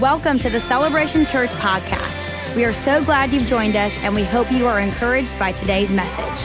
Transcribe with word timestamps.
Welcome 0.00 0.38
to 0.40 0.50
the 0.50 0.60
Celebration 0.60 1.26
Church 1.26 1.50
podcast. 1.50 2.54
We 2.54 2.64
are 2.64 2.72
so 2.72 3.02
glad 3.02 3.32
you've 3.32 3.48
joined 3.48 3.74
us, 3.74 3.92
and 4.02 4.14
we 4.14 4.22
hope 4.22 4.52
you 4.52 4.64
are 4.68 4.78
encouraged 4.78 5.36
by 5.40 5.50
today's 5.50 5.90
message. 5.90 6.40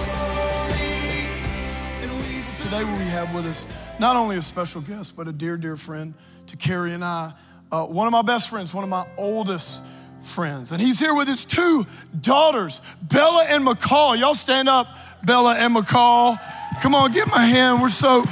Today, 2.64 2.84
we 2.84 3.06
have 3.12 3.32
with 3.36 3.46
us 3.46 3.68
not 4.00 4.16
only 4.16 4.38
a 4.38 4.42
special 4.42 4.82
guest, 4.82 5.16
but 5.16 5.28
a 5.28 5.32
dear, 5.32 5.56
dear 5.58 5.78
friend 5.78 6.16
to 6.48 6.58
Kerri 6.58 6.96
and 6.96 7.06
I. 7.06 7.34
Uh, 7.72 7.86
one 7.86 8.08
of 8.08 8.12
my 8.12 8.24
best 8.24 8.50
friends, 8.50 8.74
one 8.74 8.84
of 8.84 8.90
my 8.90 9.06
oldest 9.20 9.84
friends. 10.22 10.72
And 10.72 10.82
he's 10.82 10.98
here 10.98 11.14
with 11.14 11.28
his 11.28 11.46
two 11.46 11.86
daughters, 12.22 12.82
Bella 13.04 13.46
and 13.50 13.64
McCall. 13.64 14.18
Y'all 14.20 14.34
stand 14.34 14.68
up, 14.68 14.88
Bella 15.24 15.54
and 15.54 15.76
McCall. 15.76 16.40
Come 16.82 16.96
on, 16.96 17.12
give 17.12 17.28
my 17.28 17.46
hand. 17.46 17.84
We're 17.84 17.92
so, 17.92 18.24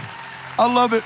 I 0.57 0.73
love 0.73 0.93
it. 0.93 1.03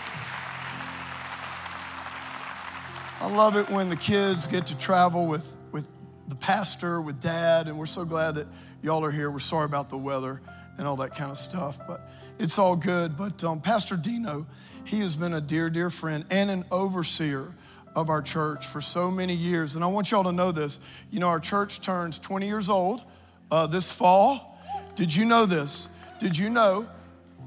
I 3.25 3.27
love 3.27 3.55
it 3.55 3.67
when 3.71 3.89
the 3.89 3.95
kids 3.95 4.45
get 4.45 4.67
to 4.67 4.77
travel 4.77 5.25
with, 5.25 5.51
with 5.71 5.89
the 6.27 6.35
pastor, 6.35 7.01
with 7.01 7.19
dad, 7.19 7.67
and 7.67 7.75
we're 7.75 7.87
so 7.87 8.05
glad 8.05 8.35
that 8.35 8.45
y'all 8.83 9.03
are 9.03 9.09
here. 9.09 9.31
We're 9.31 9.39
sorry 9.39 9.65
about 9.65 9.89
the 9.89 9.97
weather 9.97 10.41
and 10.77 10.87
all 10.87 10.95
that 10.97 11.15
kind 11.15 11.31
of 11.31 11.37
stuff, 11.37 11.79
but 11.87 12.07
it's 12.37 12.59
all 12.59 12.75
good. 12.75 13.17
But 13.17 13.43
um, 13.43 13.61
Pastor 13.61 13.97
Dino, 13.97 14.45
he 14.83 14.99
has 14.99 15.15
been 15.15 15.33
a 15.33 15.41
dear, 15.41 15.71
dear 15.71 15.89
friend 15.89 16.23
and 16.29 16.51
an 16.51 16.65
overseer 16.69 17.51
of 17.95 18.11
our 18.11 18.21
church 18.21 18.67
for 18.67 18.79
so 18.79 19.09
many 19.09 19.33
years. 19.33 19.73
And 19.73 19.83
I 19.83 19.87
want 19.87 20.11
y'all 20.11 20.25
to 20.25 20.31
know 20.31 20.51
this. 20.51 20.77
You 21.09 21.19
know, 21.19 21.29
our 21.29 21.39
church 21.39 21.81
turns 21.81 22.19
20 22.19 22.45
years 22.45 22.69
old 22.69 23.01
uh, 23.49 23.65
this 23.65 23.91
fall. 23.91 24.61
Did 24.93 25.15
you 25.15 25.25
know 25.25 25.47
this? 25.47 25.89
Did 26.19 26.37
you 26.37 26.51
know 26.51 26.87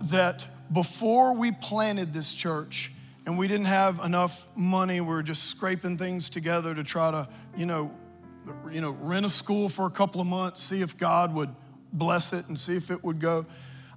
that 0.06 0.44
before 0.72 1.36
we 1.36 1.52
planted 1.52 2.12
this 2.12 2.34
church, 2.34 2.90
and 3.28 3.36
we 3.36 3.46
didn't 3.46 3.66
have 3.66 4.00
enough 4.02 4.48
money. 4.56 5.02
We 5.02 5.06
were 5.08 5.22
just 5.22 5.50
scraping 5.50 5.98
things 5.98 6.30
together 6.30 6.74
to 6.74 6.82
try 6.82 7.10
to, 7.10 7.28
you 7.58 7.66
know, 7.66 7.94
you 8.70 8.80
know, 8.80 8.92
rent 8.92 9.26
a 9.26 9.30
school 9.30 9.68
for 9.68 9.84
a 9.84 9.90
couple 9.90 10.22
of 10.22 10.26
months, 10.26 10.62
see 10.62 10.80
if 10.80 10.96
God 10.96 11.34
would 11.34 11.54
bless 11.92 12.32
it 12.32 12.48
and 12.48 12.58
see 12.58 12.74
if 12.74 12.90
it 12.90 13.04
would 13.04 13.20
go. 13.20 13.44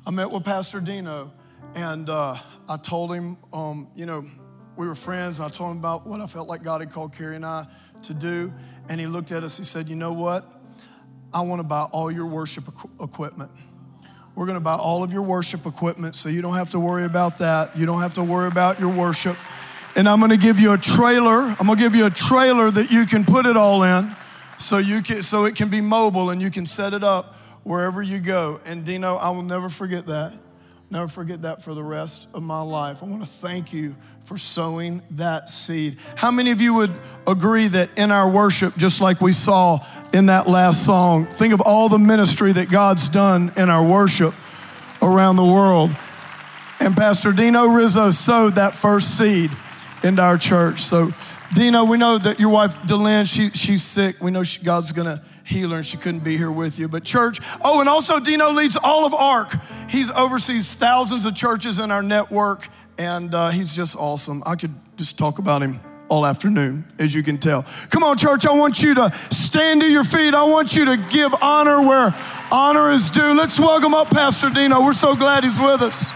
I 0.06 0.12
met 0.12 0.30
with 0.32 0.44
Pastor 0.44 0.82
Dino, 0.82 1.32
and 1.76 2.10
uh, 2.10 2.36
I 2.68 2.76
told 2.76 3.14
him, 3.14 3.38
um, 3.54 3.88
you 3.96 4.06
know, 4.06 4.30
we 4.76 4.86
were 4.86 4.96
friends. 4.96 5.40
I 5.40 5.48
told 5.48 5.72
him 5.72 5.78
about 5.78 6.06
what 6.06 6.20
I 6.20 6.26
felt 6.26 6.50
like 6.50 6.62
God 6.62 6.82
had 6.82 6.92
called 6.92 7.14
Kerri 7.14 7.38
and 7.38 7.46
I 7.46 7.68
to 8.04 8.14
do, 8.14 8.52
and 8.90 9.00
he 9.00 9.08
looked 9.08 9.32
at 9.32 9.44
us. 9.46 9.56
He 9.56 9.64
said, 9.64 9.88
"You 9.88 9.96
know 9.96 10.12
what? 10.12 10.44
I 11.34 11.40
want 11.40 11.62
to 11.62 11.64
buy 11.64 11.84
all 11.84 12.12
your 12.12 12.26
worship 12.26 12.66
equipment." 13.00 13.50
We're 14.36 14.46
going 14.46 14.58
to 14.58 14.64
buy 14.64 14.76
all 14.76 15.04
of 15.04 15.12
your 15.12 15.24
worship 15.24 15.66
equipment 15.66 16.16
so 16.16 16.30
you 16.30 16.42
don't 16.42 16.56
have 16.56 16.70
to 16.72 16.80
worry 16.80 17.04
about 17.04 17.40
that. 17.40 17.76
You 17.78 17.86
don't 17.86 18.02
have 18.02 18.14
to 18.16 18.24
worry 18.24 18.48
about 18.48 18.80
your 18.80 18.90
worship. 18.90 19.36
And 19.96 20.08
I'm 20.08 20.20
going 20.20 20.32
to 20.32 20.38
give 20.38 20.60
you 20.60 20.74
a 20.74 20.78
trailer. 20.78 21.56
I'm 21.60 21.68
going 21.68 21.78
to 21.78 21.84
give 21.84 21.96
you 21.96 22.06
a 22.06 22.10
trailer 22.10 22.72
that 22.72 22.92
you 22.92 23.06
can 23.06 23.26
put 23.26 23.46
it 23.46 23.58
all 23.58 23.84
in 23.84 24.16
so 24.58 24.78
you 24.78 25.02
can 25.02 25.22
so 25.22 25.46
it 25.46 25.56
can 25.56 25.70
be 25.70 25.82
mobile 25.82 26.30
and 26.30 26.42
you 26.42 26.50
can 26.50 26.66
set 26.66 26.94
it 26.94 27.04
up 27.04 27.36
wherever 27.64 28.02
you 28.02 28.20
go. 28.20 28.62
And 28.66 28.86
Dino, 28.86 29.18
I 29.18 29.32
will 29.32 29.44
never 29.44 29.70
forget 29.70 30.06
that. 30.06 30.34
Never 30.92 31.08
forget 31.08 31.42
that 31.44 31.62
for 31.62 31.74
the 31.74 31.84
rest 31.84 32.28
of 32.34 32.44
my 32.44 32.62
life. 32.62 33.02
I 33.02 33.06
want 33.08 33.24
to 33.24 33.28
thank 33.28 33.74
you 33.74 33.96
for 34.26 34.38
sowing 34.38 35.02
that 35.12 35.50
seed. 35.50 35.98
How 36.16 36.32
many 36.32 36.52
of 36.52 36.62
you 36.62 36.74
would 36.76 36.94
agree 37.26 37.68
that 37.70 37.90
in 37.98 38.12
our 38.12 38.30
worship, 38.30 38.76
just 38.76 39.02
like 39.02 39.22
we 39.22 39.32
saw 39.32 39.80
in 40.14 40.26
that 40.28 40.48
last 40.48 40.86
song. 40.86 41.26
Think 41.26 41.54
of 41.54 41.62
all 41.62 41.90
the 41.90 42.00
ministry 42.00 42.52
that 42.54 42.70
God's 42.70 43.08
done 43.08 43.52
in 43.56 43.70
our 43.70 43.84
worship 43.84 44.34
around 45.02 45.38
the 45.38 45.46
world. 45.46 45.96
And 46.80 46.96
Pastor 46.96 47.32
Dino 47.32 47.68
Rizzo 47.68 48.12
sowed 48.12 48.56
that 48.56 48.76
first 48.76 49.18
seed 49.18 49.52
into 50.04 50.22
our 50.22 50.38
church. 50.38 50.82
So, 50.82 51.12
Dino, 51.54 51.86
we 51.86 51.98
know 51.98 52.18
that 52.18 52.40
your 52.40 52.50
wife, 52.50 52.82
Delynn, 52.82 53.34
she, 53.34 53.50
she's 53.52 53.84
sick. 53.84 54.22
We 54.22 54.32
know 54.32 54.44
she, 54.44 54.64
God's 54.64 54.92
going 54.92 55.08
to 55.08 55.24
heal 55.44 55.70
her 55.72 55.78
and 55.78 55.86
she 55.86 55.98
couldn't 55.98 56.24
be 56.24 56.38
here 56.38 56.52
with 56.52 56.80
you. 56.80 56.88
But, 56.88 57.04
church, 57.04 57.40
oh, 57.64 57.80
and 57.80 57.90
also 57.90 58.20
Dino 58.20 58.52
leads 58.52 58.78
all 58.82 59.06
of 59.06 59.14
ARC. 59.14 59.56
He's 59.90 60.12
oversees 60.12 60.74
thousands 60.74 61.26
of 61.26 61.36
churches 61.36 61.80
in 61.80 61.92
our 61.92 62.04
network, 62.04 62.68
and 62.98 63.34
uh, 63.34 63.50
he's 63.50 63.76
just 63.76 63.96
awesome. 63.96 64.44
I 64.46 64.56
could 64.56 64.74
just 64.98 65.18
talk 65.18 65.40
about 65.40 65.62
him 65.62 65.82
all 66.12 66.26
afternoon, 66.26 66.84
as 67.00 67.16
you 67.16 67.24
can 67.24 67.38
tell. 67.38 67.66
Come 67.90 68.04
on, 68.04 68.18
church, 68.18 68.46
I 68.46 68.52
want 68.52 68.84
you 68.84 68.94
to 68.96 69.12
stand 69.32 69.80
to 69.80 69.88
your 69.88 70.04
feet. 70.04 70.34
I 70.34 70.44
want 70.44 70.76
you 70.76 70.84
to 70.86 70.98
give 70.98 71.34
honor 71.42 71.82
where 71.82 72.14
honor 72.52 72.92
is 72.92 73.10
due. 73.10 73.34
Let's 73.34 73.58
welcome 73.60 73.94
up 73.94 74.10
Pastor 74.10 74.50
Dino. 74.50 74.84
We're 74.84 74.92
so 74.92 75.16
glad 75.16 75.46
he's 75.46 75.58
with 75.58 75.82
us. 75.82 76.14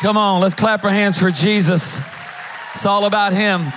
Come 0.00 0.16
on, 0.16 0.40
let's 0.40 0.54
clap 0.54 0.84
our 0.84 0.90
hands 0.90 1.18
for 1.18 1.30
Jesus. 1.30 1.98
It's 2.78 2.86
all 2.86 3.06
about 3.06 3.32
Him. 3.32 3.72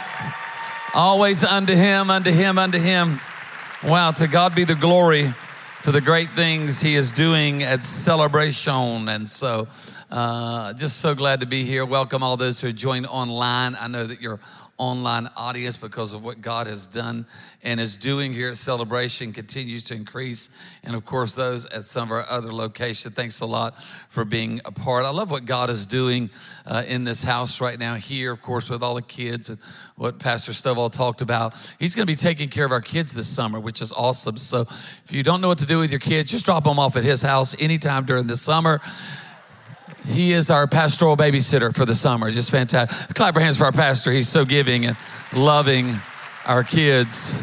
Always 0.93 1.43
unto 1.43 1.73
Him, 1.73 2.11
unto 2.11 2.29
Him, 2.29 2.59
unto 2.59 2.77
Him. 2.77 3.19
Wow, 3.83 4.11
to 4.11 4.27
God 4.27 4.53
be 4.53 4.63
the 4.63 4.75
glory 4.75 5.33
for 5.81 5.91
the 5.91 6.01
great 6.01 6.29
things 6.33 6.79
he 6.79 6.93
is 6.93 7.11
doing 7.11 7.63
at 7.63 7.83
Celebration. 7.83 9.09
And 9.09 9.27
so, 9.27 9.67
uh, 10.11 10.73
just 10.73 10.97
so 10.97 11.15
glad 11.15 11.39
to 11.39 11.47
be 11.47 11.63
here. 11.63 11.83
Welcome 11.83 12.21
all 12.21 12.37
those 12.37 12.61
who 12.61 12.67
are 12.67 12.71
joined 12.71 13.07
online. 13.07 13.75
I 13.81 13.87
know 13.87 14.05
that 14.05 14.21
you're 14.21 14.39
online 14.81 15.29
audience 15.37 15.77
because 15.77 16.11
of 16.11 16.25
what 16.25 16.41
God 16.41 16.65
has 16.65 16.87
done 16.87 17.27
and 17.61 17.79
is 17.79 17.97
doing 17.97 18.33
here 18.33 18.49
at 18.49 18.57
Celebration 18.57 19.31
continues 19.31 19.83
to 19.85 19.93
increase. 19.93 20.49
And 20.83 20.95
of 20.95 21.05
course, 21.05 21.35
those 21.35 21.67
at 21.67 21.85
some 21.85 22.07
of 22.07 22.11
our 22.11 22.27
other 22.27 22.51
locations. 22.51 23.13
Thanks 23.13 23.41
a 23.41 23.45
lot 23.45 23.81
for 24.09 24.25
being 24.25 24.59
a 24.65 24.71
part. 24.71 25.05
I 25.05 25.11
love 25.11 25.29
what 25.29 25.45
God 25.45 25.69
is 25.69 25.85
doing 25.85 26.31
uh, 26.65 26.81
in 26.87 27.03
this 27.03 27.23
house 27.23 27.61
right 27.61 27.77
now, 27.77 27.93
here, 27.93 28.31
of 28.31 28.41
course, 28.41 28.71
with 28.71 28.81
all 28.81 28.95
the 28.95 29.03
kids 29.03 29.51
and 29.51 29.59
what 29.97 30.17
Pastor 30.17 30.51
Stovall 30.51 30.91
talked 30.91 31.21
about. 31.21 31.53
He's 31.77 31.93
going 31.93 32.07
to 32.07 32.11
be 32.11 32.17
taking 32.17 32.49
care 32.49 32.65
of 32.65 32.71
our 32.71 32.81
kids 32.81 33.13
this 33.13 33.27
summer, 33.27 33.59
which 33.59 33.83
is 33.83 33.91
awesome. 33.91 34.37
So 34.37 34.61
if 34.61 35.11
you 35.11 35.21
don't 35.21 35.41
know 35.41 35.49
what 35.49 35.59
to 35.59 35.67
do 35.67 35.77
with 35.77 35.91
your 35.91 35.99
kids, 35.99 36.31
just 36.31 36.45
drop 36.45 36.63
them 36.63 36.79
off 36.79 36.95
at 36.95 37.03
his 37.03 37.21
house 37.21 37.55
anytime 37.59 38.05
during 38.05 38.25
the 38.25 38.37
summer. 38.37 38.81
He 40.05 40.33
is 40.33 40.49
our 40.49 40.67
pastoral 40.67 41.15
babysitter 41.15 41.73
for 41.73 41.85
the 41.85 41.95
summer. 41.95 42.31
Just 42.31 42.51
fantastic. 42.51 43.15
Clap 43.15 43.35
our 43.35 43.41
hands 43.41 43.57
for 43.57 43.65
our 43.65 43.71
pastor. 43.71 44.11
He's 44.11 44.29
so 44.29 44.45
giving 44.45 44.85
and 44.85 44.97
loving 45.33 45.95
our 46.45 46.63
kids. 46.63 47.41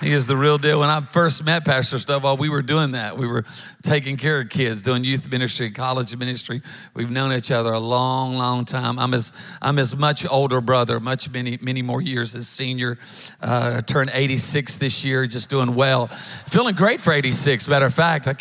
He 0.00 0.12
is 0.12 0.26
the 0.26 0.36
real 0.36 0.58
deal. 0.58 0.80
When 0.80 0.90
I 0.90 1.00
first 1.00 1.42
met 1.42 1.64
Pastor 1.64 1.96
Stovall, 1.96 2.38
we 2.38 2.50
were 2.50 2.60
doing 2.60 2.92
that. 2.92 3.16
We 3.16 3.26
were 3.26 3.44
taking 3.82 4.18
care 4.18 4.40
of 4.40 4.50
kids, 4.50 4.82
doing 4.82 5.04
youth 5.04 5.30
ministry, 5.30 5.70
college 5.70 6.14
ministry. 6.14 6.60
We've 6.92 7.10
known 7.10 7.32
each 7.32 7.50
other 7.50 7.72
a 7.72 7.80
long, 7.80 8.36
long 8.36 8.66
time. 8.66 8.98
I'm 8.98 9.12
his, 9.12 9.32
I'm 9.62 9.78
his 9.78 9.96
much 9.96 10.26
older 10.28 10.60
brother, 10.60 11.00
much 11.00 11.30
many, 11.30 11.58
many 11.62 11.80
more 11.80 12.02
years 12.02 12.34
as 12.34 12.46
senior. 12.46 12.98
Uh, 13.40 13.80
turned 13.80 14.10
86 14.12 14.76
this 14.76 15.02
year, 15.02 15.26
just 15.26 15.48
doing 15.48 15.74
well. 15.74 16.08
Feeling 16.48 16.74
great 16.74 17.00
for 17.00 17.14
86. 17.14 17.66
Matter 17.66 17.86
of 17.86 17.94
fact, 17.94 18.28
I 18.28 18.34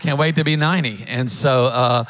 can't 0.00 0.18
wait 0.18 0.36
to 0.36 0.44
be 0.44 0.56
90. 0.56 1.04
And 1.08 1.30
so, 1.30 1.64
uh, 1.66 2.04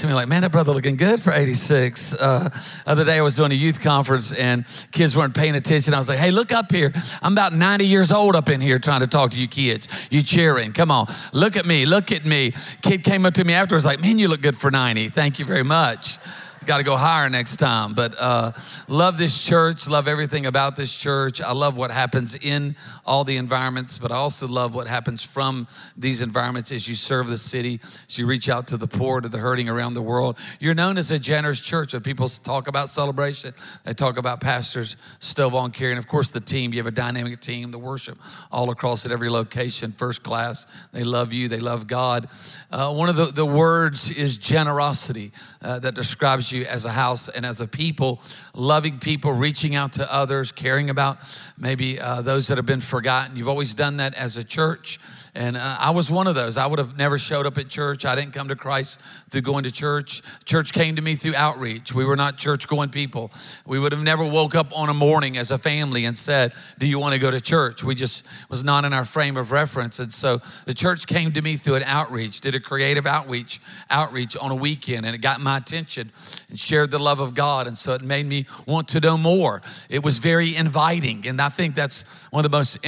some 0.00 0.10
like, 0.12 0.28
man, 0.28 0.40
that 0.42 0.50
brother 0.50 0.72
looking 0.72 0.96
good 0.96 1.20
for 1.20 1.30
86. 1.30 2.14
Uh, 2.14 2.48
other 2.86 3.04
day 3.04 3.18
I 3.18 3.20
was 3.20 3.36
doing 3.36 3.52
a 3.52 3.54
youth 3.54 3.82
conference 3.82 4.32
and 4.32 4.64
kids 4.92 5.14
weren't 5.14 5.34
paying 5.34 5.54
attention. 5.54 5.92
I 5.92 5.98
was 5.98 6.08
like, 6.08 6.18
hey, 6.18 6.30
look 6.30 6.52
up 6.52 6.72
here. 6.72 6.90
I'm 7.20 7.32
about 7.32 7.52
90 7.52 7.86
years 7.86 8.10
old 8.10 8.34
up 8.34 8.48
in 8.48 8.62
here 8.62 8.78
trying 8.78 9.00
to 9.00 9.06
talk 9.06 9.32
to 9.32 9.38
you 9.38 9.46
kids. 9.46 9.88
You 10.10 10.22
cheering. 10.22 10.72
Come 10.72 10.90
on. 10.90 11.06
Look 11.34 11.54
at 11.54 11.66
me. 11.66 11.84
Look 11.84 12.12
at 12.12 12.24
me. 12.24 12.54
Kid 12.80 13.04
came 13.04 13.26
up 13.26 13.34
to 13.34 13.44
me 13.44 13.52
afterwards 13.52 13.84
like, 13.84 14.00
man, 14.00 14.18
you 14.18 14.28
look 14.28 14.40
good 14.40 14.56
for 14.56 14.70
90. 14.70 15.10
Thank 15.10 15.38
you 15.38 15.44
very 15.44 15.64
much 15.64 16.18
got 16.66 16.78
to 16.78 16.82
go 16.84 16.96
higher 16.96 17.28
next 17.30 17.56
time. 17.56 17.94
But 17.94 18.18
uh, 18.20 18.52
love 18.88 19.18
this 19.18 19.42
church, 19.42 19.88
love 19.88 20.08
everything 20.08 20.46
about 20.46 20.76
this 20.76 20.94
church. 20.94 21.40
I 21.40 21.52
love 21.52 21.76
what 21.76 21.90
happens 21.90 22.34
in 22.34 22.76
all 23.06 23.24
the 23.24 23.36
environments, 23.36 23.98
but 23.98 24.12
I 24.12 24.16
also 24.16 24.46
love 24.46 24.74
what 24.74 24.86
happens 24.86 25.24
from 25.24 25.66
these 25.96 26.22
environments 26.22 26.72
as 26.72 26.88
you 26.88 26.94
serve 26.94 27.28
the 27.28 27.38
city, 27.38 27.80
as 28.08 28.18
you 28.18 28.26
reach 28.26 28.48
out 28.48 28.68
to 28.68 28.76
the 28.76 28.86
poor, 28.86 29.20
to 29.20 29.28
the 29.28 29.38
hurting 29.38 29.68
around 29.68 29.94
the 29.94 30.02
world. 30.02 30.36
You're 30.58 30.74
known 30.74 30.98
as 30.98 31.10
a 31.10 31.18
generous 31.18 31.60
church. 31.60 31.92
When 31.92 32.02
people 32.02 32.28
talk 32.28 32.68
about 32.68 32.90
celebration, 32.90 33.54
they 33.84 33.94
talk 33.94 34.18
about 34.18 34.40
pastors 34.40 34.96
Stovall 35.20 35.64
and 35.64 35.74
Kerri, 35.74 35.90
and 35.90 35.98
of 35.98 36.08
course 36.08 36.30
the 36.30 36.40
team. 36.40 36.72
You 36.72 36.78
have 36.80 36.86
a 36.86 36.90
dynamic 36.90 37.40
team, 37.40 37.70
the 37.70 37.78
worship 37.78 38.18
all 38.52 38.70
across 38.70 39.06
at 39.06 39.12
every 39.12 39.28
location, 39.28 39.92
first 39.92 40.22
class. 40.22 40.66
They 40.92 41.04
love 41.04 41.32
you, 41.32 41.48
they 41.48 41.60
love 41.60 41.86
God. 41.86 42.28
Uh, 42.70 42.92
one 42.92 43.08
of 43.08 43.16
the, 43.16 43.26
the 43.26 43.46
words 43.46 44.10
is 44.10 44.36
generosity 44.36 45.32
uh, 45.62 45.78
that 45.80 45.94
describes 45.94 46.49
you 46.52 46.64
as 46.64 46.84
a 46.84 46.92
house 46.92 47.28
and 47.28 47.44
as 47.44 47.60
a 47.60 47.66
people, 47.66 48.20
loving 48.54 48.98
people, 48.98 49.32
reaching 49.32 49.74
out 49.74 49.92
to 49.94 50.12
others, 50.12 50.52
caring 50.52 50.90
about 50.90 51.18
maybe 51.58 52.00
uh, 52.00 52.22
those 52.22 52.48
that 52.48 52.58
have 52.58 52.66
been 52.66 52.80
forgotten. 52.80 53.36
You've 53.36 53.48
always 53.48 53.74
done 53.74 53.98
that 53.98 54.14
as 54.14 54.36
a 54.36 54.44
church. 54.44 54.98
And 55.34 55.56
uh, 55.56 55.76
I 55.78 55.90
was 55.90 56.10
one 56.10 56.26
of 56.26 56.34
those. 56.34 56.56
I 56.56 56.66
would 56.66 56.78
have 56.78 56.96
never 56.96 57.18
showed 57.18 57.46
up 57.46 57.56
at 57.58 57.68
church. 57.68 58.04
I 58.04 58.14
didn't 58.14 58.32
come 58.32 58.48
to 58.48 58.56
Christ 58.56 59.00
through 59.28 59.42
going 59.42 59.64
to 59.64 59.70
church. 59.70 60.22
Church 60.44 60.72
came 60.72 60.96
to 60.96 61.02
me 61.02 61.14
through 61.14 61.34
outreach. 61.36 61.94
We 61.94 62.04
were 62.04 62.16
not 62.16 62.36
church 62.36 62.66
going 62.66 62.90
people. 62.90 63.30
We 63.64 63.78
would 63.78 63.92
have 63.92 64.02
never 64.02 64.24
woke 64.24 64.54
up 64.54 64.76
on 64.76 64.88
a 64.88 64.94
morning 64.94 65.36
as 65.36 65.50
a 65.50 65.58
family 65.58 66.04
and 66.04 66.18
said, 66.18 66.52
Do 66.78 66.86
you 66.86 66.98
want 66.98 67.12
to 67.14 67.20
go 67.20 67.30
to 67.30 67.40
church? 67.40 67.84
We 67.84 67.94
just 67.94 68.26
was 68.48 68.64
not 68.64 68.84
in 68.84 68.92
our 68.92 69.04
frame 69.04 69.36
of 69.36 69.52
reference. 69.52 69.98
And 69.98 70.12
so 70.12 70.40
the 70.64 70.74
church 70.74 71.06
came 71.06 71.32
to 71.32 71.42
me 71.42 71.56
through 71.56 71.76
an 71.76 71.84
outreach, 71.84 72.40
did 72.40 72.54
a 72.54 72.60
creative 72.60 73.06
outreach, 73.06 73.60
outreach 73.88 74.36
on 74.36 74.50
a 74.50 74.56
weekend, 74.56 75.06
and 75.06 75.14
it 75.14 75.18
got 75.18 75.40
my 75.40 75.56
attention 75.56 76.10
and 76.50 76.60
shared 76.60 76.90
the 76.90 76.98
love 76.98 77.20
of 77.20 77.34
God. 77.34 77.66
And 77.66 77.76
so 77.76 77.94
it 77.94 78.02
made 78.02 78.26
me 78.26 78.46
want 78.66 78.88
to 78.88 79.00
know 79.00 79.16
more. 79.16 79.62
It 79.88 80.04
was 80.04 80.18
very 80.18 80.56
inviting. 80.56 81.26
And 81.26 81.40
I 81.40 81.48
think 81.48 81.74
that's 81.74 82.02
one 82.30 82.44
of 82.44 82.50
the 82.50 82.56
most 82.56 82.78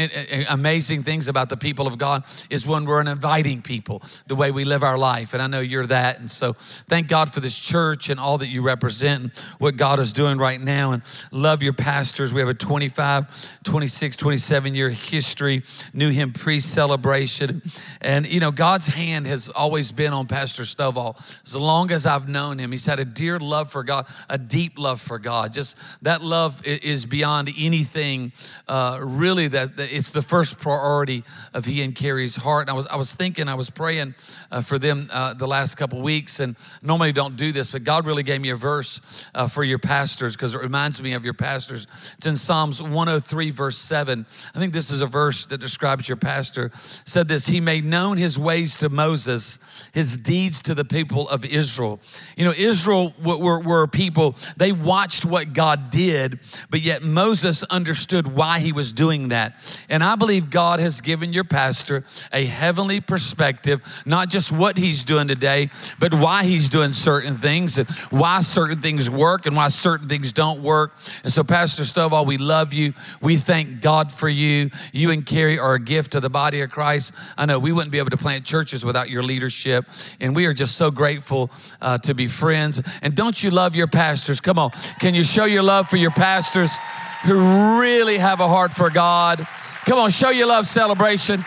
amazing 0.51 1.03
things 1.03 1.29
about 1.29 1.49
the 1.49 1.57
people 1.57 1.87
of 1.87 1.99
God 1.99 2.25
is 2.51 2.67
when 2.67 2.85
we're 2.85 3.01
an 3.01 3.09
inviting 3.09 3.63
people 3.63 4.03
the 4.27 4.35
way 4.35 4.51
we 4.51 4.65
live 4.65 4.83
our 4.83 4.99
life. 4.99 5.35
And 5.35 5.43
I 5.43 5.47
know 5.47 5.61
you're 5.61 5.87
that. 5.87 6.19
And 6.19 6.31
so 6.31 6.53
thank 6.53 7.09
God 7.09 7.33
for 7.33 7.41
this 7.41 7.59
church 7.59 8.09
and 8.09 8.19
all 8.19 8.39
that 8.39 8.49
you 8.49 8.63
represent 8.63 9.23
and 9.23 9.35
what 9.59 9.77
God 9.77 9.99
is 10.01 10.13
doing 10.13 10.39
right 10.39 10.61
now. 10.61 10.93
And 10.93 11.03
love 11.31 11.63
your 11.63 11.73
pastors. 11.73 12.33
We 12.33 12.41
have 12.41 12.49
a 12.49 12.55
25, 12.55 13.61
26, 13.65 14.17
27 14.17 14.75
year 14.75 14.91
history, 14.91 15.63
knew 15.93 16.11
him 16.11 16.33
pre 16.33 16.61
celebration. 16.61 17.63
And, 18.01 18.27
you 18.27 18.41
know, 18.41 18.51
God's 18.51 18.87
hand 18.87 19.27
has 19.27 19.49
always 19.49 19.93
been 19.93 20.13
on 20.13 20.27
Pastor 20.27 20.63
Stovall. 20.63 21.17
As 21.45 21.57
long 21.57 21.91
as 21.91 22.07
I've 22.07 22.29
known 22.29 22.59
him, 22.59 22.73
he's 22.73 22.87
had 22.87 23.01
a 23.01 23.05
dear 23.05 23.39
love 23.39 23.52
for 23.53 23.85
God, 23.85 24.07
a 24.29 24.39
deep 24.39 24.79
love 24.79 25.01
for 25.01 25.19
God. 25.19 25.53
Just 25.53 25.77
that 26.03 26.23
love 26.23 26.61
is 26.67 27.07
beyond 27.07 27.51
anything, 27.59 28.33
uh, 28.69 28.99
really, 29.01 29.49
that, 29.49 29.77
that 29.77 29.93
it's 29.93 30.11
the 30.11 30.23
first 30.23 30.59
priority 30.59 31.25
of 31.55 31.65
he 31.65 31.83
and 31.83 31.95
Kerri's 31.95 32.37
heart. 32.37 32.63
And 32.63 32.71
I 32.71 32.75
was, 32.75 32.87
I 32.87 32.97
was 32.97 33.15
thinking, 33.15 33.49
I 33.49 33.55
was 33.55 33.71
praying 33.71 34.15
uh, 34.51 34.61
for 34.61 34.79
them 34.79 35.09
uh, 35.13 35.35
the 35.35 35.47
last 35.47 35.77
couple 35.77 36.01
weeks, 36.03 36.41
and 36.41 36.57
normally 36.83 37.13
don't 37.13 37.37
do 37.37 37.53
this, 37.53 37.71
but 37.71 37.85
God 37.85 38.07
really 38.07 38.23
gave 38.23 38.41
me 38.41 38.51
a 38.51 38.57
verse 38.57 39.01
uh, 39.35 39.47
for 39.49 39.65
your 39.65 39.79
pastors 39.79 40.37
because 40.37 40.55
it 40.55 40.61
reminds 40.61 41.03
me 41.03 41.13
of 41.13 41.25
your 41.25 41.35
pastors. 41.35 41.87
It's 42.17 42.27
in 42.27 42.37
Psalms 42.37 42.81
103, 42.83 43.51
verse 43.51 43.79
7. 43.79 44.27
I 44.55 44.59
think 44.59 44.73
this 44.73 44.91
is 44.91 45.01
a 45.01 45.07
verse 45.07 45.47
that 45.47 45.59
describes 45.59 46.09
your 46.09 46.17
pastor. 46.17 46.71
Said 47.05 47.29
this 47.29 47.47
He 47.47 47.61
made 47.61 47.85
known 47.85 48.17
his 48.17 48.39
ways 48.39 48.77
to 48.77 48.89
Moses, 48.89 49.59
his 49.93 50.19
deeds 50.19 50.63
to 50.63 50.75
the 50.75 50.85
people 50.85 51.29
of 51.29 51.45
Israel. 51.45 52.01
You 52.37 52.45
know, 52.45 52.53
Israel 52.57 53.15
were, 53.43 53.61
were 53.61 53.87
people, 53.87 54.37
they 54.57 54.73
watched 54.73 55.25
what 55.25 55.53
God 55.53 55.91
did, 55.91 56.41
but 56.71 56.81
yet 56.81 57.03
Moses 57.03 57.63
understood 57.65 58.27
why 58.27 58.61
he 58.61 58.73
was 58.73 58.93
doing 58.93 59.29
that. 59.29 59.59
And 59.89 60.03
I 60.03 60.17
believe 60.17 60.51
God 60.51 60.81
has 60.81 61.01
given 61.01 61.33
your 61.33 61.45
pastor 61.45 62.05
a 62.33 62.45
heavenly 62.45 63.01
perspective, 63.01 64.03
not 64.07 64.29
just 64.29 64.53
what 64.53 64.79
he's 64.79 65.05
doing 65.05 65.29
today, 65.29 65.71
but 65.99 66.15
why 66.15 66.45
he's 66.45 66.69
doing 66.69 66.93
certain 66.93 67.37
things 67.37 67.79
and 67.79 67.89
why 68.11 68.41
certain 68.41 68.81
things 68.81 69.11
work 69.11 69.47
and 69.47 69.57
why 69.57 69.69
certain 69.69 70.09
things 70.09 70.33
don't 70.33 70.63
work. 70.63 70.93
And 71.25 71.33
so, 71.33 71.45
Pastor 71.45 71.83
Stovall, 71.83 72.27
we 72.27 72.39
love 72.39 72.73
you. 72.73 72.95
We 73.21 73.37
thank 73.37 73.81
God 73.81 74.13
for 74.13 74.29
you. 74.29 74.71
You 74.93 75.11
and 75.11 75.27
Kerri 75.27 75.61
are 75.61 75.75
a 75.75 75.81
gift 75.81 76.13
to 76.13 76.21
the 76.21 76.31
body 76.31 76.61
of 76.61 76.71
Christ. 76.71 77.13
I 77.37 77.47
know 77.47 77.59
we 77.59 77.73
wouldn't 77.73 77.93
be 77.93 77.99
able 77.99 78.11
to 78.11 78.17
plant 78.17 78.45
churches 78.45 78.85
without 78.85 79.11
your 79.11 79.23
leadership, 79.23 79.87
and 80.21 80.35
we 80.37 80.47
are 80.47 80.53
just 80.53 80.77
so 80.77 80.91
grateful 80.91 81.51
uh, 81.81 81.99
to 81.99 82.15
be 82.15 82.27
friends. 82.27 82.81
And 83.03 83.15
don't 83.15 83.32
you 83.41 83.51
love 83.51 83.77
your 83.77 83.87
pastors? 83.87 84.41
Come 84.41 84.59
on, 84.59 84.71
can 84.99 85.15
you 85.15 85.23
show 85.23 85.45
your 85.45 85.63
love 85.63 85.89
for 85.89 85.97
your 85.97 86.11
pastors 86.11 86.75
who 87.25 87.79
really 87.81 88.19
have 88.19 88.41
a 88.41 88.49
heart 88.49 88.73
for 88.73 88.91
God? 88.91 89.47
Come 89.85 90.01
on, 90.01 90.11
show 90.11 90.31
your 90.31 90.49
love 90.49 90.67
celebration. 90.67 91.45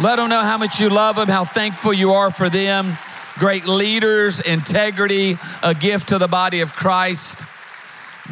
Let 0.00 0.16
them 0.16 0.30
know 0.30 0.40
how 0.40 0.58
much 0.58 0.80
you 0.80 0.88
love 0.88 1.14
them, 1.14 1.28
how 1.28 1.44
thankful 1.44 1.92
you 1.92 2.14
are 2.14 2.32
for 2.32 2.48
them. 2.48 2.98
Great 3.38 3.66
leaders, 3.66 4.40
integrity, 4.40 5.38
a 5.62 5.74
gift 5.74 6.08
to 6.08 6.18
the 6.18 6.26
body 6.26 6.60
of 6.60 6.72
Christ, 6.72 7.44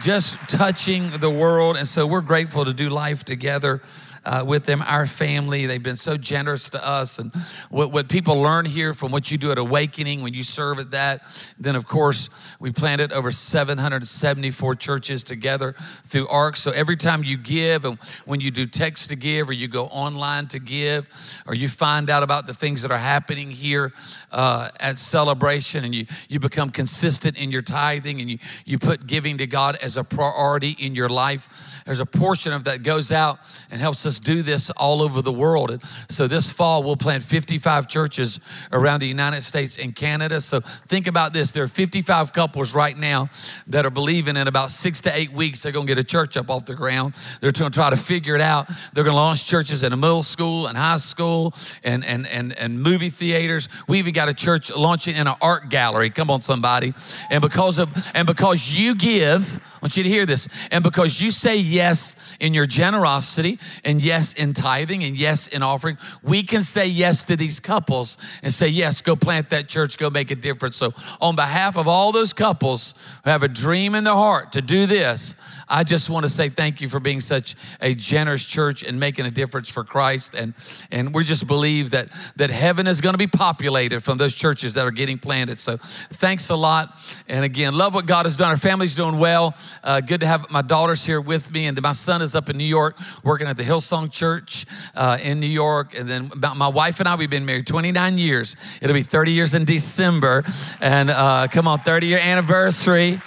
just 0.01 0.37
touching 0.49 1.11
the 1.11 1.31
world. 1.31 1.77
And 1.77 1.87
so 1.87 2.07
we're 2.07 2.23
grateful 2.23 2.65
to 2.65 2.73
do 2.73 2.89
life 2.89 3.25
together 3.25 3.81
uh, 4.25 4.45
with 4.47 4.65
them, 4.65 4.83
our 4.83 5.07
family. 5.07 5.67
They've 5.67 5.83
been 5.83 5.97
so 5.97 6.17
generous 6.17 6.71
to 6.71 6.87
us. 6.87 7.19
And 7.19 7.33
what, 7.71 7.93
what 7.93 8.09
people 8.09 8.41
learn 8.41 8.67
here 8.67 8.93
from 8.93 9.13
what 9.13 9.31
you 9.31 9.39
do 9.39 9.51
at 9.51 9.59
Awakening 9.59 10.23
when 10.23 10.35
you 10.35 10.43
serve 10.43 10.79
at 10.79 10.91
that, 10.91 11.23
then 11.59 11.77
of 11.77 11.87
course, 11.87 12.29
we 12.59 12.71
planted 12.71 13.13
over 13.13 13.31
774 13.31 14.75
churches 14.75 15.25
together 15.25 15.75
through 16.05 16.29
ARC. 16.29 16.57
So 16.57 16.71
every 16.71 16.97
time 16.97 17.25
you 17.25 17.37
give, 17.37 17.85
and 17.85 17.99
when 18.25 18.41
you 18.41 18.51
do 18.51 18.67
text 18.67 19.09
to 19.09 19.17
give, 19.17 19.49
or 19.49 19.53
you 19.53 19.69
go 19.69 19.87
online 19.87 20.47
to 20.49 20.59
give, 20.59 21.09
or 21.47 21.55
you 21.55 21.69
find 21.69 22.11
out 22.11 22.23
about 22.23 22.47
the 22.47 22.55
things 22.55 22.83
that 22.83 22.91
are 22.91 22.99
happening 22.99 23.51
here 23.51 23.93
uh, 24.33 24.69
at 24.79 24.99
Celebration, 24.99 25.85
and 25.85 25.95
you, 25.95 26.07
you 26.29 26.41
become 26.41 26.71
consistent 26.71 27.41
in 27.41 27.51
your 27.51 27.63
tithing, 27.63 28.21
and 28.21 28.31
you, 28.31 28.39
you 28.65 28.79
put 28.79 29.07
giving 29.07 29.39
to 29.39 29.47
God 29.47 29.77
as 29.83 29.97
a 29.97 30.05
priority 30.05 30.77
in 30.79 30.95
your 30.95 31.09
life, 31.09 31.83
there's 31.87 32.01
a 32.01 32.07
portion 32.07 32.53
of 32.53 32.65
that 32.65 32.83
goes 32.83 33.13
out 33.13 33.39
and 33.71 33.81
helps 33.81 34.07
us 34.07 34.10
us 34.11 34.21
do 34.21 34.43
this 34.43 34.71
all 34.71 35.01
over 35.01 35.23
the 35.23 35.33
world. 35.33 35.71
And 35.71 35.83
so 36.11 36.27
this 36.27 36.53
fall, 36.53 36.83
we'll 36.83 36.97
plant 36.97 37.23
55 37.23 37.89
churches 37.89 38.41
around 38.73 39.01
the 39.01 39.09
United 39.09 39.43
States 39.43 39.79
and 39.79 39.95
Canada. 39.97 40.41
So 40.41 40.61
think 40.61 41.07
about 41.07 41.33
this 41.33 41.53
there 41.53 41.65
are 41.65 41.69
55 41.69 42.33
couples 42.33 42.75
right 42.75 42.97
now 42.97 43.31
that 43.69 43.87
are 43.87 43.91
believing 43.91 44.37
in 44.37 44.49
about 44.49 44.71
six 44.71 45.01
to 45.03 45.17
eight 45.17 45.33
weeks 45.33 45.63
they're 45.63 45.73
going 45.73 45.87
to 45.87 45.95
get 45.95 45.99
a 45.99 46.05
church 46.05 46.37
up 46.37 46.51
off 46.51 46.67
the 46.67 46.75
ground. 46.75 47.15
They're 47.41 47.53
going 47.53 47.71
to 47.71 47.75
try 47.75 47.91
to 47.91 47.97
figure 47.97 48.35
it 48.35 48.41
out. 48.41 48.69
They're 48.93 49.05
going 49.05 49.15
to 49.15 49.21
launch 49.21 49.47
churches 49.47 49.83
in 49.83 49.93
a 49.93 49.97
middle 49.97 50.23
school 50.23 50.67
and 50.67 50.77
high 50.77 50.97
school 50.97 51.55
and, 51.85 52.05
and, 52.05 52.27
and, 52.27 52.53
and 52.59 52.83
movie 52.83 53.11
theaters. 53.11 53.69
We 53.89 53.99
even 53.99 54.13
got 54.13 54.29
a 54.29 54.35
church 54.35 54.75
launching 54.75 55.15
in 55.15 55.27
an 55.27 55.37
art 55.41 55.69
gallery. 55.69 56.11
Come 56.11 56.31
on, 56.31 56.41
somebody. 56.41 56.93
And 57.31 57.41
because 57.41 57.79
of 57.79 57.91
and 58.15 58.27
because 58.27 58.73
you 58.73 58.95
give, 58.95 59.61
I 59.81 59.85
want 59.85 59.97
you 59.97 60.03
to 60.03 60.09
hear 60.09 60.27
this. 60.27 60.49
And 60.71 60.85
because 60.85 61.21
you 61.21 61.31
say 61.31 61.57
yes 61.57 62.35
in 62.41 62.53
your 62.53 62.67
generosity 62.67 63.59
and 63.85 64.00
yes 64.01 64.33
in 64.35 64.53
tithing 64.53 65.05
and 65.05 65.17
yes 65.17 65.49
in 65.49 65.63
offering, 65.63 65.99
we 66.23 66.43
can 66.43 66.63
say 66.63 66.87
yes 66.87 67.25
to 67.25 67.37
these 67.37 67.61
couples 67.61 68.19
and 68.43 68.53
say, 68.53 68.69
yes, 68.69 69.01
go 69.01 69.17
plant 69.17 69.51
that 69.51 69.69
church, 69.69 69.99
go 69.99 70.11
make 70.11 70.31
a 70.31 70.35
difference. 70.35 70.77
So, 70.77 70.93
on 71.21 71.37
behalf 71.37 71.77
of 71.77 71.89
all 71.89 72.13
those 72.13 72.33
couples 72.33 72.95
who 73.25 73.31
have 73.31 73.43
a 73.43 73.49
dream 73.49 73.95
in 73.95 74.05
their 74.05 74.15
heart 74.15 74.53
to 74.53 74.63
do 74.63 74.87
this, 74.87 75.37
I 75.69 75.85
just 75.85 76.11
want 76.11 76.25
to 76.25 76.31
say 76.31 76.49
thank 76.49 76.81
you 76.81 76.89
for 76.89 77.01
being 77.01 77.21
such 77.21 77.55
a 77.81 77.95
generous 77.95 78.45
church 78.45 78.83
and 78.83 78.99
making 78.99 79.27
a 79.27 79.31
difference 79.31 79.69
for 79.69 79.85
Christ. 79.85 80.35
And, 80.35 80.55
and 80.91 81.15
we 81.15 81.25
just 81.25 81.47
believe 81.47 81.91
that, 81.91 82.09
that 82.37 82.51
heaven 82.51 82.87
is 82.87 83.01
going 83.01 83.15
to 83.15 83.19
be 83.19 83.27
populated 83.27 84.01
from 84.01 84.19
those 84.19 84.35
churches 84.35 84.75
that 84.75 84.87
are 84.87 84.91
getting 84.91 85.19
planted. 85.19 85.59
So, 85.59 85.77
thanks 85.77 86.51
a 86.51 86.57
lot. 86.57 86.97
And 87.29 87.45
again, 87.45 87.75
love 87.75 87.95
what 87.95 88.07
God 88.07 88.27
has 88.27 88.37
done. 88.37 88.51
Our 88.51 88.57
family's 88.57 88.95
doing 88.95 89.19
well. 89.19 89.55
Uh, 89.83 90.01
good 90.01 90.21
to 90.21 90.27
have 90.27 90.51
my 90.51 90.63
daughters 90.63 91.05
here 91.05 91.21
with 91.21 91.51
me, 91.53 91.67
and 91.67 91.81
my 91.81 91.93
son 91.93 92.23
is 92.23 92.35
up 92.35 92.49
in 92.49 92.57
New 92.57 92.65
York 92.65 92.97
working 93.23 93.47
at 93.47 93.57
the 93.57 93.65
Hillsong 93.91 94.13
Church 94.13 94.67
uh, 94.95 95.19
in 95.23 95.41
New 95.41 95.47
York. 95.47 95.99
And 95.99 96.09
then 96.09 96.31
my 96.57 96.69
wife 96.69 97.01
and 97.01 97.09
I, 97.09 97.17
we've 97.17 97.31
been 97.31 97.47
married 97.47 97.67
29 97.67 98.19
years. 98.19 98.57
It'll 98.81 98.95
be 98.95 99.03
30 99.03 99.33
years 99.33 99.55
in 99.55 99.65
December, 99.65 100.45
and 100.81 101.11
uh, 101.11 101.49
come 101.51 101.67
on, 101.69 101.81
30 101.81 102.07
year 102.07 102.19
anniversary. 102.19 103.21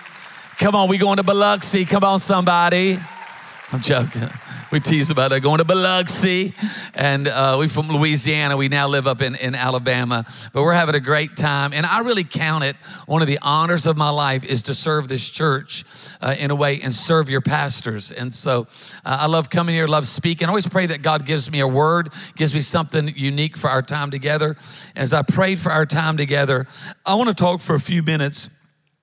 Come 0.59 0.75
on, 0.75 0.87
we 0.87 0.97
going 0.97 1.17
to 1.17 1.23
Biloxi. 1.23 1.85
Come 1.85 2.03
on, 2.03 2.19
somebody. 2.19 2.99
I'm 3.71 3.81
joking 3.81 4.29
we 4.73 4.79
tease 4.79 5.11
about 5.11 5.31
it. 5.31 5.41
Going 5.41 5.59
to 5.59 5.65
Biloxi, 5.65 6.55
and 6.95 7.27
uh, 7.27 7.57
we 7.59 7.67
from 7.67 7.89
Louisiana. 7.89 8.57
We 8.57 8.69
now 8.69 8.87
live 8.87 9.05
up 9.05 9.21
in, 9.21 9.35
in 9.35 9.53
Alabama, 9.53 10.25
but 10.51 10.63
we're 10.63 10.73
having 10.73 10.95
a 10.95 10.99
great 10.99 11.37
time. 11.37 11.73
And 11.73 11.85
I 11.85 11.99
really 11.99 12.23
count 12.23 12.63
it 12.63 12.75
one 13.05 13.21
of 13.21 13.27
the 13.27 13.37
honors 13.43 13.85
of 13.85 13.97
my 13.97 14.09
life 14.09 14.43
is 14.43 14.63
to 14.63 14.73
serve 14.73 15.09
this 15.09 15.29
church 15.29 15.85
uh, 16.21 16.33
in 16.39 16.49
a 16.49 16.55
way 16.55 16.81
and 16.81 16.95
serve 16.95 17.29
your 17.29 17.41
pastors. 17.41 18.11
And 18.11 18.33
so 18.33 18.65
uh, 19.05 19.19
I 19.21 19.27
love 19.27 19.51
coming 19.51 19.75
here, 19.75 19.85
love 19.85 20.07
speaking. 20.07 20.47
I 20.47 20.49
always 20.49 20.67
pray 20.67 20.87
that 20.87 21.03
God 21.03 21.27
gives 21.27 21.51
me 21.51 21.59
a 21.59 21.67
word, 21.67 22.11
gives 22.35 22.55
me 22.55 22.61
something 22.61 23.13
unique 23.15 23.55
for 23.55 23.69
our 23.69 23.83
time 23.83 24.09
together. 24.09 24.57
As 24.95 25.13
I 25.13 25.21
prayed 25.21 25.59
for 25.59 25.71
our 25.71 25.85
time 25.85 26.17
together, 26.17 26.65
I 27.05 27.13
want 27.13 27.29
to 27.29 27.35
talk 27.35 27.61
for 27.61 27.75
a 27.75 27.79
few 27.79 28.01
minutes 28.01 28.49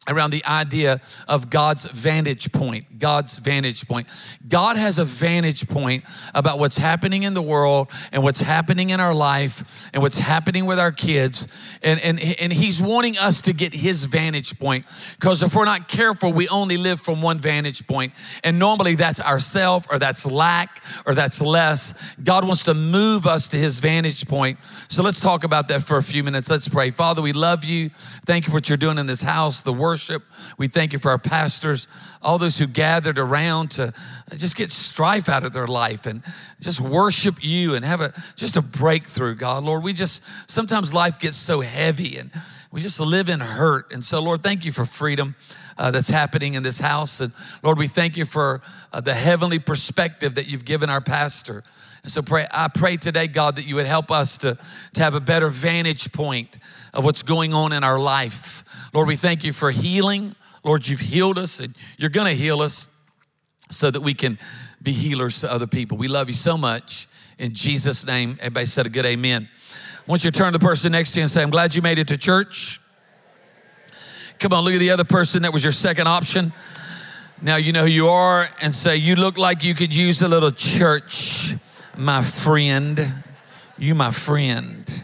around 0.08 0.30
the 0.30 0.44
idea 0.46 0.98
of 1.28 1.50
God's 1.50 1.84
vantage 1.84 2.52
point. 2.52 2.98
God's 2.98 3.38
vantage 3.38 3.86
point. 3.86 4.08
God 4.48 4.78
has 4.78 4.98
a 4.98 5.04
vantage 5.04 5.68
point 5.68 6.04
about 6.34 6.58
what's 6.58 6.78
happening 6.78 7.24
in 7.24 7.34
the 7.34 7.42
world 7.42 7.88
and 8.10 8.22
what's 8.22 8.40
happening 8.40 8.90
in 8.90 8.98
our 8.98 9.14
life 9.14 9.90
and 9.92 10.02
what's 10.02 10.16
happening 10.16 10.64
with 10.64 10.78
our 10.78 10.90
kids. 10.90 11.48
And, 11.82 12.00
and, 12.00 12.18
and 12.18 12.50
He's 12.50 12.80
wanting 12.80 13.18
us 13.18 13.42
to 13.42 13.52
get 13.52 13.74
His 13.74 14.06
vantage 14.06 14.58
point 14.58 14.86
because 15.16 15.42
if 15.42 15.54
we're 15.54 15.66
not 15.66 15.86
careful, 15.86 16.32
we 16.32 16.48
only 16.48 16.78
live 16.78 16.98
from 16.98 17.20
one 17.20 17.38
vantage 17.38 17.86
point. 17.86 18.14
And 18.42 18.58
normally 18.58 18.94
that's 18.94 19.20
ourself 19.20 19.86
or 19.90 19.98
that's 19.98 20.24
lack 20.24 20.82
or 21.04 21.14
that's 21.14 21.42
less. 21.42 21.92
God 22.24 22.46
wants 22.46 22.64
to 22.64 22.74
move 22.74 23.26
us 23.26 23.48
to 23.48 23.58
His 23.58 23.80
vantage 23.80 24.26
point. 24.26 24.58
So 24.88 25.02
let's 25.02 25.20
talk 25.20 25.44
about 25.44 25.68
that 25.68 25.82
for 25.82 25.98
a 25.98 26.02
few 26.02 26.24
minutes. 26.24 26.48
Let's 26.48 26.68
pray. 26.68 26.90
Father, 26.90 27.20
we 27.20 27.34
love 27.34 27.64
you. 27.64 27.90
Thank 28.24 28.46
you 28.46 28.50
for 28.50 28.54
what 28.54 28.70
you're 28.70 28.78
doing 28.78 28.96
in 28.96 29.06
this 29.06 29.20
house, 29.20 29.60
the 29.60 29.74
work 29.74 29.89
worship. 29.90 30.22
We 30.56 30.68
thank 30.68 30.92
you 30.92 31.00
for 31.00 31.10
our 31.10 31.18
pastors, 31.18 31.88
all 32.22 32.38
those 32.38 32.58
who 32.58 32.68
gathered 32.68 33.18
around 33.18 33.72
to 33.72 33.92
just 34.36 34.54
get 34.54 34.70
strife 34.70 35.28
out 35.28 35.42
of 35.42 35.52
their 35.52 35.66
life 35.66 36.06
and 36.06 36.22
just 36.60 36.80
worship 36.80 37.42
you 37.42 37.74
and 37.74 37.84
have 37.84 38.00
a 38.00 38.12
just 38.36 38.56
a 38.56 38.62
breakthrough, 38.62 39.34
God. 39.34 39.64
Lord, 39.64 39.82
we 39.82 39.92
just 39.92 40.22
sometimes 40.46 40.94
life 40.94 41.18
gets 41.18 41.36
so 41.36 41.60
heavy 41.60 42.18
and 42.18 42.30
we 42.70 42.80
just 42.80 43.00
live 43.00 43.28
in 43.28 43.40
hurt. 43.40 43.92
And 43.92 44.04
so, 44.04 44.22
Lord, 44.22 44.44
thank 44.44 44.64
you 44.64 44.70
for 44.70 44.84
freedom. 44.84 45.34
Uh, 45.76 45.90
that's 45.90 46.10
happening 46.10 46.54
in 46.54 46.62
this 46.62 46.78
house. 46.78 47.20
And 47.20 47.32
Lord, 47.62 47.78
we 47.78 47.88
thank 47.88 48.18
you 48.18 48.26
for 48.26 48.60
uh, 48.92 49.00
the 49.00 49.14
heavenly 49.14 49.58
perspective 49.58 50.34
that 50.34 50.46
you've 50.46 50.66
given 50.66 50.90
our 50.90 51.00
pastor. 51.00 51.64
And 52.02 52.12
so 52.12 52.22
pray, 52.22 52.46
I 52.50 52.68
pray 52.68 52.96
today, 52.96 53.28
God, 53.28 53.56
that 53.56 53.66
you 53.66 53.76
would 53.76 53.86
help 53.86 54.10
us 54.10 54.38
to, 54.38 54.58
to 54.94 55.02
have 55.02 55.14
a 55.14 55.20
better 55.20 55.48
vantage 55.48 56.12
point 56.12 56.58
of 56.92 57.04
what's 57.04 57.22
going 57.22 57.54
on 57.54 57.72
in 57.72 57.82
our 57.82 57.98
life. 57.98 58.64
Lord, 58.92 59.08
we 59.08 59.16
thank 59.16 59.44
you 59.44 59.52
for 59.52 59.70
healing. 59.70 60.34
Lord, 60.64 60.86
you've 60.86 61.00
healed 61.00 61.38
us 61.38 61.60
and 61.60 61.74
you're 61.96 62.10
going 62.10 62.26
to 62.26 62.34
heal 62.34 62.60
us 62.60 62.88
so 63.70 63.90
that 63.90 64.00
we 64.00 64.14
can 64.14 64.38
be 64.82 64.92
healers 64.92 65.40
to 65.40 65.52
other 65.52 65.66
people. 65.66 65.96
We 65.96 66.08
love 66.08 66.28
you 66.28 66.34
so 66.34 66.58
much. 66.58 67.06
In 67.38 67.54
Jesus' 67.54 68.06
name, 68.06 68.36
everybody 68.40 68.66
said 68.66 68.86
a 68.86 68.90
good 68.90 69.06
amen. 69.06 69.48
Want 70.06 70.24
you 70.24 70.30
turn 70.30 70.52
to 70.52 70.58
the 70.58 70.64
person 70.64 70.92
next 70.92 71.12
to 71.12 71.20
you 71.20 71.22
and 71.22 71.30
say, 71.30 71.42
I'm 71.42 71.50
glad 71.50 71.74
you 71.74 71.82
made 71.82 71.98
it 71.98 72.08
to 72.08 72.16
church. 72.16 72.80
Come 74.38 74.52
on, 74.52 74.64
look 74.64 74.74
at 74.74 74.80
the 74.80 74.90
other 74.90 75.04
person 75.04 75.42
that 75.42 75.52
was 75.52 75.62
your 75.62 75.72
second 75.72 76.08
option. 76.08 76.52
Now 77.42 77.56
you 77.56 77.72
know 77.72 77.82
who 77.82 77.90
you 77.90 78.08
are 78.08 78.48
and 78.60 78.74
say, 78.74 78.96
You 78.96 79.14
look 79.14 79.38
like 79.38 79.62
you 79.62 79.74
could 79.74 79.94
use 79.94 80.20
a 80.22 80.28
little 80.28 80.50
church, 80.50 81.54
my 81.96 82.22
friend. 82.22 83.12
You, 83.78 83.94
my 83.94 84.10
friend. 84.10 84.99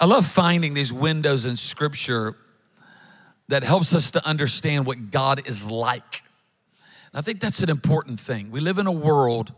I 0.00 0.06
love 0.06 0.26
finding 0.26 0.74
these 0.74 0.92
windows 0.92 1.44
in 1.44 1.56
scripture 1.56 2.34
that 3.48 3.62
helps 3.62 3.94
us 3.94 4.10
to 4.12 4.26
understand 4.26 4.86
what 4.86 5.10
God 5.10 5.46
is 5.46 5.70
like. 5.70 6.22
And 7.12 7.18
I 7.18 7.22
think 7.22 7.40
that's 7.40 7.62
an 7.62 7.70
important 7.70 8.18
thing. 8.18 8.50
We 8.50 8.60
live 8.60 8.78
in 8.78 8.86
a 8.86 8.92
world 8.92 9.52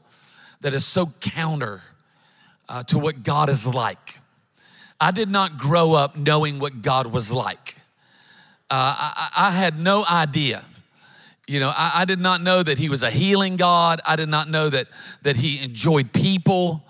that 0.61 0.75
is 0.75 0.85
so 0.85 1.07
counter 1.21 1.83
uh, 2.69 2.83
to 2.85 2.99
what 2.99 3.23
God 3.23 3.49
is 3.49 3.67
like. 3.67 4.19
I 5.01 5.11
did 5.11 5.29
not 5.29 5.59
grow 5.59 5.93
up 5.93 6.17
knowing 6.17 6.59
what 6.59 6.83
God 6.83 7.07
was 7.07 7.33
like. 7.33 7.77
Uh, 8.69 8.97
I, 8.99 9.31
I, 9.37 9.51
had 9.53 9.79
no 9.79 10.05
idea. 10.11 10.65
You 11.47 11.61
know, 11.61 11.69
I, 11.69 11.93
I, 11.97 12.05
did 12.05 12.19
not 12.19 12.43
know 12.43 12.63
that 12.63 12.79
He 12.79 12.89
was 12.89 13.05
a 13.05 13.11
healing 13.11 13.57
God. 13.57 14.01
I 14.05 14.17
did 14.17 14.29
not 14.29 14.49
know 14.49 14.69
that, 14.69 14.89
that 15.23 15.37
He 15.37 15.63
enjoyed 15.63 16.13
people. 16.13 16.85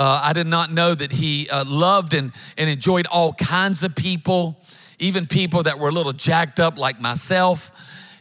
Uh, 0.00 0.18
I 0.24 0.32
did 0.32 0.46
not 0.46 0.72
know 0.72 0.94
that 0.94 1.12
He 1.12 1.46
uh, 1.50 1.62
loved 1.68 2.14
and, 2.14 2.32
and 2.56 2.70
enjoyed 2.70 3.06
all 3.08 3.34
kinds 3.34 3.82
of 3.82 3.94
people, 3.94 4.58
even 4.98 5.26
people 5.26 5.64
that 5.64 5.78
were 5.78 5.90
a 5.90 5.92
little 5.92 6.14
jacked 6.14 6.58
up 6.58 6.78
like 6.78 6.98
myself. 7.02 7.70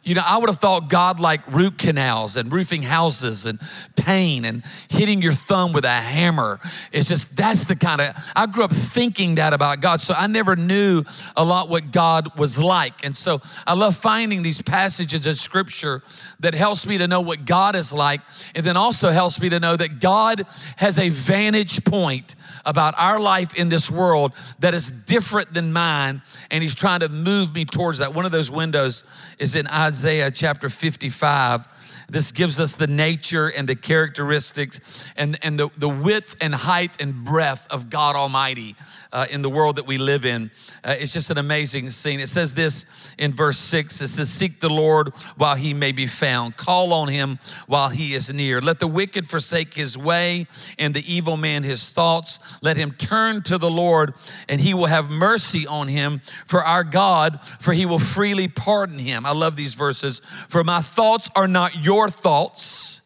You 0.04 0.16
know, 0.16 0.24
I 0.26 0.38
would 0.38 0.50
have 0.50 0.60
thought 0.60 0.90
God 0.90 1.20
like 1.20 1.46
root 1.52 1.78
canals 1.78 2.38
and 2.38 2.52
roofing 2.52 2.84
houses 2.84 3.46
and 3.46 3.60
pain 3.96 4.46
and 4.46 4.64
hitting 4.90 5.22
your 5.22 5.34
thumb 5.34 5.74
with 5.74 5.86
a 5.86 5.90
hammer. 5.90 6.60
It's 6.92 7.08
just, 7.08 7.36
that's 7.36 7.66
the 7.66 7.76
kind 7.76 8.02
of, 8.02 8.16
I 8.36 8.46
grew 8.46 8.64
up 8.64 8.72
thinking 8.72 9.36
that 9.36 9.54
about 9.54 9.82
God. 9.82 10.02
So 10.02 10.14
I 10.16 10.28
never 10.28 10.56
knew 10.56 11.04
a 11.36 11.44
lot 11.44 11.70
what 11.70 11.92
God 11.92 12.38
was 12.38 12.60
like. 12.60 13.04
And 13.04 13.16
so 13.16 13.42
I 13.68 13.74
love 13.74 13.96
finding 13.96 14.42
these 14.42 14.62
passages 14.62 15.26
of 15.26 15.40
scripture 15.40 16.02
that 16.40 16.54
helps 16.54 16.88
me 16.88 16.98
to 16.98 17.08
know 17.08 17.22
what 17.22 17.46
God 17.46 17.76
is 17.76 17.94
like. 17.94 18.22
And 18.56 18.66
then 18.66 18.78
also 18.78 19.12
helps 19.12 19.40
me 19.40 19.50
to 19.50 19.60
know 19.60 19.76
that 19.76 20.00
God 20.00 20.46
has 20.78 20.98
a 20.98 21.10
vantage 21.10 21.84
point 21.84 22.36
about 22.66 22.94
our 22.98 23.20
life 23.20 23.54
in 23.56 23.70
this 23.70 23.90
world 23.90 24.34
that 24.60 24.74
is 24.74 24.92
different 24.92 25.54
than 25.54 25.74
mine, 25.74 26.22
and 26.52 26.64
He's 26.64 26.76
trying 26.76 27.02
to 27.02 27.10
move 27.10 27.54
me 27.54 27.66
towards 27.66 28.00
that. 28.00 28.14
One 28.14 28.26
of 28.26 28.32
those 28.32 28.52
windows 28.52 29.04
is 29.38 29.56
in 29.56 29.68
Isaiah 29.68 30.32
chapter 30.32 30.70
55 30.70 31.68
this 32.10 32.32
gives 32.32 32.60
us 32.60 32.76
the 32.76 32.88
nature 32.88 33.48
and 33.48 33.68
the 33.68 33.76
characteristics 33.76 34.80
and, 35.16 35.38
and 35.44 35.60
the, 35.60 35.70
the 35.78 35.90
width 35.90 36.36
and 36.42 36.54
height 36.54 37.02
and 37.02 37.26
breadth 37.26 37.68
of 37.72 37.90
God 37.90 38.16
Almighty 38.16 38.76
uh, 39.12 39.26
in 39.32 39.42
the 39.42 39.50
world 39.50 39.78
that 39.78 39.88
we 39.88 39.98
live 39.98 40.26
in. 40.26 40.52
Uh, 40.84 40.96
it's 40.98 41.14
just 41.14 41.30
an 41.30 41.38
amazing 41.38 41.90
scene. 41.90 42.20
It 42.20 42.30
says 42.30 42.54
this 42.54 43.10
in 43.18 43.34
verse 43.34 43.58
six 43.58 44.02
it 44.02 44.10
says, 44.10 44.30
Seek 44.30 44.60
the 44.60 44.70
Lord 44.70 45.10
while 45.36 45.56
he 45.56 45.74
may 45.74 45.92
be 45.92 46.08
found, 46.08 46.58
call 46.58 46.94
on 46.94 47.08
him 47.08 47.40
while 47.68 47.90
he 47.90 48.14
is 48.14 48.34
near. 48.34 48.62
Let 48.62 48.80
the 48.80 48.88
wicked 48.88 49.28
forsake 49.28 49.74
his 49.74 49.98
way 49.98 50.48
and 50.78 50.94
the 50.94 51.04
evil 51.12 51.38
man 51.38 51.64
his 51.64 51.90
thoughts. 51.90 52.40
Let 52.62 52.78
him 52.78 52.92
turn 52.92 53.42
to 53.44 53.58
the 53.58 53.70
Lord 53.70 54.14
and 54.48 54.62
he 54.62 54.74
will 54.74 54.86
have 54.86 55.10
mercy 55.10 55.66
on 55.66 55.88
him 55.88 56.22
for 56.46 56.64
our 56.64 56.84
God, 56.84 57.42
for 57.60 57.74
he 57.74 57.86
will 57.86 58.00
freely 58.00 58.48
pardon 58.48 59.00
him. 59.00 59.26
I 59.26 59.34
love 59.34 59.56
these 59.56 59.74
verses. 59.74 60.22
For 60.48 60.64
my 60.64 60.82
thoughts 60.82 61.30
are 61.36 61.48
not 61.48 61.79
your 61.82 62.08
thoughts 62.10 62.99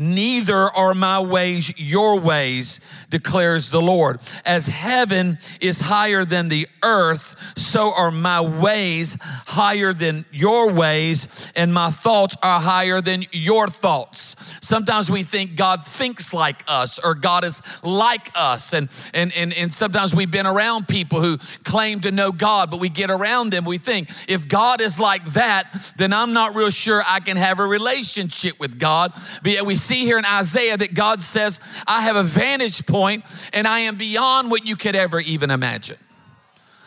Neither 0.00 0.70
are 0.70 0.94
my 0.94 1.18
ways 1.18 1.76
your 1.76 2.20
ways, 2.20 2.80
declares 3.10 3.70
the 3.70 3.82
Lord. 3.82 4.20
As 4.44 4.66
heaven 4.66 5.38
is 5.60 5.80
higher 5.80 6.24
than 6.24 6.48
the 6.48 6.68
earth, 6.84 7.34
so 7.58 7.92
are 7.92 8.12
my 8.12 8.40
ways 8.40 9.16
higher 9.20 9.92
than 9.92 10.24
your 10.30 10.72
ways, 10.72 11.50
and 11.56 11.74
my 11.74 11.90
thoughts 11.90 12.36
are 12.44 12.60
higher 12.60 13.00
than 13.00 13.24
your 13.32 13.66
thoughts. 13.66 14.36
Sometimes 14.62 15.10
we 15.10 15.24
think 15.24 15.56
God 15.56 15.84
thinks 15.84 16.32
like 16.32 16.62
us 16.68 17.00
or 17.00 17.16
God 17.16 17.42
is 17.42 17.60
like 17.82 18.30
us. 18.36 18.72
And, 18.72 18.90
and, 19.12 19.34
and, 19.34 19.52
and 19.52 19.74
sometimes 19.74 20.14
we've 20.14 20.30
been 20.30 20.46
around 20.46 20.86
people 20.86 21.20
who 21.20 21.38
claim 21.64 21.98
to 22.02 22.12
know 22.12 22.30
God, 22.30 22.70
but 22.70 22.78
we 22.78 22.88
get 22.88 23.10
around 23.10 23.50
them, 23.50 23.64
we 23.64 23.78
think, 23.78 24.10
if 24.28 24.46
God 24.46 24.80
is 24.80 25.00
like 25.00 25.24
that, 25.32 25.92
then 25.96 26.12
I'm 26.12 26.32
not 26.32 26.54
real 26.54 26.70
sure 26.70 27.02
I 27.04 27.18
can 27.18 27.36
have 27.36 27.58
a 27.58 27.66
relationship 27.66 28.60
with 28.60 28.78
God. 28.78 29.12
But 29.42 29.66
we 29.66 29.74
see 29.88 30.04
here 30.04 30.18
in 30.18 30.24
Isaiah 30.24 30.76
that 30.76 30.94
God 30.94 31.22
says, 31.22 31.60
I 31.86 32.02
have 32.02 32.16
a 32.16 32.22
vantage 32.22 32.86
point 32.86 33.24
and 33.52 33.66
I 33.66 33.80
am 33.80 33.96
beyond 33.96 34.50
what 34.50 34.66
you 34.66 34.76
could 34.76 34.94
ever 34.94 35.20
even 35.20 35.50
imagine. 35.50 35.96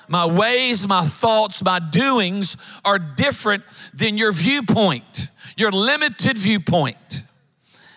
My 0.08 0.26
ways, 0.26 0.88
my 0.88 1.06
thoughts, 1.06 1.64
my 1.64 1.80
doings 1.80 2.58
are 2.84 3.00
different 3.00 3.64
than 3.94 4.18
your 4.18 4.32
viewpoint, 4.32 5.30
your 5.58 5.72
limited 5.72 6.38
viewpoint. 6.38 7.24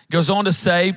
Goes 0.09 0.29
on 0.29 0.45
to 0.45 0.53
say, 0.53 0.93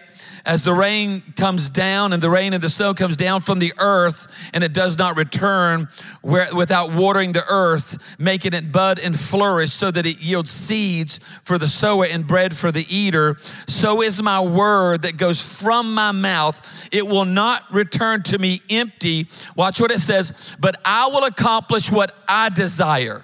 as 0.49 0.65
the 0.65 0.73
rain 0.73 1.23
comes 1.37 1.69
down 1.69 2.15
and 2.15 2.23
the 2.23 2.31
rain 2.31 2.55
and 2.55 2.63
the 2.63 2.71
snow 2.71 2.95
comes 2.95 3.19
down 3.19 3.43
from 3.43 3.59
the 3.59 3.75
earth 3.79 4.27
and 4.55 4.65
it 4.65 4.73
does 4.73 4.97
not 4.97 5.15
return 5.15 5.89
where, 6.23 6.49
without 6.57 6.95
watering 6.95 7.33
the 7.33 7.45
earth, 7.49 8.17
making 8.19 8.55
it 8.55 8.73
bud 8.73 8.99
and 8.99 9.21
flourish 9.21 9.71
so 9.71 9.91
that 9.91 10.07
it 10.07 10.23
yields 10.23 10.51
seeds 10.51 11.21
for 11.45 11.59
the 11.59 11.69
sower 11.69 12.07
and 12.07 12.27
bread 12.27 12.57
for 12.57 12.73
the 12.73 12.87
eater, 12.89 13.37
so 13.67 14.01
is 14.01 14.23
my 14.23 14.41
word 14.41 15.03
that 15.03 15.19
goes 15.19 15.39
from 15.41 15.93
my 15.93 16.13
mouth. 16.13 16.89
It 16.91 17.07
will 17.07 17.27
not 17.27 17.71
return 17.71 18.23
to 18.25 18.39
me 18.39 18.63
empty. 18.71 19.29
Watch 19.55 19.83
what 19.83 19.91
it 19.91 20.01
says, 20.01 20.57
but 20.59 20.81
I 20.83 21.09
will 21.09 21.25
accomplish 21.25 21.93
what 21.93 22.17
I 22.27 22.49
desire 22.49 23.23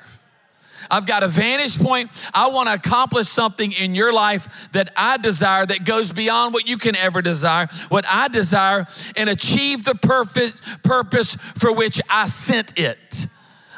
I've 0.95 1.07
got 1.07 1.25
a 1.25 1.29
vantage 1.29 1.77
point. 1.81 2.11
I 2.33 2.49
want 2.49 2.69
to 2.69 2.75
accomplish 2.75 3.27
something 3.29 3.73
in 3.73 3.97
your 3.97 4.13
life 4.13 4.69
that 4.73 4.93
I 4.97 5.17
desire 5.17 5.67
that 5.67 5.85
goes 5.85 6.13
beyond 6.13 6.55
what 6.55 6.69
you 6.69 6.79
can 6.79 6.95
ever 6.95 7.21
desire, 7.21 7.67
what 7.89 8.05
I 8.09 8.29
desire, 8.29 8.87
and 9.17 9.29
achieve 9.29 9.83
the 9.83 9.97
perfect 9.97 10.85
purpose 10.85 11.35
for 11.35 11.75
which 11.75 12.01
I 12.09 12.29
sent 12.29 12.79
it. 12.79 13.27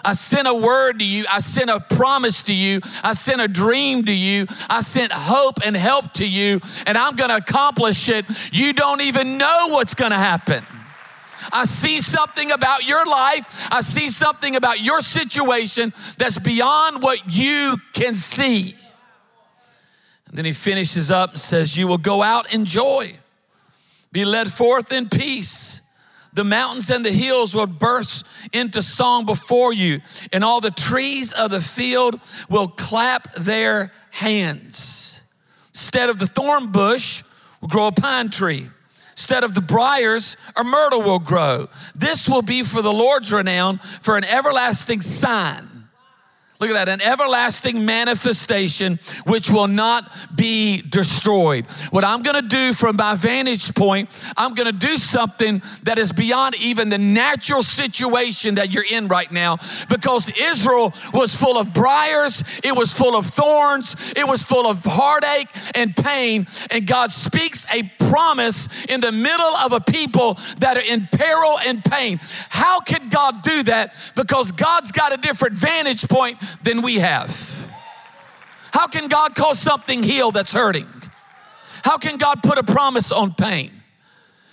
I 0.04 0.12
sent 0.12 0.46
a 0.46 0.54
word 0.54 0.99
to 0.99 1.06
you. 1.06 1.25
I 1.32 1.38
sent 1.38 1.70
a 1.70 1.80
promise 1.80 2.42
to 2.42 2.54
you. 2.54 2.80
I 3.02 3.14
sent 3.14 3.40
a 3.40 3.49
dream 3.49 4.04
to 4.04 4.12
you. 4.12 4.46
I 4.68 4.82
sent 4.82 5.11
hope 5.11 5.58
and 5.64 5.75
help 5.75 6.12
to 6.14 6.28
you, 6.28 6.61
and 6.87 6.99
I'm 6.99 7.16
going 7.16 7.30
to 7.30 7.37
accomplish 7.37 8.11
it. 8.11 8.26
You 8.52 8.75
don't 8.75 9.00
even 9.00 9.38
know 9.38 9.68
what's 9.70 9.94
going 9.94 10.12
to 10.12 10.18
happen. 10.18 10.64
I 11.53 11.65
see 11.65 12.00
something 12.00 12.50
about 12.50 12.85
your 12.85 13.05
life. 13.07 13.69
I 13.71 13.81
see 13.81 14.09
something 14.09 14.57
about 14.57 14.81
your 14.81 15.00
situation 15.00 15.93
that's 16.19 16.38
beyond 16.38 17.03
what 17.03 17.21
you 17.26 17.76
can 17.93 18.15
see. 18.15 18.75
And 20.29 20.37
then 20.37 20.45
he 20.45 20.53
finishes 20.53 21.11
up 21.11 21.33
and 21.33 21.41
says, 21.41 21.76
You 21.76 21.87
will 21.87 21.99
go 21.99 22.23
out 22.23 22.53
in 22.53 22.65
joy, 22.65 23.15
be 24.12 24.25
led 24.25 24.50
forth 24.50 24.93
in 24.93 25.09
peace. 25.09 25.81
The 26.33 26.45
mountains 26.45 26.91
and 26.91 27.03
the 27.03 27.12
hills 27.12 27.55
will 27.55 27.67
burst 27.67 28.26
into 28.53 28.83
song 28.83 29.25
before 29.25 29.73
you, 29.73 30.03
and 30.35 30.45
all 30.45 30.61
the 30.61 30.71
trees 30.71 31.33
of 31.33 31.50
the 31.50 31.62
field 31.62 32.21
will 32.50 32.69
clap 32.69 33.33
their 33.37 33.91
hands. 34.11 35.23
Instead 35.69 36.11
of 36.11 36.19
the 36.19 36.26
thorn 36.26 36.73
bush, 36.73 37.23
will 37.61 37.69
grow 37.69 37.87
a 37.87 37.93
pine 37.93 38.29
tree. 38.29 38.69
Instead 39.16 39.44
of 39.44 39.54
the 39.54 39.62
briars, 39.62 40.37
a 40.56 40.62
myrtle 40.62 41.00
will 41.02 41.18
grow. 41.18 41.68
This 41.94 42.28
will 42.28 42.42
be 42.42 42.62
for 42.62 42.82
the 42.82 42.92
Lord's 42.92 43.32
renown, 43.32 43.78
for 43.78 44.18
an 44.18 44.25
everlasting 44.25 45.00
sign. 45.00 45.75
Look 46.58 46.70
at 46.70 46.72
that, 46.72 46.88
an 46.88 47.02
everlasting 47.02 47.84
manifestation 47.84 48.98
which 49.26 49.50
will 49.50 49.68
not 49.68 50.10
be 50.34 50.80
destroyed. 50.80 51.66
What 51.90 52.02
I'm 52.02 52.22
gonna 52.22 52.40
do 52.40 52.72
from 52.72 52.96
my 52.96 53.14
vantage 53.14 53.75
point, 53.75 54.08
I'm 54.38 54.54
gonna 54.54 54.72
do 54.72 54.96
something 54.96 55.60
that 55.82 55.98
is 55.98 56.12
beyond 56.12 56.54
even 56.58 56.88
the 56.88 56.98
natural 56.98 57.62
situation 57.62 58.54
that 58.54 58.72
you're 58.72 58.86
in 58.90 59.08
right 59.08 59.30
now 59.30 59.58
because 59.90 60.30
Israel 60.40 60.94
was 61.12 61.36
full 61.36 61.58
of 61.58 61.75
briars, 61.75 62.42
it 62.64 62.75
was 62.75 62.92
full 62.92 63.16
of 63.16 63.26
thorns, 63.26 63.94
it 64.16 64.26
was 64.26 64.42
full 64.42 64.66
of 64.66 64.82
heartache 64.82 65.48
and 65.75 65.94
pain. 65.94 66.46
And 66.70 66.86
God 66.86 67.10
speaks 67.10 67.66
a 67.70 67.82
promise 67.98 68.68
in 68.88 69.00
the 69.00 69.12
middle 69.12 69.44
of 69.56 69.72
a 69.72 69.80
people 69.80 70.38
that 70.58 70.78
are 70.78 70.80
in 70.80 71.06
peril 71.12 71.58
and 71.58 71.84
pain. 71.84 72.18
How 72.48 72.80
can 72.80 73.10
God 73.10 73.42
do 73.42 73.62
that? 73.64 73.94
Because 74.14 74.52
God's 74.52 74.90
got 74.90 75.12
a 75.12 75.18
different 75.18 75.54
vantage 75.54 76.08
point 76.08 76.38
than 76.62 76.83
we 76.83 76.97
have. 76.97 77.71
How 78.73 78.87
can 78.87 79.09
God 79.09 79.35
cause 79.35 79.59
something 79.59 80.03
heal 80.03 80.31
that's 80.31 80.53
hurting? 80.53 80.88
How 81.83 81.99
can 81.99 82.17
God 82.17 82.43
put 82.43 82.59
a 82.59 82.62
promise 82.62 83.12
on 83.12 83.35
pain? 83.35 83.71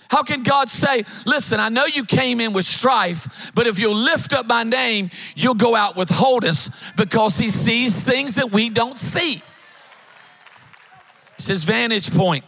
How 0.08 0.22
can 0.22 0.42
God 0.42 0.68
say, 0.68 1.04
Listen, 1.26 1.58
I 1.60 1.68
know 1.68 1.86
you 1.86 2.04
came 2.04 2.40
in 2.40 2.52
with 2.52 2.66
strife, 2.66 3.52
but 3.54 3.66
if 3.66 3.78
you'll 3.78 3.96
lift 3.96 4.32
up 4.32 4.46
my 4.46 4.62
name, 4.62 5.10
you'll 5.34 5.54
go 5.54 5.74
out 5.74 5.96
with 5.96 6.08
wholeness 6.10 6.70
because 6.96 7.38
He 7.38 7.48
sees 7.48 8.02
things 8.02 8.36
that 8.36 8.52
we 8.52 8.70
don't 8.70 8.98
see. 8.98 9.42
It's 11.34 11.48
His 11.48 11.64
vantage 11.64 12.14
point. 12.14 12.44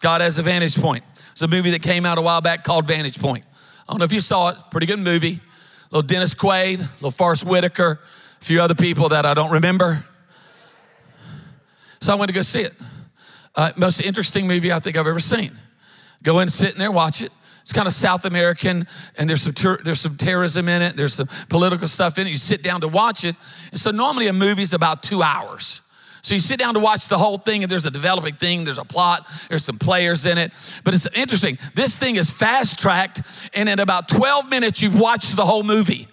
God 0.00 0.20
has 0.20 0.38
a 0.38 0.42
vantage 0.42 0.78
point. 0.78 1.04
It's 1.32 1.42
a 1.42 1.48
movie 1.48 1.70
that 1.70 1.82
came 1.82 2.04
out 2.04 2.18
a 2.18 2.22
while 2.22 2.42
back 2.42 2.62
called 2.62 2.86
Vantage 2.86 3.18
Point. 3.18 3.44
I 3.88 3.92
don't 3.92 3.98
know 3.98 4.04
if 4.04 4.12
you 4.12 4.20
saw 4.20 4.50
it, 4.50 4.58
pretty 4.70 4.86
good 4.86 5.00
movie. 5.00 5.40
Little 5.90 6.06
Dennis 6.06 6.34
Quaid, 6.34 6.78
little 6.78 7.10
Forest 7.10 7.44
Whitaker, 7.44 8.00
a 8.42 8.44
few 8.44 8.60
other 8.60 8.74
people 8.74 9.08
that 9.10 9.24
I 9.24 9.34
don't 9.34 9.52
remember. 9.52 10.04
So 12.00 12.12
I 12.12 12.16
went 12.16 12.28
to 12.28 12.34
go 12.34 12.42
see 12.42 12.62
it. 12.62 12.72
Uh, 13.54 13.70
most 13.76 14.00
interesting 14.00 14.48
movie 14.48 14.72
I 14.72 14.80
think 14.80 14.96
I've 14.96 15.06
ever 15.06 15.20
seen. 15.20 15.56
Go 16.24 16.40
in, 16.40 16.48
sit 16.48 16.72
in 16.72 16.78
there, 16.80 16.90
watch 16.90 17.22
it. 17.22 17.30
It's 17.60 17.72
kind 17.72 17.86
of 17.86 17.94
South 17.94 18.24
American, 18.24 18.88
and 19.16 19.30
there's 19.30 19.42
some 19.42 19.52
ter- 19.52 19.80
there's 19.84 20.00
some 20.00 20.16
terrorism 20.16 20.68
in 20.68 20.82
it. 20.82 20.96
There's 20.96 21.14
some 21.14 21.28
political 21.48 21.86
stuff 21.86 22.18
in 22.18 22.26
it. 22.26 22.30
You 22.30 22.36
sit 22.36 22.64
down 22.64 22.80
to 22.80 22.88
watch 22.88 23.22
it, 23.22 23.36
and 23.70 23.78
so 23.78 23.92
normally 23.92 24.26
a 24.26 24.32
movie's 24.32 24.72
about 24.72 25.04
two 25.04 25.22
hours. 25.22 25.80
So 26.22 26.34
you 26.34 26.40
sit 26.40 26.58
down 26.58 26.74
to 26.74 26.80
watch 26.80 27.06
the 27.06 27.18
whole 27.18 27.38
thing, 27.38 27.62
and 27.62 27.70
there's 27.70 27.86
a 27.86 27.92
developing 27.92 28.34
thing, 28.34 28.64
there's 28.64 28.78
a 28.78 28.84
plot, 28.84 29.30
there's 29.48 29.64
some 29.64 29.78
players 29.78 30.26
in 30.26 30.36
it. 30.36 30.52
But 30.82 30.94
it's 30.94 31.06
interesting. 31.14 31.58
This 31.76 31.96
thing 31.96 32.16
is 32.16 32.32
fast 32.32 32.80
tracked, 32.80 33.22
and 33.54 33.68
in 33.68 33.78
about 33.78 34.08
12 34.08 34.48
minutes, 34.48 34.82
you've 34.82 34.98
watched 34.98 35.36
the 35.36 35.46
whole 35.46 35.62
movie. 35.62 36.08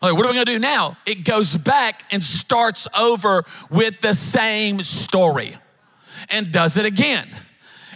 Like, 0.00 0.14
what 0.14 0.24
are 0.24 0.28
we 0.28 0.34
gonna 0.34 0.44
do 0.44 0.58
now? 0.58 0.96
It 1.06 1.24
goes 1.24 1.56
back 1.56 2.04
and 2.10 2.22
starts 2.22 2.86
over 2.98 3.44
with 3.70 4.00
the 4.00 4.14
same 4.14 4.82
story 4.82 5.56
and 6.28 6.52
does 6.52 6.76
it 6.76 6.86
again. 6.86 7.28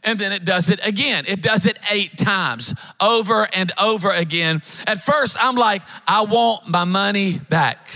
And 0.05 0.19
then 0.19 0.33
it 0.33 0.45
does 0.45 0.69
it 0.69 0.85
again. 0.85 1.25
It 1.29 1.43
does 1.43 1.67
it 1.67 1.79
eight 1.91 2.19
times 2.19 2.75
over 3.01 3.49
and 3.53 3.71
over 3.81 4.11
again. 4.11 4.63
At 4.85 5.01
first, 5.01 5.37
I'm 5.39 5.55
like, 5.55 5.83
I 6.09 6.23
want 6.23 6.67
my 6.67 6.85
money 6.85 7.39
back. 7.39 7.89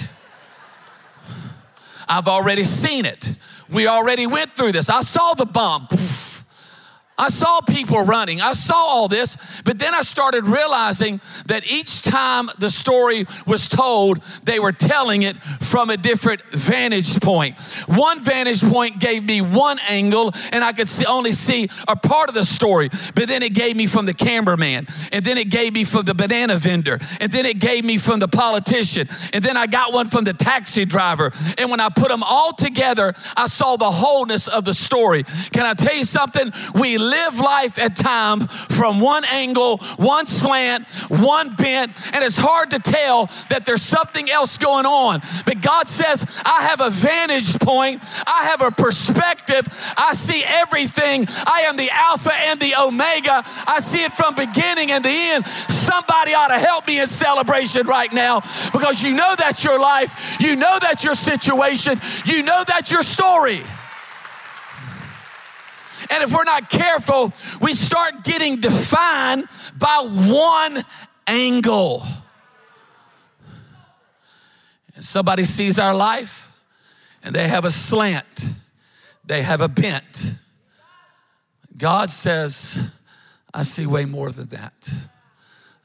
I've 2.08 2.28
already 2.28 2.62
seen 2.62 3.06
it. 3.06 3.34
We 3.68 3.88
already 3.88 4.28
went 4.28 4.52
through 4.52 4.70
this. 4.72 4.88
I 4.88 5.00
saw 5.00 5.34
the 5.34 5.46
bomb. 5.46 5.88
I 7.18 7.28
saw 7.30 7.61
people 7.62 8.02
running. 8.02 8.40
I 8.40 8.52
saw 8.52 8.76
all 8.76 9.08
this, 9.08 9.62
but 9.64 9.78
then 9.78 9.94
I 9.94 10.02
started 10.02 10.46
realizing 10.46 11.20
that 11.46 11.70
each 11.70 12.02
time 12.02 12.50
the 12.58 12.68
story 12.68 13.26
was 13.46 13.68
told, 13.68 14.23
they 14.44 14.58
were 14.58 14.73
telling 14.73 15.23
it 15.23 15.37
from 15.42 15.88
a 15.88 15.96
different 15.96 16.42
vantage 16.50 17.20
point. 17.20 17.58
One 17.87 18.20
vantage 18.20 18.62
point 18.62 19.00
gave 19.00 19.25
me 19.25 19.40
one 19.40 19.78
angle, 19.88 20.32
and 20.52 20.62
I 20.62 20.73
could 20.73 20.88
see, 20.88 21.06
only 21.06 21.32
see 21.32 21.70
a 21.88 21.96
part 21.96 22.28
of 22.28 22.35
the 22.35 22.44
story, 22.44 22.90
but 23.14 23.28
then 23.28 23.42
it 23.42 23.54
gave 23.54 23.76
me 23.76 23.87
from 23.87 24.04
the 24.04 24.14
cameraman, 24.14 24.87
and 25.11 25.25
then 25.25 25.38
it 25.38 25.49
gave 25.49 25.73
me 25.73 25.85
from 25.85 26.04
the 26.04 26.14
banana 26.14 26.56
vendor, 26.56 26.99
and 27.20 27.32
then 27.32 27.46
it 27.46 27.61
gave 27.61 27.85
me 27.85 27.96
from 27.96 28.20
the 28.20 28.28
politician, 28.28 29.08
and 29.32 29.42
then 29.42 29.56
I 29.56 29.66
got 29.66 29.94
one 29.94 30.06
from 30.06 30.25
the 30.25 30.35
taxi 30.35 30.85
driver. 30.85 31.32
And 31.56 31.70
when 31.70 31.80
I 31.80 31.88
put 31.88 32.08
them 32.08 32.23
all 32.23 32.52
together, 32.52 33.14
I 33.37 33.46
saw 33.46 33.76
the 33.76 33.90
wholeness 33.90 34.49
of 34.49 34.66
the 34.66 34.75
story. 34.75 35.25
Can 35.52 35.64
I 35.64 35.75
tell 35.75 35.94
you 35.94 36.04
something? 36.04 36.52
We 36.75 36.99
live 37.10 37.38
life 37.38 37.78
at 37.78 37.96
times 37.96 38.46
from 38.76 39.00
one 39.00 39.25
angle, 39.25 39.78
one 39.96 40.26
slant, 40.26 40.90
one 41.08 41.54
bent, 41.54 41.92
and 42.14 42.25
it's 42.25 42.38
hard 42.38 42.70
to 42.70 42.78
tell 42.78 43.26
that 43.50 43.64
there's 43.64 43.82
something 43.82 44.30
else 44.30 44.58
going 44.58 44.86
on. 44.86 45.20
But 45.44 45.60
God 45.60 45.88
says, 45.88 46.25
I 46.44 46.62
have 46.62 46.80
a 46.80 46.90
vantage 46.90 47.58
point, 47.58 48.02
I 48.26 48.44
have 48.44 48.62
a 48.62 48.70
perspective, 48.70 49.66
I 49.96 50.14
see 50.14 50.42
everything. 50.44 51.26
I 51.46 51.62
am 51.62 51.76
the 51.76 51.90
Alpha 51.90 52.34
and 52.34 52.60
the 52.60 52.75
Omega. 52.76 53.42
I 53.66 53.80
see 53.80 54.02
it 54.02 54.12
from 54.12 54.34
beginning 54.34 54.90
and 54.92 55.04
the 55.04 55.08
end. 55.08 55.46
Somebody 55.46 56.34
ought 56.34 56.48
to 56.48 56.58
help 56.58 56.86
me 56.86 57.00
in 57.00 57.08
celebration 57.08 57.86
right 57.86 58.12
now 58.12 58.40
because 58.72 59.02
you 59.02 59.14
know 59.14 59.34
that's 59.36 59.64
your 59.64 59.78
life, 59.78 60.36
you 60.40 60.56
know 60.56 60.78
that's 60.80 61.04
your 61.04 61.14
situation, 61.14 62.00
you 62.25 62.42
know 62.42 62.64
that's 62.66 62.90
your 62.90 63.02
story. 63.02 63.62
And 66.17 66.25
if 66.25 66.33
we're 66.33 66.45
not 66.45 66.71
careful, 66.71 67.31
we 67.61 67.75
start 67.75 68.25
getting 68.25 68.59
defined 68.59 69.49
by 69.79 69.99
one 70.00 70.83
angle. 71.26 72.02
And 74.95 75.05
somebody 75.05 75.45
sees 75.45 75.79
our 75.79 75.95
life 75.95 76.50
and 77.23 77.35
they 77.35 77.49
have 77.49 77.67
a 77.67 77.71
slant, 77.71 78.47
they 79.26 79.43
have 79.43 79.61
a 79.61 79.69
bent. 79.69 80.37
God 81.76 82.09
says, 82.09 82.89
I 83.52 83.63
see 83.65 83.85
way 83.85 84.07
more 84.07 84.31
than 84.31 84.49
that. 84.49 84.89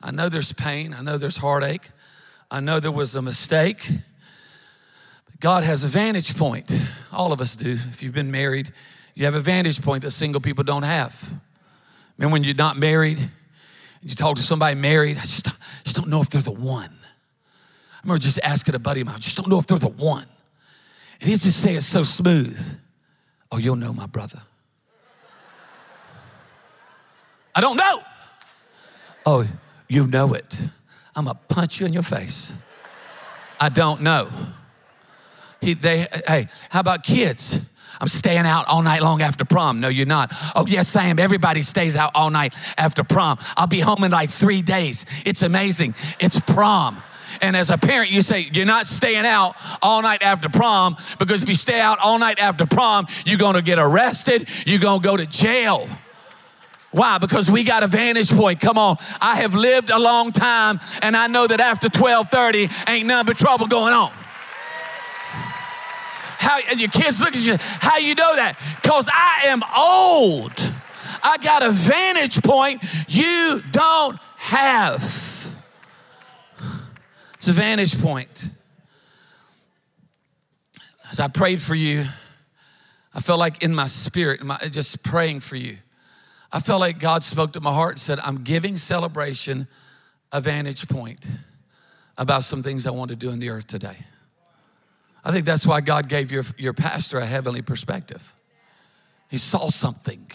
I 0.02 0.12
know 0.12 0.30
there's 0.30 0.54
pain, 0.54 0.96
I 0.98 1.02
know 1.02 1.17
there's 1.17 1.38
heartache, 1.38 1.91
I 2.50 2.62
know 2.62 2.80
there 2.80 2.89
was 2.89 3.15
a 3.15 3.22
mistake. 3.22 3.86
God 5.41 5.65
has 5.65 5.84
a 5.84 5.89
vantage 5.89 6.38
point. 6.38 6.72
All 7.12 7.34
of 7.34 7.41
us 7.41 7.58
do. 7.58 7.74
If 7.74 8.02
you've 8.02 8.13
been 8.13 8.32
married, 8.32 8.72
you 9.15 9.26
have 9.26 9.36
a 9.36 9.39
vantage 9.39 9.82
point 9.82 10.04
that 10.04 10.12
single 10.12 10.41
people 10.41 10.63
don't 10.63 10.84
have. 10.84 11.34
Remember 12.17 12.34
when 12.34 12.43
you're 12.43 12.56
not 12.56 12.78
married, 12.78 13.19
you 14.02 14.15
talk 14.15 14.36
to 14.38 14.41
somebody 14.41 14.76
married, 14.76 15.17
I 15.17 15.21
just, 15.21 15.47
just 15.84 15.95
don't 15.95 16.10
know 16.10 16.21
if 16.21 16.30
they're 16.30 16.41
the 16.41 16.52
one. 16.52 16.89
I 17.93 18.00
remember 18.04 18.19
just 18.19 18.39
asking 18.43 18.76
a 18.76 18.80
buddy 18.80 19.02
of 19.02 19.08
mine, 19.08 19.15
I 19.15 19.19
just 19.19 19.38
don't 19.38 19.50
know 19.50 19.60
if 19.60 19.67
they're 19.67 19.78
the 19.78 19.89
one. 19.89 20.26
And 21.19 21.30
he'd 21.30 21.39
just 21.39 21.62
say 21.62 21.76
it 21.76 21.82
so 21.82 22.04
smooth. 22.04 22.80
Oh, 23.52 23.58
you'll 23.58 23.76
know 23.76 23.93
my 23.93 24.08
brother. 24.08 24.41
I 27.54 27.62
don't 27.62 27.78
know. 27.78 28.02
Oh, 29.26 29.47
you 29.88 30.08
know 30.08 30.34
it. 30.34 30.60
I'm 31.15 31.26
gonna 31.26 31.38
punch 31.47 31.80
you 31.80 31.86
in 31.86 31.93
your 31.93 32.04
face. 32.04 32.56
I 33.60 33.69
don't 33.69 34.02
know. 34.02 34.30
He, 35.60 35.76
they, 35.76 36.08
hey, 36.28 36.47
how 36.69 36.80
about 36.80 37.04
kids? 37.04 37.60
I'm 38.01 38.07
staying 38.07 38.47
out 38.47 38.67
all 38.67 38.81
night 38.81 39.03
long 39.03 39.21
after 39.21 39.45
prom. 39.45 39.79
No, 39.79 39.87
you're 39.87 40.07
not. 40.07 40.33
Oh, 40.55 40.65
yes, 40.67 40.87
Sam, 40.87 41.19
everybody 41.19 41.61
stays 41.61 41.95
out 41.95 42.11
all 42.15 42.31
night 42.31 42.55
after 42.77 43.03
prom. 43.03 43.37
I'll 43.55 43.67
be 43.67 43.79
home 43.79 44.03
in 44.03 44.11
like 44.11 44.31
three 44.31 44.63
days. 44.63 45.05
It's 45.23 45.43
amazing. 45.43 45.93
It's 46.19 46.39
prom. 46.39 47.01
And 47.41 47.55
as 47.55 47.69
a 47.69 47.77
parent, 47.77 48.11
you 48.11 48.23
say, 48.23 48.49
You're 48.51 48.65
not 48.65 48.87
staying 48.87 49.25
out 49.25 49.55
all 49.81 50.01
night 50.01 50.23
after 50.23 50.49
prom 50.49 50.97
because 51.19 51.43
if 51.43 51.49
you 51.49 51.55
stay 51.55 51.79
out 51.79 51.99
all 51.99 52.17
night 52.17 52.39
after 52.39 52.65
prom, 52.65 53.07
you're 53.25 53.37
gonna 53.37 53.61
get 53.61 53.79
arrested, 53.79 54.49
you're 54.65 54.79
gonna 54.79 55.01
go 55.01 55.15
to 55.15 55.25
jail. 55.25 55.87
Why? 56.89 57.19
Because 57.19 57.49
we 57.49 57.63
got 57.63 57.83
a 57.83 57.87
vantage 57.87 58.31
point. 58.31 58.59
Come 58.59 58.77
on. 58.77 58.97
I 59.21 59.37
have 59.37 59.55
lived 59.55 59.91
a 59.91 59.99
long 59.99 60.33
time 60.33 60.81
and 61.01 61.15
I 61.15 61.27
know 61.27 61.47
that 61.47 61.61
after 61.61 61.87
1230 61.87 62.91
ain't 62.91 63.07
nothing 63.07 63.27
but 63.27 63.37
trouble 63.37 63.67
going 63.67 63.93
on. 63.93 64.11
How 66.51 66.59
and 66.69 66.81
your 66.81 66.89
kids 66.89 67.21
look 67.21 67.33
at 67.33 67.41
you, 67.41 67.55
how 67.59 67.97
you 67.97 68.13
know 68.13 68.35
that? 68.35 68.59
Because 68.81 69.09
I 69.09 69.43
am 69.45 69.63
old. 69.77 70.51
I 71.23 71.37
got 71.37 71.63
a 71.63 71.71
vantage 71.71 72.43
point 72.43 72.83
you 73.07 73.63
don't 73.71 74.17
have. 74.35 75.01
It's 77.35 77.47
a 77.47 77.53
vantage 77.53 78.01
point. 78.01 78.49
As 81.09 81.21
I 81.21 81.29
prayed 81.29 81.61
for 81.61 81.73
you, 81.73 82.03
I 83.13 83.21
felt 83.21 83.39
like 83.39 83.63
in 83.63 83.73
my 83.73 83.87
spirit, 83.87 84.43
my, 84.43 84.57
just 84.57 85.03
praying 85.03 85.39
for 85.39 85.55
you. 85.55 85.77
I 86.51 86.59
felt 86.59 86.81
like 86.81 86.99
God 86.99 87.23
spoke 87.23 87.53
to 87.53 87.61
my 87.61 87.71
heart 87.71 87.93
and 87.93 88.01
said, 88.01 88.19
I'm 88.19 88.43
giving 88.43 88.75
celebration 88.75 89.69
a 90.33 90.41
vantage 90.41 90.89
point 90.89 91.25
about 92.17 92.43
some 92.43 92.61
things 92.61 92.85
I 92.85 92.91
want 92.91 93.09
to 93.09 93.15
do 93.15 93.29
in 93.29 93.39
the 93.39 93.51
earth 93.51 93.67
today. 93.67 93.95
I 95.23 95.31
think 95.31 95.45
that's 95.45 95.67
why 95.67 95.81
God 95.81 96.10
gave 96.10 96.31
your, 96.31 96.43
your 96.57 96.73
pastor 96.73 97.19
a 97.19 97.25
heavenly 97.25 97.62
perspective. 97.62 98.36
He 99.29 99.38
saw 99.38 99.69
something, 99.69 100.27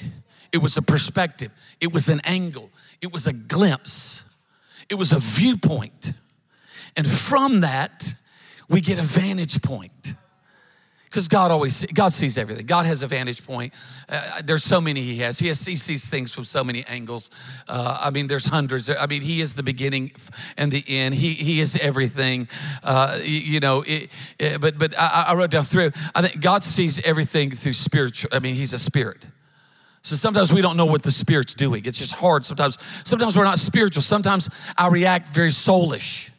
it 0.53 0.59
was 0.59 0.77
a 0.77 0.83
perspective, 0.83 1.51
it 1.81 1.93
was 1.93 2.09
an 2.09 2.21
angle, 2.25 2.71
it 3.01 3.13
was 3.13 3.27
a 3.27 3.33
glimpse, 3.33 4.25
it 4.89 4.95
was 4.95 5.13
a 5.13 5.19
viewpoint. 5.19 6.13
And 6.97 7.07
from 7.07 7.61
that, 7.61 8.15
We 8.69 8.81
get 8.81 8.99
a 8.99 9.03
vantage 9.03 9.63
point 9.63 10.15
because 11.17 11.29
God 11.29 11.51
always 11.51 11.87
God 11.87 12.13
sees 12.13 12.37
everything. 12.37 12.67
God 12.67 12.85
has 12.85 13.03
a 13.03 13.07
vantage 13.07 13.43
point. 13.43 13.73
Uh, 14.07 14.43
there's 14.45 14.63
so 14.63 14.83
many 14.83 15.01
He 15.01 15.17
has. 15.21 15.39
He 15.39 15.49
has 15.49 15.65
He 15.65 15.77
sees 15.77 16.11
things 16.11 16.35
from 16.35 16.45
so 16.45 16.63
many 16.63 16.85
angles. 16.89 17.31
Uh, 17.67 17.99
I 18.03 18.11
mean, 18.11 18.27
there's 18.27 18.45
hundreds. 18.45 18.91
I 18.91 19.07
mean, 19.07 19.23
He 19.23 19.41
is 19.41 19.55
the 19.55 19.63
beginning 19.63 20.13
and 20.59 20.71
the 20.71 20.85
end. 20.87 21.15
He 21.15 21.33
He 21.33 21.61
is 21.61 21.75
everything. 21.77 22.49
Uh, 22.85 23.19
you, 23.23 23.61
know, 23.61 23.83
it, 23.87 24.11
it, 24.39 24.61
but 24.61 24.77
but 24.77 24.95
I, 24.99 25.29
I 25.29 25.35
wrote 25.37 25.51
down 25.51 25.65
through. 25.65 25.93
I 26.15 26.21
think 26.21 26.43
God 26.43 26.63
sees 26.63 27.01
everything 27.01 27.51
through 27.51 27.73
spiritual. 27.73 28.29
I 28.35 28.39
mean, 28.41 28.55
He's 28.55 28.75
a 28.75 28.79
spirit. 28.79 29.25
So 30.03 30.17
sometimes 30.17 30.53
we 30.53 30.61
don't 30.61 30.77
know 30.77 30.85
what 30.85 31.03
the 31.03 31.11
Spirit's 31.11 31.55
doing. 31.55 31.87
It's 31.87 31.99
just 31.99 32.13
hard. 32.13 32.45
Sometimes, 32.45 32.79
sometimes 33.05 33.39
we're 33.39 33.45
not 33.45 33.59
spiritual. 33.59 34.03
Sometimes 34.03 34.51
I 34.77 34.89
react 34.89 35.29
very 35.29 35.49
soulish. 35.49 36.31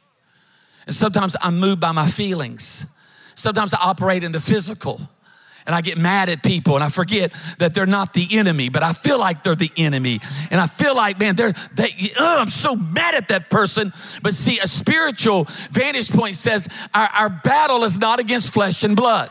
And 0.85 0.95
sometimes 0.95 1.35
I'm 1.41 1.59
moved 1.59 1.81
by 1.81 1.91
my 1.91 2.07
feelings. 2.07 2.85
Sometimes 3.37 3.71
I 3.75 3.77
operate 3.81 4.23
in 4.23 4.31
the 4.31 4.39
physical 4.39 4.99
and 5.67 5.75
I 5.75 5.81
get 5.81 5.99
mad 5.99 6.27
at 6.27 6.41
people 6.41 6.73
and 6.73 6.83
I 6.83 6.89
forget 6.89 7.31
that 7.59 7.75
they're 7.75 7.85
not 7.85 8.13
the 8.15 8.27
enemy, 8.31 8.69
but 8.69 8.81
I 8.81 8.93
feel 8.93 9.19
like 9.19 9.43
they're 9.43 9.55
the 9.55 9.69
enemy. 9.77 10.19
And 10.49 10.59
I 10.59 10.65
feel 10.65 10.95
like, 10.95 11.19
man, 11.19 11.35
they're, 11.35 11.53
they, 11.75 12.13
I'm 12.17 12.49
so 12.49 12.75
mad 12.75 13.13
at 13.13 13.27
that 13.27 13.51
person. 13.51 13.93
But 14.23 14.33
see, 14.33 14.57
a 14.57 14.65
spiritual 14.65 15.43
vantage 15.69 16.11
point 16.11 16.35
says 16.35 16.67
our, 16.95 17.07
our 17.13 17.29
battle 17.29 17.83
is 17.83 17.99
not 17.99 18.19
against 18.19 18.51
flesh 18.51 18.83
and 18.83 18.95
blood. 18.95 19.29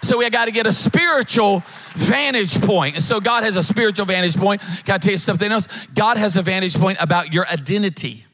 So 0.00 0.18
we 0.18 0.30
got 0.30 0.44
to 0.44 0.52
get 0.52 0.68
a 0.68 0.72
spiritual 0.72 1.64
vantage 1.94 2.60
point. 2.60 2.94
And 2.94 3.02
so 3.02 3.18
God 3.18 3.42
has 3.42 3.56
a 3.56 3.64
spiritual 3.64 4.06
vantage 4.06 4.36
point. 4.36 4.60
Can 4.84 4.94
I 4.94 4.98
tell 4.98 5.10
you 5.10 5.16
something 5.16 5.50
else? 5.50 5.66
God 5.92 6.18
has 6.18 6.36
a 6.36 6.42
vantage 6.42 6.76
point 6.76 6.98
about 7.00 7.32
your 7.32 7.48
identity 7.48 8.24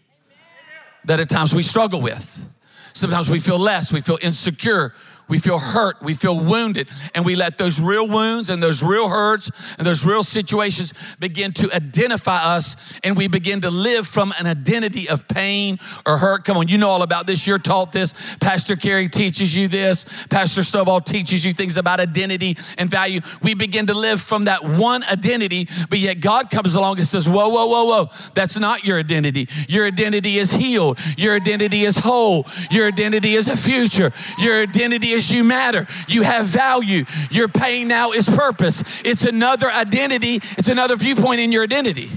that 1.06 1.20
at 1.20 1.30
times 1.30 1.54
we 1.54 1.62
struggle 1.62 2.02
with. 2.02 2.50
Sometimes 2.94 3.28
we 3.28 3.40
feel 3.40 3.58
less, 3.58 3.92
we 3.92 4.00
feel 4.00 4.18
insecure, 4.22 4.94
we 5.28 5.38
feel 5.38 5.58
hurt, 5.58 6.02
we 6.02 6.14
feel 6.14 6.38
wounded, 6.38 6.88
and 7.14 7.24
we 7.24 7.34
let 7.34 7.56
those 7.56 7.80
real 7.80 8.06
wounds 8.06 8.50
and 8.50 8.62
those 8.62 8.82
real 8.82 9.08
hurts 9.08 9.50
and 9.78 9.86
those 9.86 10.04
real 10.04 10.22
situations 10.22 10.92
begin 11.18 11.52
to 11.52 11.74
identify 11.74 12.56
us, 12.56 12.98
and 13.02 13.16
we 13.16 13.26
begin 13.26 13.62
to 13.62 13.70
live 13.70 14.06
from 14.06 14.34
an 14.38 14.46
identity 14.46 15.08
of 15.08 15.26
pain 15.28 15.78
or 16.06 16.18
hurt. 16.18 16.44
Come 16.44 16.58
on, 16.58 16.68
you 16.68 16.76
know 16.76 16.90
all 16.90 17.02
about 17.02 17.26
this. 17.26 17.46
You're 17.46 17.58
taught 17.58 17.92
this. 17.92 18.14
Pastor 18.40 18.76
Kerri 18.76 19.10
teaches 19.10 19.56
you 19.56 19.68
this. 19.68 20.04
Pastor 20.28 20.60
Stovall 20.60 21.04
teaches 21.04 21.44
you 21.44 21.52
things 21.52 21.76
about 21.76 22.00
identity 22.00 22.56
and 22.76 22.90
value. 22.90 23.20
We 23.42 23.54
begin 23.54 23.86
to 23.86 23.94
live 23.94 24.20
from 24.20 24.44
that 24.44 24.62
one 24.64 25.04
identity, 25.04 25.68
but 25.88 25.98
yet 25.98 26.20
God 26.20 26.50
comes 26.50 26.74
along 26.74 26.98
and 26.98 27.06
says, 27.06 27.26
Whoa, 27.26 27.48
whoa, 27.48 27.66
whoa, 27.66 27.84
whoa, 27.84 28.30
that's 28.34 28.58
not 28.58 28.84
your 28.84 28.98
identity. 28.98 29.48
Your 29.68 29.86
identity 29.86 30.38
is 30.38 30.52
healed, 30.52 30.98
your 31.16 31.34
identity 31.34 31.84
is 31.84 31.98
whole, 31.98 32.46
your 32.70 32.86
identity 32.86 33.34
is 33.34 33.48
a 33.48 33.56
future, 33.56 34.12
your 34.38 34.62
identity 34.62 35.13
is 35.14 35.30
you 35.30 35.44
matter. 35.44 35.86
You 36.08 36.22
have 36.22 36.46
value. 36.46 37.04
Your 37.30 37.48
pain 37.48 37.88
now 37.88 38.12
is 38.12 38.28
purpose. 38.28 38.82
It's 39.04 39.24
another 39.24 39.70
identity, 39.70 40.36
it's 40.58 40.68
another 40.68 40.96
viewpoint 40.96 41.40
in 41.40 41.52
your 41.52 41.62
identity. 41.62 42.10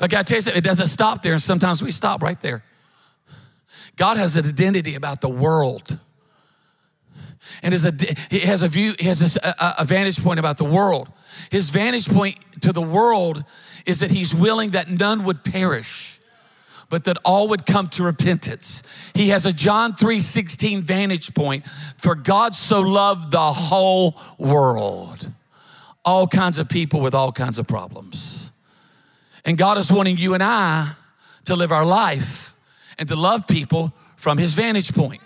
Like 0.00 0.14
I 0.14 0.22
tell 0.22 0.40
you, 0.40 0.52
it 0.52 0.64
doesn't 0.64 0.88
stop 0.88 1.22
there, 1.22 1.32
and 1.32 1.42
sometimes 1.42 1.82
we 1.82 1.92
stop 1.92 2.22
right 2.22 2.40
there. 2.40 2.64
God 3.96 4.16
has 4.16 4.36
an 4.36 4.46
identity 4.46 4.94
about 4.94 5.20
the 5.20 5.28
world. 5.28 5.98
And 7.62 7.72
his, 7.72 7.84
he 8.30 8.40
has 8.40 8.62
a 8.62 8.68
view, 8.68 8.94
he 8.98 9.06
has 9.06 9.36
a, 9.36 9.46
uh, 9.46 9.52
uh, 9.58 9.74
a 9.78 9.84
vantage 9.84 10.22
point 10.22 10.38
about 10.38 10.56
the 10.56 10.64
world. 10.64 11.08
His 11.50 11.70
vantage 11.70 12.08
point 12.08 12.36
to 12.62 12.72
the 12.72 12.82
world 12.82 13.44
is 13.84 14.00
that 14.00 14.10
he's 14.10 14.34
willing 14.34 14.70
that 14.70 14.88
none 14.88 15.24
would 15.24 15.44
perish 15.44 16.20
but 16.92 17.04
that 17.04 17.16
all 17.24 17.48
would 17.48 17.64
come 17.64 17.86
to 17.86 18.02
repentance. 18.02 18.82
He 19.14 19.30
has 19.30 19.46
a 19.46 19.52
John 19.52 19.94
3:16 19.94 20.82
vantage 20.82 21.32
point 21.32 21.66
for 21.96 22.14
God 22.14 22.54
so 22.54 22.80
loved 22.80 23.30
the 23.30 23.50
whole 23.54 24.20
world. 24.36 25.32
All 26.04 26.26
kinds 26.26 26.58
of 26.58 26.68
people 26.68 27.00
with 27.00 27.14
all 27.14 27.32
kinds 27.32 27.58
of 27.58 27.66
problems. 27.66 28.50
And 29.42 29.56
God 29.56 29.78
is 29.78 29.90
wanting 29.90 30.18
you 30.18 30.34
and 30.34 30.42
I 30.42 30.90
to 31.46 31.56
live 31.56 31.72
our 31.72 31.86
life 31.86 32.54
and 32.98 33.08
to 33.08 33.16
love 33.16 33.46
people 33.46 33.94
from 34.16 34.36
his 34.36 34.52
vantage 34.52 34.92
point. 34.92 35.22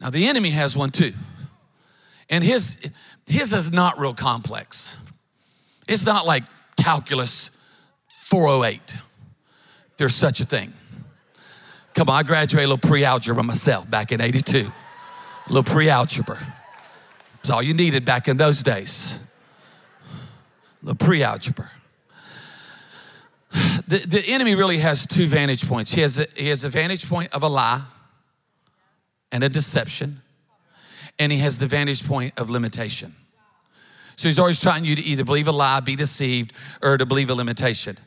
Now 0.00 0.10
the 0.10 0.26
enemy 0.26 0.50
has 0.50 0.76
one 0.76 0.90
too. 0.90 1.12
And 2.28 2.42
his 2.42 2.78
his 3.28 3.52
is 3.52 3.70
not 3.70 3.96
real 3.96 4.12
complex. 4.12 4.96
It's 5.86 6.04
not 6.04 6.26
like 6.26 6.42
calculus 6.76 7.52
408 8.28 8.96
there's 10.02 10.16
such 10.16 10.40
a 10.40 10.44
thing. 10.44 10.72
Come 11.94 12.08
on, 12.08 12.16
I 12.16 12.22
graduated 12.24 12.68
a 12.68 12.72
little 12.72 12.88
pre 12.90 13.04
algebra 13.04 13.40
myself 13.44 13.88
back 13.88 14.10
in 14.10 14.20
82. 14.20 14.58
A 14.66 15.52
little 15.52 15.62
pre 15.62 15.88
algebra. 15.88 16.44
It's 17.38 17.50
all 17.50 17.62
you 17.62 17.72
needed 17.72 18.04
back 18.04 18.26
in 18.26 18.36
those 18.36 18.64
days. 18.64 19.20
A 20.82 20.86
little 20.86 21.06
pre 21.06 21.22
algebra. 21.22 21.70
The, 23.86 23.98
the 23.98 24.24
enemy 24.26 24.56
really 24.56 24.78
has 24.78 25.06
two 25.06 25.28
vantage 25.28 25.68
points. 25.68 25.92
He 25.92 26.00
has, 26.00 26.18
a, 26.18 26.26
he 26.34 26.48
has 26.48 26.64
a 26.64 26.68
vantage 26.68 27.08
point 27.08 27.32
of 27.32 27.44
a 27.44 27.48
lie 27.48 27.82
and 29.30 29.44
a 29.44 29.48
deception, 29.48 30.20
and 31.20 31.30
he 31.30 31.38
has 31.38 31.58
the 31.58 31.66
vantage 31.66 32.04
point 32.08 32.32
of 32.36 32.50
limitation. 32.50 33.14
So 34.16 34.26
he's 34.26 34.40
always 34.40 34.60
trying 34.60 34.84
you 34.84 34.96
to 34.96 35.02
either 35.02 35.22
believe 35.22 35.46
a 35.46 35.52
lie, 35.52 35.78
be 35.78 35.94
deceived, 35.94 36.54
or 36.82 36.98
to 36.98 37.06
believe 37.06 37.30
a 37.30 37.34
limitation 37.34 37.98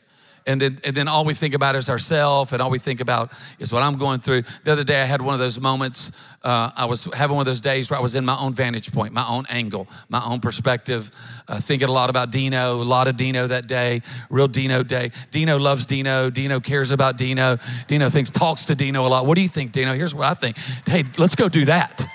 and 0.45 0.62
then 0.62 0.77
and 0.84 0.95
then 0.95 1.08
all 1.08 1.25
we 1.25 1.34
think 1.34 1.53
about 1.53 1.75
is 1.75 1.89
ourselves 1.89 2.53
and 2.53 2.62
all 2.62 2.69
we 2.69 2.79
think 2.79 3.01
about 3.01 3.31
is 3.60 3.71
what 3.73 3.84
i'm 3.84 3.97
going 3.97 4.19
through. 4.19 4.43
The 4.63 4.71
other 4.71 4.84
day 4.84 5.01
i 5.01 5.05
had 5.05 5.21
one 5.21 5.34
of 5.34 5.39
those 5.39 5.60
moments 5.60 6.12
uh, 6.43 6.71
i 6.75 6.86
was 6.86 7.05
having 7.13 7.36
one 7.36 7.41
of 7.41 7.47
those 7.47 7.62
days 7.62 7.89
where 7.89 7.99
i 7.99 8.01
was 8.01 8.15
in 8.15 8.25
my 8.25 8.38
own 8.38 8.53
vantage 8.53 8.91
point 8.91 9.13
my 9.13 9.25
own 9.27 9.45
angle 9.49 9.88
my 10.10 10.23
own 10.23 10.39
perspective 10.39 11.12
uh, 11.47 11.60
thinking 11.60 11.89
a 11.89 11.91
lot 11.91 12.10
about 12.10 12.31
dino 12.31 12.81
a 12.81 12.84
lot 12.84 13.08
of 13.08 13.17
dino 13.17 13.47
that 13.47 13.67
day 13.67 14.01
real 14.29 14.47
dino 14.47 14.84
day. 14.84 15.12
Dino 15.31 15.58
loves 15.58 15.86
dino. 15.86 16.29
Dino 16.29 16.60
cares 16.60 16.91
about 16.91 17.17
dino. 17.17 17.58
Dino 17.88 18.10
thinks 18.10 18.31
talks 18.31 18.65
to 18.65 18.75
dino 18.75 19.05
a 19.05 19.10
lot. 19.10 19.25
What 19.25 19.36
do 19.36 19.41
you 19.41 19.49
think 19.49 19.71
dino? 19.71 19.93
Here's 19.93 20.15
what 20.15 20.25
i 20.25 20.34
think. 20.34 20.58
Hey 20.86 21.03
let's 21.17 21.36
go 21.36 21.49
do 21.49 21.65
that. 21.65 22.05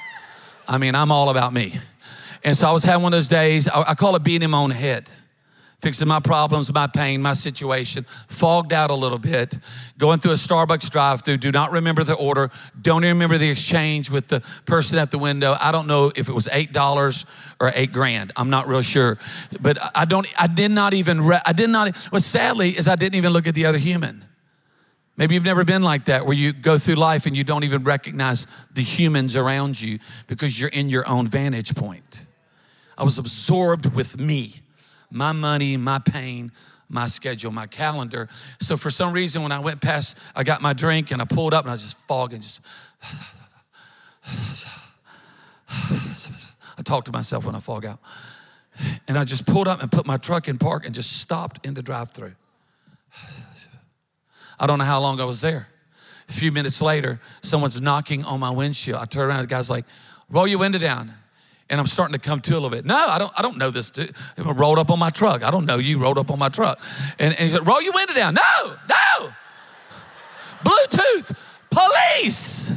I 0.68 0.78
mean 0.78 0.94
i'm 0.94 1.12
all 1.12 1.30
about 1.30 1.52
me. 1.52 1.78
And 2.44 2.56
so 2.56 2.68
i 2.68 2.72
was 2.72 2.84
having 2.84 3.02
one 3.02 3.12
of 3.12 3.16
those 3.16 3.28
days 3.28 3.68
i, 3.68 3.90
I 3.90 3.94
call 3.94 4.16
it 4.16 4.22
being 4.22 4.42
in 4.42 4.50
my 4.50 4.58
own 4.58 4.70
head 4.70 5.10
fixing 5.80 6.08
my 6.08 6.20
problems, 6.20 6.72
my 6.72 6.86
pain, 6.86 7.22
my 7.22 7.32
situation, 7.32 8.04
fogged 8.28 8.72
out 8.72 8.90
a 8.90 8.94
little 8.94 9.18
bit, 9.18 9.58
going 9.98 10.20
through 10.20 10.32
a 10.32 10.34
Starbucks 10.34 10.90
drive 10.90 11.22
through, 11.22 11.38
do 11.38 11.50
not 11.50 11.72
remember 11.72 12.04
the 12.04 12.14
order, 12.14 12.50
don't 12.80 13.04
even 13.04 13.16
remember 13.16 13.38
the 13.38 13.50
exchange 13.50 14.10
with 14.10 14.28
the 14.28 14.40
person 14.66 14.98
at 14.98 15.10
the 15.10 15.18
window. 15.18 15.56
I 15.58 15.72
don't 15.72 15.86
know 15.86 16.12
if 16.14 16.28
it 16.28 16.32
was 16.32 16.46
$8 16.48 17.24
or 17.60 17.72
8 17.74 17.92
grand. 17.92 18.32
I'm 18.36 18.50
not 18.50 18.68
real 18.68 18.82
sure. 18.82 19.18
But 19.60 19.78
I 19.96 20.04
don't 20.04 20.26
I 20.38 20.46
did 20.46 20.70
not 20.70 20.94
even 20.94 21.20
re- 21.20 21.40
I 21.44 21.52
did 21.52 21.70
not 21.70 21.96
what 22.10 22.22
sadly 22.22 22.70
is 22.70 22.88
I 22.88 22.96
didn't 22.96 23.16
even 23.16 23.32
look 23.32 23.46
at 23.46 23.54
the 23.54 23.66
other 23.66 23.78
human. 23.78 24.24
Maybe 25.16 25.34
you've 25.34 25.44
never 25.44 25.64
been 25.64 25.82
like 25.82 26.06
that 26.06 26.24
where 26.24 26.36
you 26.36 26.52
go 26.52 26.78
through 26.78 26.94
life 26.94 27.26
and 27.26 27.36
you 27.36 27.44
don't 27.44 27.64
even 27.64 27.84
recognize 27.84 28.46
the 28.72 28.82
humans 28.82 29.36
around 29.36 29.80
you 29.80 29.98
because 30.26 30.58
you're 30.58 30.70
in 30.70 30.88
your 30.88 31.06
own 31.06 31.28
vantage 31.28 31.74
point. 31.74 32.24
I 32.96 33.04
was 33.04 33.18
absorbed 33.18 33.94
with 33.94 34.18
me 34.18 34.62
my 35.10 35.32
money, 35.32 35.76
my 35.76 35.98
pain, 35.98 36.52
my 36.88 37.06
schedule, 37.06 37.52
my 37.52 37.66
calendar. 37.66 38.28
So 38.60 38.76
for 38.76 38.90
some 38.90 39.12
reason, 39.12 39.42
when 39.42 39.52
I 39.52 39.60
went 39.60 39.80
past, 39.80 40.18
I 40.34 40.42
got 40.42 40.60
my 40.60 40.72
drink 40.72 41.10
and 41.10 41.22
I 41.22 41.24
pulled 41.24 41.54
up 41.54 41.64
and 41.64 41.70
I 41.70 41.74
was 41.74 41.82
just 41.82 41.98
fogging, 42.06 42.40
just. 42.40 42.60
I 46.78 46.82
talk 46.82 47.04
to 47.04 47.12
myself 47.12 47.44
when 47.44 47.54
I 47.54 47.60
fog 47.60 47.84
out. 47.84 48.00
And 49.06 49.18
I 49.18 49.24
just 49.24 49.46
pulled 49.46 49.68
up 49.68 49.82
and 49.82 49.92
put 49.92 50.06
my 50.06 50.16
truck 50.16 50.48
in 50.48 50.58
park 50.58 50.86
and 50.86 50.94
just 50.94 51.18
stopped 51.20 51.64
in 51.66 51.74
the 51.74 51.82
drive 51.82 52.12
through. 52.12 52.32
I 54.58 54.66
don't 54.66 54.78
know 54.78 54.84
how 54.84 55.00
long 55.00 55.20
I 55.20 55.24
was 55.24 55.40
there. 55.40 55.68
A 56.28 56.32
few 56.32 56.52
minutes 56.52 56.80
later, 56.80 57.20
someone's 57.42 57.80
knocking 57.80 58.24
on 58.24 58.40
my 58.40 58.50
windshield. 58.50 59.00
I 59.00 59.04
turn 59.04 59.28
around, 59.28 59.42
the 59.42 59.46
guy's 59.48 59.68
like, 59.70 59.84
roll 60.28 60.46
your 60.46 60.58
window 60.58 60.78
down 60.78 61.12
and 61.70 61.80
I'm 61.80 61.86
starting 61.86 62.12
to 62.12 62.18
come 62.18 62.40
to 62.42 62.52
a 62.52 62.54
little 62.54 62.70
bit. 62.70 62.84
No, 62.84 62.96
I 62.96 63.18
don't. 63.18 63.32
I 63.36 63.42
don't 63.42 63.56
know 63.56 63.70
this. 63.70 63.90
Dude. 63.90 64.14
Rolled 64.36 64.78
up 64.78 64.90
on 64.90 64.98
my 64.98 65.10
truck. 65.10 65.42
I 65.42 65.50
don't 65.50 65.64
know 65.64 65.78
you. 65.78 65.98
Rolled 65.98 66.18
up 66.18 66.30
on 66.30 66.38
my 66.38 66.48
truck, 66.48 66.80
and, 67.18 67.32
and 67.32 67.42
he 67.42 67.48
said, 67.48 67.66
"Roll 67.66 67.80
your 67.80 67.92
window 67.92 68.12
down." 68.12 68.34
No, 68.34 68.76
no. 68.88 69.32
Bluetooth, 70.64 71.36
police. 71.70 72.72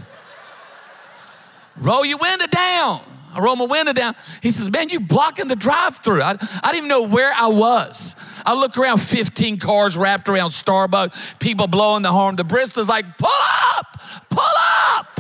Roll 1.76 2.06
your 2.06 2.20
window 2.20 2.48
down. 2.48 3.02
I 3.34 3.40
roll 3.40 3.56
my 3.56 3.66
window 3.66 3.94
down. 3.94 4.16
He 4.42 4.52
says, 4.52 4.70
Man, 4.70 4.90
you 4.90 5.00
blocking 5.00 5.48
the 5.48 5.56
drive 5.56 5.98
through. 5.98 6.22
I, 6.22 6.32
I 6.32 6.72
didn't 6.72 6.78
even 6.78 6.90
know 6.90 7.08
where 7.08 7.34
I 7.36 7.48
was. 7.48 8.16
I 8.46 8.54
look 8.54 8.78
around 8.78 9.00
15 9.00 9.58
cars 9.58 9.98
wrapped 9.98 10.30
around 10.30 10.52
Starbucks, 10.52 11.40
people 11.40 11.68
blowing 11.68 12.04
the 12.04 12.12
horn. 12.12 12.36
The 12.36 12.44
barista's 12.44 12.88
like, 12.88 13.18
Pull 13.18 13.30
up, 13.78 14.02
pull 14.30 14.44
up. 14.96 15.13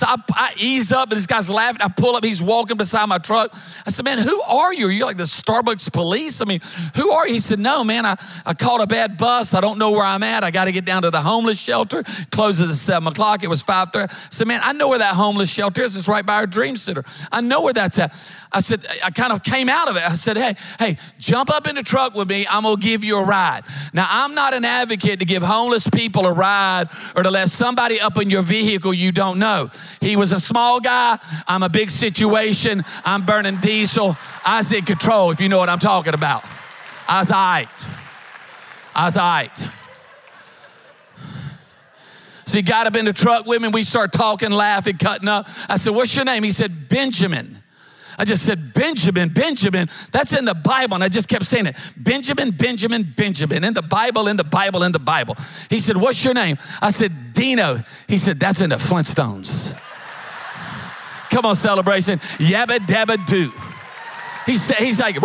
So 0.00 0.06
I, 0.08 0.16
I 0.32 0.54
ease 0.56 0.92
up, 0.92 1.10
and 1.10 1.18
this 1.18 1.26
guy's 1.26 1.50
laughing. 1.50 1.82
I 1.82 1.88
pull 1.88 2.16
up, 2.16 2.24
he's 2.24 2.42
walking 2.42 2.78
beside 2.78 3.04
my 3.04 3.18
truck. 3.18 3.50
I 3.86 3.90
said, 3.90 4.06
Man, 4.06 4.16
who 4.16 4.40
are 4.40 4.72
you? 4.72 4.86
Are 4.88 4.90
you 4.90 5.04
like 5.04 5.18
the 5.18 5.24
Starbucks 5.24 5.92
police? 5.92 6.40
I 6.40 6.46
mean, 6.46 6.60
who 6.96 7.10
are 7.10 7.26
you? 7.26 7.34
He 7.34 7.38
said, 7.38 7.58
No, 7.58 7.84
man, 7.84 8.06
I, 8.06 8.16
I 8.46 8.54
caught 8.54 8.80
a 8.80 8.86
bad 8.86 9.18
bus. 9.18 9.52
I 9.52 9.60
don't 9.60 9.78
know 9.78 9.90
where 9.90 10.04
I'm 10.04 10.22
at. 10.22 10.42
I 10.42 10.52
got 10.52 10.64
to 10.64 10.72
get 10.72 10.86
down 10.86 11.02
to 11.02 11.10
the 11.10 11.20
homeless 11.20 11.60
shelter. 11.60 12.02
Closes 12.30 12.70
at 12.70 12.76
7 12.76 13.08
o'clock. 13.08 13.44
It 13.44 13.48
was 13.48 13.62
5.30. 13.62 14.10
I 14.10 14.14
said, 14.30 14.46
Man, 14.46 14.62
I 14.64 14.72
know 14.72 14.88
where 14.88 15.00
that 15.00 15.16
homeless 15.16 15.50
shelter 15.50 15.82
is. 15.82 15.98
It's 15.98 16.08
right 16.08 16.24
by 16.24 16.36
our 16.36 16.46
dream 16.46 16.78
center. 16.78 17.04
I 17.30 17.42
know 17.42 17.60
where 17.60 17.74
that's 17.74 17.98
at. 17.98 18.14
I 18.52 18.60
said, 18.60 18.86
I 19.04 19.10
kind 19.10 19.34
of 19.34 19.42
came 19.42 19.68
out 19.68 19.88
of 19.88 19.96
it. 19.96 20.02
I 20.02 20.14
said, 20.14 20.38
Hey, 20.38 20.54
hey, 20.78 20.96
jump 21.18 21.50
up 21.50 21.68
in 21.68 21.74
the 21.74 21.82
truck 21.82 22.14
with 22.14 22.30
me. 22.30 22.46
I'm 22.48 22.62
going 22.62 22.76
to 22.76 22.82
give 22.82 23.04
you 23.04 23.18
a 23.18 23.24
ride. 23.24 23.64
Now, 23.92 24.06
I'm 24.08 24.34
not 24.34 24.54
an 24.54 24.64
advocate 24.64 25.18
to 25.18 25.26
give 25.26 25.42
homeless 25.42 25.86
people 25.90 26.24
a 26.24 26.32
ride 26.32 26.88
or 27.14 27.22
to 27.22 27.30
let 27.30 27.50
somebody 27.50 28.00
up 28.00 28.16
in 28.16 28.30
your 28.30 28.40
vehicle 28.40 28.94
you 28.94 29.12
don't 29.12 29.38
know. 29.38 29.68
He 30.00 30.16
was 30.16 30.32
a 30.32 30.40
small 30.40 30.80
guy. 30.80 31.18
I'm 31.46 31.62
a 31.62 31.68
big 31.68 31.90
situation. 31.90 32.84
I'm 33.04 33.24
burning 33.24 33.56
diesel. 33.56 34.16
I 34.44 34.58
was 34.58 34.72
in 34.72 34.84
control, 34.84 35.30
if 35.30 35.40
you 35.40 35.48
know 35.48 35.58
what 35.58 35.68
I'm 35.68 35.78
talking 35.78 36.14
about. 36.14 36.44
I 37.08 37.18
was 37.18 37.30
all 37.30 37.36
right. 37.36 37.68
I 38.94 39.04
was 39.04 39.16
all 39.16 39.28
right. 39.28 39.58
So 42.46 42.58
he 42.58 42.62
got 42.62 42.88
up 42.88 42.96
in 42.96 43.04
the 43.04 43.12
truck 43.12 43.46
with 43.46 43.62
me. 43.62 43.68
We 43.68 43.84
start 43.84 44.12
talking, 44.12 44.50
laughing, 44.50 44.98
cutting 44.98 45.28
up. 45.28 45.48
I 45.68 45.76
said, 45.76 45.94
What's 45.94 46.14
your 46.16 46.24
name? 46.24 46.42
He 46.42 46.50
said, 46.50 46.88
Benjamin. 46.88 47.59
I 48.20 48.24
just 48.26 48.44
said, 48.44 48.74
Benjamin, 48.74 49.30
Benjamin. 49.30 49.88
That's 50.12 50.34
in 50.34 50.44
the 50.44 50.52
Bible. 50.52 50.96
And 50.96 51.02
I 51.02 51.08
just 51.08 51.26
kept 51.26 51.46
saying 51.46 51.64
it 51.64 51.76
Benjamin, 51.96 52.50
Benjamin, 52.50 53.14
Benjamin. 53.16 53.64
In 53.64 53.72
the 53.72 53.80
Bible, 53.80 54.28
in 54.28 54.36
the 54.36 54.44
Bible, 54.44 54.82
in 54.82 54.92
the 54.92 54.98
Bible. 54.98 55.36
He 55.70 55.80
said, 55.80 55.96
What's 55.96 56.22
your 56.22 56.34
name? 56.34 56.58
I 56.82 56.90
said, 56.90 57.32
Dino. 57.32 57.78
He 58.06 58.18
said, 58.18 58.38
That's 58.38 58.60
in 58.60 58.68
the 58.68 58.76
Flintstones. 58.76 59.74
Come 61.30 61.46
on, 61.46 61.54
celebration. 61.54 62.18
Yabba 62.36 62.80
dabba 62.80 63.24
do. 63.26 63.50
He 64.44 64.58
said, 64.58 64.76
He's 64.76 65.00
like, 65.00 65.16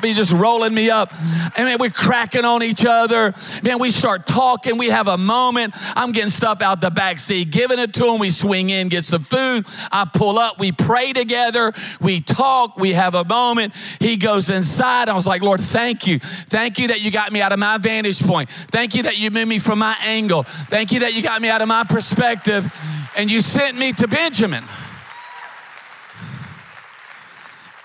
I 0.00 0.06
mean, 0.06 0.16
just 0.16 0.32
rolling 0.32 0.72
me 0.72 0.88
up. 0.88 1.12
And 1.56 1.66
man, 1.66 1.76
we're 1.78 1.90
cracking 1.90 2.46
on 2.46 2.62
each 2.62 2.86
other. 2.86 3.34
Man, 3.62 3.78
we 3.78 3.90
start 3.90 4.26
talking. 4.26 4.78
We 4.78 4.88
have 4.88 5.08
a 5.08 5.18
moment. 5.18 5.74
I'm 5.94 6.12
getting 6.12 6.30
stuff 6.30 6.62
out 6.62 6.80
the 6.80 6.90
back 6.90 7.18
seat, 7.18 7.50
giving 7.50 7.78
it 7.78 7.92
to 7.94 8.06
him. 8.06 8.18
We 8.18 8.30
swing 8.30 8.70
in, 8.70 8.88
get 8.88 9.04
some 9.04 9.22
food. 9.22 9.66
I 9.92 10.06
pull 10.12 10.38
up. 10.38 10.58
We 10.58 10.72
pray 10.72 11.12
together. 11.12 11.74
We 12.00 12.22
talk. 12.22 12.78
We 12.78 12.94
have 12.94 13.14
a 13.14 13.24
moment. 13.24 13.74
He 13.98 14.16
goes 14.16 14.48
inside. 14.48 15.10
I 15.10 15.14
was 15.14 15.26
like, 15.26 15.42
Lord, 15.42 15.60
thank 15.60 16.06
you. 16.06 16.18
Thank 16.18 16.78
you 16.78 16.88
that 16.88 17.02
you 17.02 17.10
got 17.10 17.30
me 17.30 17.42
out 17.42 17.52
of 17.52 17.58
my 17.58 17.76
vantage 17.76 18.22
point. 18.22 18.48
Thank 18.48 18.94
you 18.94 19.02
that 19.02 19.18
you 19.18 19.30
moved 19.30 19.48
me 19.48 19.58
from 19.58 19.80
my 19.80 19.98
angle. 20.02 20.44
Thank 20.44 20.92
you 20.92 21.00
that 21.00 21.12
you 21.12 21.20
got 21.20 21.42
me 21.42 21.50
out 21.50 21.60
of 21.60 21.68
my 21.68 21.84
perspective 21.84 22.72
and 23.16 23.30
you 23.30 23.42
sent 23.42 23.76
me 23.76 23.92
to 23.92 24.08
Benjamin. 24.08 24.64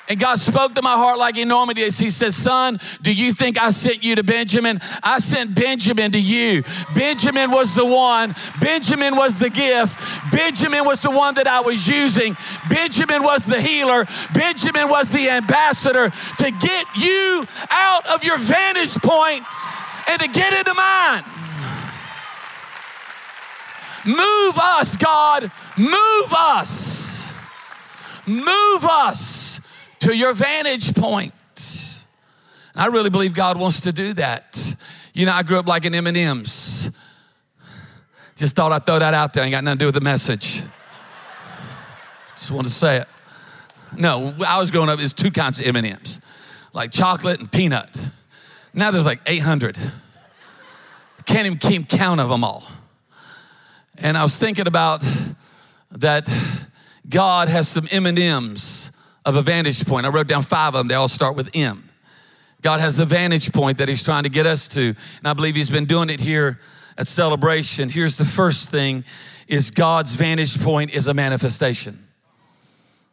And 0.08 0.20
God 0.20 0.40
spoke 0.40 0.76
to 0.76 0.84
my 0.84 0.94
heart 0.94 1.18
like 1.18 1.36
he 1.36 1.46
normally 1.46 1.74
does. 1.76 1.98
He 1.98 2.12
says, 2.12 2.36
Son, 2.36 2.80
do 3.02 3.12
you 3.12 3.34
think 3.34 3.60
I 3.60 3.72
sent 3.72 4.04
you 4.04 4.16
to 4.16 4.24
Benjamin? 4.24 4.80
I 5.02 5.18
sent 5.18 5.56
Benjamin 5.56 6.12
to 6.12 6.22
you. 6.22 6.64
Benjamin 6.94 7.50
was 7.50 7.74
the 7.74 7.86
one, 7.86 8.36
Benjamin 8.62 9.16
was 9.16 9.40
the 9.40 9.50
gift, 9.50 9.98
Benjamin 10.32 10.86
was 10.86 11.02
the 11.02 11.10
one 11.10 11.36
that 11.36 11.48
I 11.48 11.62
was 11.62 11.88
using, 11.88 12.38
Benjamin 12.70 13.24
was 13.24 13.46
the 13.46 13.60
healer, 13.60 14.06
Benjamin 14.34 14.90
was 14.90 15.12
the 15.12 15.30
ambassador 15.30 16.12
to 16.12 16.52
get 16.52 16.86
you 16.96 17.46
out 17.72 18.06
of 18.06 18.24
your 18.24 18.38
vantage 18.38 18.94
point 19.02 19.44
and 20.08 20.22
to 20.22 20.28
get 20.28 20.54
into 20.54 20.74
mine. 20.76 21.24
Move 24.06 24.60
us, 24.60 24.96
God. 24.98 25.52
Move 25.78 26.34
us. 26.34 27.28
Move 28.28 28.86
us 28.86 29.62
to 30.06 30.16
your 30.16 30.34
vantage 30.34 30.94
point. 30.94 31.34
And 32.76 32.84
I 32.84 32.88
really 32.88 33.10
believe 33.10 33.34
God 33.34 33.58
wants 33.58 33.82
to 33.82 33.92
do 33.92 34.14
that. 34.14 34.76
You 35.16 35.26
know, 35.26 35.32
I 35.32 35.42
grew 35.42 35.58
up 35.58 35.68
like 35.68 35.84
an 35.86 35.96
M&M's. 35.96 36.92
Just 38.36 38.56
thought 38.56 38.72
I'd 38.72 38.86
throw 38.86 39.00
that 39.00 39.16
out 39.16 39.34
there. 39.34 39.44
Ain't 39.44 39.54
got 39.54 39.64
nothing 39.64 39.80
to 39.80 39.84
do 39.84 39.86
with 39.88 39.96
the 39.96 40.02
message. 40.02 40.62
Just 42.36 42.52
want 42.52 42.68
to 42.68 42.74
say 42.74 42.98
it. 42.98 43.08
No, 43.98 44.36
I 44.46 44.60
was 44.60 44.70
growing 44.70 44.90
up, 44.90 45.00
there's 45.00 45.14
two 45.14 45.32
kinds 45.32 45.60
of 45.60 45.76
M&M's. 45.76 46.22
Like 46.72 46.92
chocolate 46.92 47.40
and 47.40 47.52
peanut. 47.52 47.90
Now 48.76 48.92
there's 48.92 49.08
like 49.08 49.22
800. 49.26 49.80
Can't 51.26 51.48
even 51.48 51.58
keep 51.58 51.90
count 51.90 52.20
of 52.20 52.30
them 52.30 52.44
all. 52.44 52.64
And 53.98 54.16
I 54.16 54.22
was 54.22 54.38
thinking 54.38 54.68
about 54.68 55.04
that 55.94 56.30
God 57.10 57.50
has 57.50 57.68
some 57.68 57.88
M&Ms 57.90 58.92
of 59.26 59.36
a 59.36 59.42
vantage 59.42 59.86
point. 59.86 60.06
I 60.06 60.10
wrote 60.10 60.28
down 60.28 60.44
five 60.44 60.70
of 60.70 60.80
them. 60.80 60.88
They 60.88 60.96
all 60.96 61.08
start 61.08 61.36
with 61.36 61.50
M. 61.54 61.90
God 62.62 62.80
has 62.80 63.00
a 63.00 63.06
vantage 63.06 63.52
point 63.52 63.80
that 63.80 63.90
He's 63.90 64.04
trying 64.04 64.24
to 64.24 64.30
get 64.30 64.46
us 64.46 64.68
to. 64.70 64.82
And 64.90 65.26
I 65.26 65.34
believe 65.34 65.56
He's 65.56 65.70
been 65.70 65.86
doing 65.86 66.10
it 66.10 66.20
here 66.20 66.60
at 66.98 67.08
Celebration. 67.08 67.90
Here's 67.90 68.18
the 68.18 68.26
first 68.26 68.70
thing 68.70 69.04
is 69.48 69.72
God's 69.72 70.14
vantage 70.14 70.60
point 70.62 70.94
is 70.96 71.08
a 71.08 71.14
manifestation. 71.14 72.05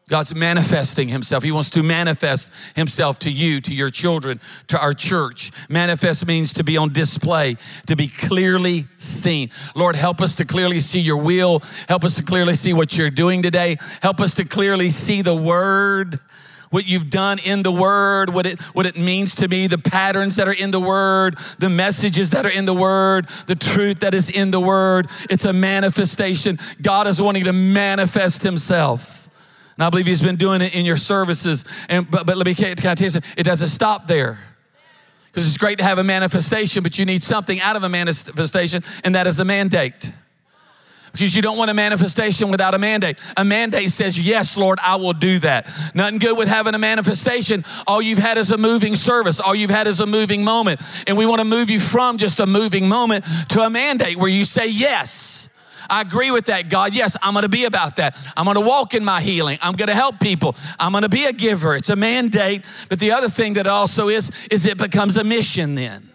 God's 0.09 0.35
manifesting 0.35 1.09
himself. 1.09 1.43
He 1.43 1.53
wants 1.53 1.71
to 1.71 1.83
manifest 1.83 2.53
himself 2.75 3.19
to 3.21 3.31
you, 3.31 3.61
to 3.63 3.75
your 3.75 3.89
children, 3.89 4.41
to 4.67 4.79
our 4.79 4.93
church. 4.93 5.51
Manifest 5.69 6.27
means 6.27 6.53
to 6.55 6.65
be 6.65 6.77
on 6.77 6.93
display, 6.93 7.57
to 7.87 7.97
be 7.97 8.09
clearly 8.09 8.87
seen. 8.99 9.51
Lord, 9.75 9.97
help 9.97 10.21
us 10.21 10.35
to 10.37 10.45
clearly 10.45 10.81
see 10.81 11.01
your 11.01 11.17
will. 11.17 11.63
Help 11.89 12.05
us 12.05 12.17
to 12.17 12.23
clearly 12.23 12.55
see 12.55 12.73
what 12.75 12.97
you're 12.97 13.11
doing 13.11 13.43
today. 13.43 13.79
Help 14.03 14.21
us 14.21 14.35
to 14.35 14.45
clearly 14.45 14.91
see 14.91 15.23
the 15.23 15.35
word 15.35 16.19
what 16.73 16.87
you've 16.87 17.11
done 17.11 17.39
in 17.45 17.63
the 17.63 17.71
word, 17.71 18.31
what 18.31 18.47
it, 18.47 18.59
what 18.75 18.87
it 18.87 18.97
means 18.97 19.35
to 19.37 19.47
me, 19.47 19.67
the 19.67 19.77
patterns 19.77 20.37
that 20.37 20.49
are 20.49 20.55
in 20.55 20.71
the 20.71 20.81
word, 20.81 21.37
the 21.59 21.69
messages 21.69 22.31
that 22.31 22.47
are 22.47 22.51
in 22.51 22.65
the 22.65 22.75
word, 22.75 23.29
the 23.47 23.55
truth 23.55 24.01
that 24.01 24.15
is 24.15 24.31
in 24.31 24.51
the 24.51 24.59
word. 24.59 25.07
It's 25.29 25.45
a 25.45 25.53
manifestation. 25.53 26.59
God 26.81 27.07
is 27.07 27.21
wanting 27.21 27.45
to 27.45 27.53
manifest 27.53 28.43
himself. 28.43 29.22
And 29.77 29.85
I 29.85 29.91
believe 29.91 30.07
he's 30.07 30.23
been 30.23 30.37
doing 30.37 30.61
it 30.63 30.75
in 30.75 30.85
your 30.85 30.97
services. 30.97 31.65
And 31.89 32.11
but, 32.11 32.27
but 32.27 32.37
let 32.37 32.47
me 32.47 32.55
kind 32.55 32.73
of 32.73 32.79
tell 32.79 32.95
you 32.99 33.11
something, 33.11 33.33
it 33.37 33.45
doesn't 33.45 33.69
stop 33.69 34.07
there. 34.07 34.39
Because 35.33 35.47
it's 35.47 35.57
great 35.57 35.79
to 35.79 35.85
have 35.85 35.99
a 35.99 36.05
manifestation, 36.05 36.83
but 36.83 36.99
you 36.99 37.07
need 37.07 37.23
something 37.23 37.59
out 37.61 37.75
of 37.75 37.85
a 37.85 37.89
manifestation, 37.89 38.85
and 39.03 39.15
that 39.15 39.27
is 39.27 39.41
a 39.41 39.47
mandate. 39.47 40.13
Because 41.13 41.37
you 41.37 41.43
don't 41.43 41.59
want 41.59 41.71
a 41.71 41.75
manifestation 41.75 42.51
without 42.51 42.75
a 42.75 42.79
mandate. 42.79 43.19
A 43.37 43.45
mandate 43.45 43.91
says, 43.91 44.19
Yes, 44.19 44.57
Lord, 44.57 44.79
I 44.83 44.97
will 44.97 45.13
do 45.13 45.39
that. 45.41 45.71
Nothing 45.95 46.19
good 46.19 46.39
with 46.39 46.49
having 46.49 46.75
a 46.75 46.79
manifestation. 46.79 47.65
All 47.87 48.01
you've 48.01 48.19
had 48.19 48.39
is 48.39 48.51
a 48.51 48.59
moving 48.59 48.97
service, 48.97 49.39
all 49.39 49.55
you've 49.55 49.71
had 49.71 49.87
is 49.87 50.01
a 50.01 50.07
moving 50.07 50.43
moment. 50.43 50.81
And 51.07 51.17
we 51.17 51.27
want 51.27 51.41
to 51.41 51.45
move 51.45 51.71
you 51.71 51.81
from 51.81 52.17
just 52.19 52.41
a 52.41 52.47
moving 52.47 52.89
moment 52.89 53.25
to 53.51 53.61
a 53.61 53.71
mandate 53.71 54.17
where 54.17 54.31
you 54.31 54.45
say 54.45 54.69
yes. 54.69 55.51
I 55.89 56.01
agree 56.01 56.31
with 56.31 56.47
that, 56.47 56.69
God. 56.69 56.95
Yes, 56.95 57.17
I'm 57.23 57.35
going 57.35 57.43
to 57.43 57.49
be 57.49 57.65
about 57.65 57.97
that. 57.97 58.17
I'm 58.37 58.45
going 58.45 58.57
to 58.57 58.61
walk 58.61 58.95
in 58.95 59.05
my 59.05 59.21
healing. 59.21 59.59
I'm 59.63 59.75
going 59.75 59.89
to 59.89 59.95
help 59.95 60.21
people. 60.21 60.57
I'm 60.79 60.93
going 60.93 61.03
to 61.03 61.09
be 61.09 61.25
a 61.25 61.33
giver. 61.33 61.75
It's 61.75 61.91
a 61.91 61.97
mandate. 61.97 62.65
But 62.89 63.01
the 63.01 63.13
other 63.13 63.29
thing 63.29 63.55
that 63.55 63.67
also 63.67 64.09
is, 64.09 64.31
is 64.51 64.67
it 64.67 64.79
becomes 64.79 65.17
a 65.17 65.25
mission 65.25 65.75
then. 65.75 66.12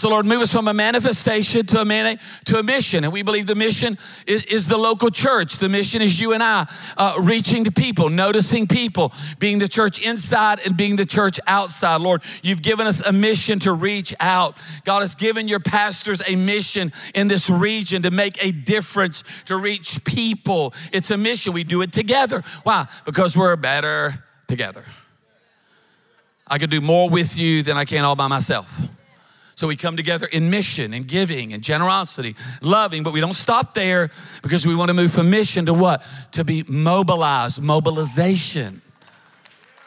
So, 0.00 0.08
Lord, 0.08 0.24
move 0.24 0.40
us 0.40 0.50
from 0.50 0.66
a 0.66 0.72
manifestation 0.72 1.66
to 1.66 1.82
a 1.82 1.84
man, 1.84 2.18
to 2.46 2.58
a 2.58 2.62
mission. 2.62 3.04
And 3.04 3.12
we 3.12 3.20
believe 3.20 3.46
the 3.46 3.54
mission 3.54 3.98
is, 4.26 4.44
is 4.44 4.66
the 4.66 4.78
local 4.78 5.10
church. 5.10 5.58
The 5.58 5.68
mission 5.68 6.00
is 6.00 6.18
you 6.18 6.32
and 6.32 6.42
I 6.42 6.66
uh, 6.96 7.16
reaching 7.20 7.64
to 7.64 7.70
people, 7.70 8.08
noticing 8.08 8.66
people, 8.66 9.12
being 9.38 9.58
the 9.58 9.68
church 9.68 9.98
inside 9.98 10.60
and 10.60 10.74
being 10.74 10.96
the 10.96 11.04
church 11.04 11.38
outside. 11.46 12.00
Lord, 12.00 12.22
you've 12.42 12.62
given 12.62 12.86
us 12.86 13.02
a 13.02 13.12
mission 13.12 13.58
to 13.58 13.74
reach 13.74 14.14
out. 14.20 14.56
God 14.86 15.00
has 15.00 15.14
given 15.14 15.48
your 15.48 15.60
pastors 15.60 16.22
a 16.26 16.34
mission 16.34 16.94
in 17.14 17.28
this 17.28 17.50
region 17.50 18.00
to 18.00 18.10
make 18.10 18.42
a 18.42 18.52
difference, 18.52 19.22
to 19.44 19.58
reach 19.58 20.02
people. 20.04 20.72
It's 20.94 21.10
a 21.10 21.18
mission. 21.18 21.52
We 21.52 21.62
do 21.62 21.82
it 21.82 21.92
together. 21.92 22.42
Why? 22.62 22.86
Because 23.04 23.36
we're 23.36 23.54
better 23.56 24.24
together. 24.48 24.86
I 26.46 26.56
could 26.56 26.70
do 26.70 26.80
more 26.80 27.10
with 27.10 27.36
you 27.36 27.62
than 27.62 27.76
I 27.76 27.84
can 27.84 28.02
all 28.06 28.16
by 28.16 28.28
myself. 28.28 28.66
So 29.60 29.68
we 29.68 29.76
come 29.76 29.94
together 29.94 30.24
in 30.24 30.48
mission 30.48 30.94
and 30.94 31.06
giving 31.06 31.52
and 31.52 31.62
generosity, 31.62 32.34
loving, 32.62 33.02
but 33.02 33.12
we 33.12 33.20
don't 33.20 33.34
stop 33.34 33.74
there 33.74 34.08
because 34.40 34.66
we 34.66 34.74
want 34.74 34.88
to 34.88 34.94
move 34.94 35.12
from 35.12 35.28
mission 35.28 35.66
to 35.66 35.74
what? 35.74 36.02
To 36.32 36.44
be 36.44 36.64
mobilized, 36.66 37.60
mobilization. 37.60 38.80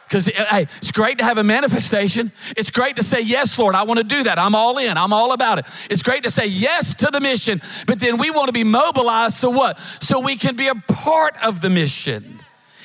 Because 0.06 0.28
eh, 0.28 0.44
hey, 0.44 0.62
it's 0.76 0.92
great 0.92 1.18
to 1.18 1.24
have 1.24 1.38
a 1.38 1.42
manifestation. 1.42 2.30
It's 2.56 2.70
great 2.70 2.94
to 2.94 3.02
say, 3.02 3.22
Yes, 3.22 3.58
Lord, 3.58 3.74
I 3.74 3.82
want 3.82 3.98
to 3.98 4.04
do 4.04 4.22
that. 4.22 4.38
I'm 4.38 4.54
all 4.54 4.78
in. 4.78 4.96
I'm 4.96 5.12
all 5.12 5.32
about 5.32 5.58
it. 5.58 5.66
It's 5.90 6.04
great 6.04 6.22
to 6.22 6.30
say 6.30 6.46
yes 6.46 6.94
to 6.94 7.06
the 7.06 7.18
mission, 7.18 7.60
but 7.88 7.98
then 7.98 8.18
we 8.18 8.30
want 8.30 8.46
to 8.46 8.52
be 8.52 8.62
mobilized 8.62 9.38
so 9.38 9.50
what? 9.50 9.80
So 9.80 10.20
we 10.20 10.36
can 10.36 10.54
be 10.54 10.68
a 10.68 10.76
part 10.76 11.36
of 11.44 11.62
the 11.62 11.68
mission. 11.68 12.43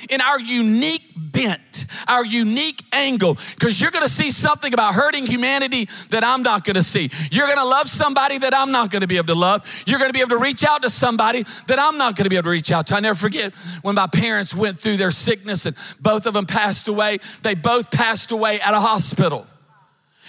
In 0.10 0.22
our 0.22 0.40
unique 0.40 1.04
bent, 1.16 1.86
our 2.08 2.26
unique 2.26 2.84
angle, 2.92 3.38
because 3.56 3.80
you're 3.80 3.92
gonna 3.92 4.10
see 4.10 4.32
something 4.32 4.74
about 4.74 4.96
hurting 4.96 5.26
humanity 5.26 5.88
that 6.10 6.24
I'm 6.24 6.44
not 6.44 6.64
gonna 6.64 6.84
see. 6.84 7.12
You're 7.32 7.48
gonna 7.48 7.66
love 7.66 7.88
somebody 7.88 8.38
that 8.40 8.54
I'm 8.54 8.72
not 8.72 8.92
gonna 8.92 9.08
be 9.08 9.18
able 9.18 9.28
to 9.28 9.36
love. 9.36 9.84
You're 9.86 10.00
gonna 10.00 10.14
be 10.14 10.22
able 10.22 10.38
to 10.38 10.38
reach 10.38 10.64
out 10.64 10.82
to 10.84 10.90
somebody 10.90 11.44
that 11.68 11.80
I'm 11.80 11.98
not 11.98 12.16
gonna 12.16 12.30
be 12.30 12.36
able 12.36 12.46
to 12.46 12.50
reach 12.50 12.72
out 12.72 12.88
to. 12.88 12.96
I 12.96 13.00
never 13.00 13.18
forget 13.18 13.54
when 13.82 13.96
my 13.96 14.08
parents 14.08 14.56
went 14.56 14.80
through 14.80 14.98
their 14.98 15.12
sickness 15.12 15.66
and 15.66 15.76
both 16.00 16.26
of 16.26 16.34
them 16.34 16.46
passed 16.46 16.88
away. 16.88 17.20
They 17.44 17.56
both 17.56 17.92
passed 17.92 18.32
away 18.32 18.60
at 18.60 18.74
a 18.74 18.80
hospital. 18.80 19.46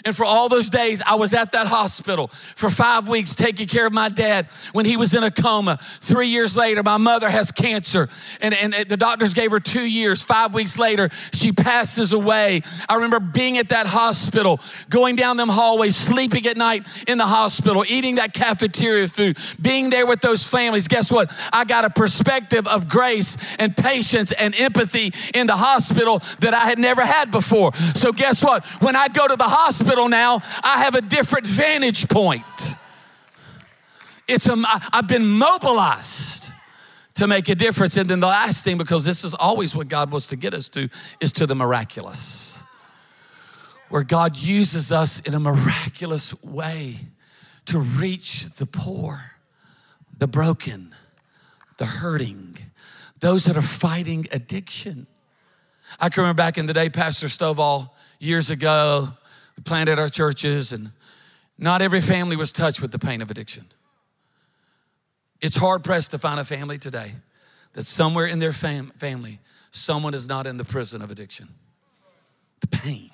And 0.05 0.17
for 0.17 0.25
all 0.25 0.49
those 0.49 0.71
days, 0.71 1.03
I 1.07 1.17
was 1.17 1.35
at 1.35 1.53
that 1.53 1.67
hospital 1.67 2.29
for 2.29 2.71
five 2.71 3.09
weeks 3.09 3.35
taking 3.35 3.67
care 3.67 3.87
of 3.87 3.93
my 3.93 4.09
dad 4.09 4.47
when 4.73 4.87
he 4.87 4.97
was 4.97 5.15
in 5.15 5.23
a 5.23 5.31
coma. 5.31 5.79
Three 6.01 6.29
years 6.29 6.57
later, 6.57 6.83
my 6.83 6.97
mother 6.97 7.29
has 7.29 7.51
cancer, 7.51 8.09
and, 8.41 8.55
and 8.55 8.73
the 8.89 8.97
doctors 8.97 9.35
gave 9.35 9.51
her 9.51 9.59
two 9.59 9.89
years. 9.89 10.23
Five 10.23 10.55
weeks 10.55 10.79
later, 10.79 11.11
she 11.33 11.53
passes 11.53 12.13
away. 12.13 12.63
I 12.89 12.95
remember 12.95 13.21
being 13.21 13.59
at 13.59 13.69
that 13.71 13.87
hospital, 13.87 14.61
going 14.89 15.17
down 15.17 15.37
them 15.37 15.49
hallways, 15.49 15.97
sleeping 15.97 16.47
at 16.47 16.57
night 16.57 16.87
in 17.07 17.19
the 17.19 17.27
hospital, 17.27 17.85
eating 17.87 18.17
that 18.17 18.33
cafeteria 18.33 19.09
food, 19.09 19.37
being 19.61 19.91
there 19.91 20.07
with 20.07 20.21
those 20.21 20.49
families. 20.49 20.89
Guess 20.89 21.13
what? 21.13 21.33
I 21.53 21.65
got 21.65 21.85
a 21.85 21.91
perspective 21.91 22.67
of 22.67 22.89
grace 22.89 23.37
and 23.59 23.77
patience 23.77 24.33
and 24.33 24.55
empathy 24.59 25.13
in 25.35 25.47
the 25.47 25.57
hospital 25.57 26.21
that 26.41 26.55
I 26.55 26.67
had 26.67 26.79
never 26.79 27.05
had 27.05 27.31
before. 27.31 27.75
So, 27.95 28.13
guess 28.13 28.43
what? 28.43 28.65
When 28.83 28.97
I 28.97 29.09
go 29.09 29.29
to 29.29 29.37
the 29.37 29.45
hospital, 29.45 29.90
hospital 29.91 30.09
now, 30.09 30.41
I 30.63 30.85
have 30.85 30.95
a 30.95 31.01
different 31.01 31.47
vantage 31.47 32.09
point. 32.09 32.45
It's 34.29 34.49
a, 34.49 34.57
I've 34.93 35.09
been 35.09 35.27
mobilized 35.27 36.51
to 37.15 37.27
make 37.27 37.49
a 37.49 37.57
difference. 37.57 37.97
And 37.97 38.09
then 38.09 38.21
the 38.21 38.29
last 38.29 38.65
thing, 38.65 38.79
because 38.79 39.05
this 39.05 39.25
is 39.25 39.35
always 39.35 39.75
what 39.75 39.89
God 39.89 40.13
wants 40.13 40.29
to 40.29 40.37
get 40.37 40.55
us 40.55 40.69
to, 40.71 40.89
is 41.21 41.33
to 41.33 41.47
the 41.47 41.57
miraculous. 41.57 42.63
Where 43.89 44.05
God 44.05 44.37
uses 44.37 44.93
us 44.93 45.19
in 45.21 45.35
a 45.35 45.41
miraculous 45.41 46.41
way 46.45 46.97
to 47.67 47.81
reach 47.81 48.45
the 48.45 48.67
poor, 48.67 49.33
the 50.17 50.29
broken, 50.29 50.95
the 51.79 51.87
hurting, 51.87 52.57
those 53.19 53.47
that 53.47 53.57
are 53.57 53.63
fighting 53.63 54.27
addiction. 54.31 55.09
I 55.99 56.09
can 56.09 56.23
remember 56.23 56.41
back 56.41 56.57
in 56.57 56.67
the 56.67 56.73
day, 56.73 56.89
Pastor 56.89 57.27
Stovall, 57.27 57.91
years 58.21 58.51
ago, 58.51 59.09
planted 59.65 59.99
our 59.99 60.09
churches, 60.09 60.73
and 60.73 60.93
not 61.59 61.83
every 61.83 62.01
family 62.01 62.37
was 62.37 62.53
touched 62.53 62.81
with 62.81 62.93
the 62.93 62.99
pain 62.99 63.21
of 63.21 63.31
addiction. 63.31 63.67
It's 65.41 65.57
hard 65.57 65.85
pressed 65.85 66.11
to 66.11 66.19
find 66.19 66.39
a 66.39 66.45
family 66.45 66.79
today 66.79 67.15
that 67.73 67.87
somewhere 67.87 68.27
in 68.27 68.39
their 68.39 68.53
fam- 68.53 68.93
family, 68.99 69.39
someone 69.71 70.15
is 70.15 70.29
not 70.29 70.47
in 70.47 70.57
the 70.57 70.65
prison 70.65 71.03
of 71.03 71.11
addiction. 71.11 71.49
The 72.61 72.67
pain. 72.67 73.11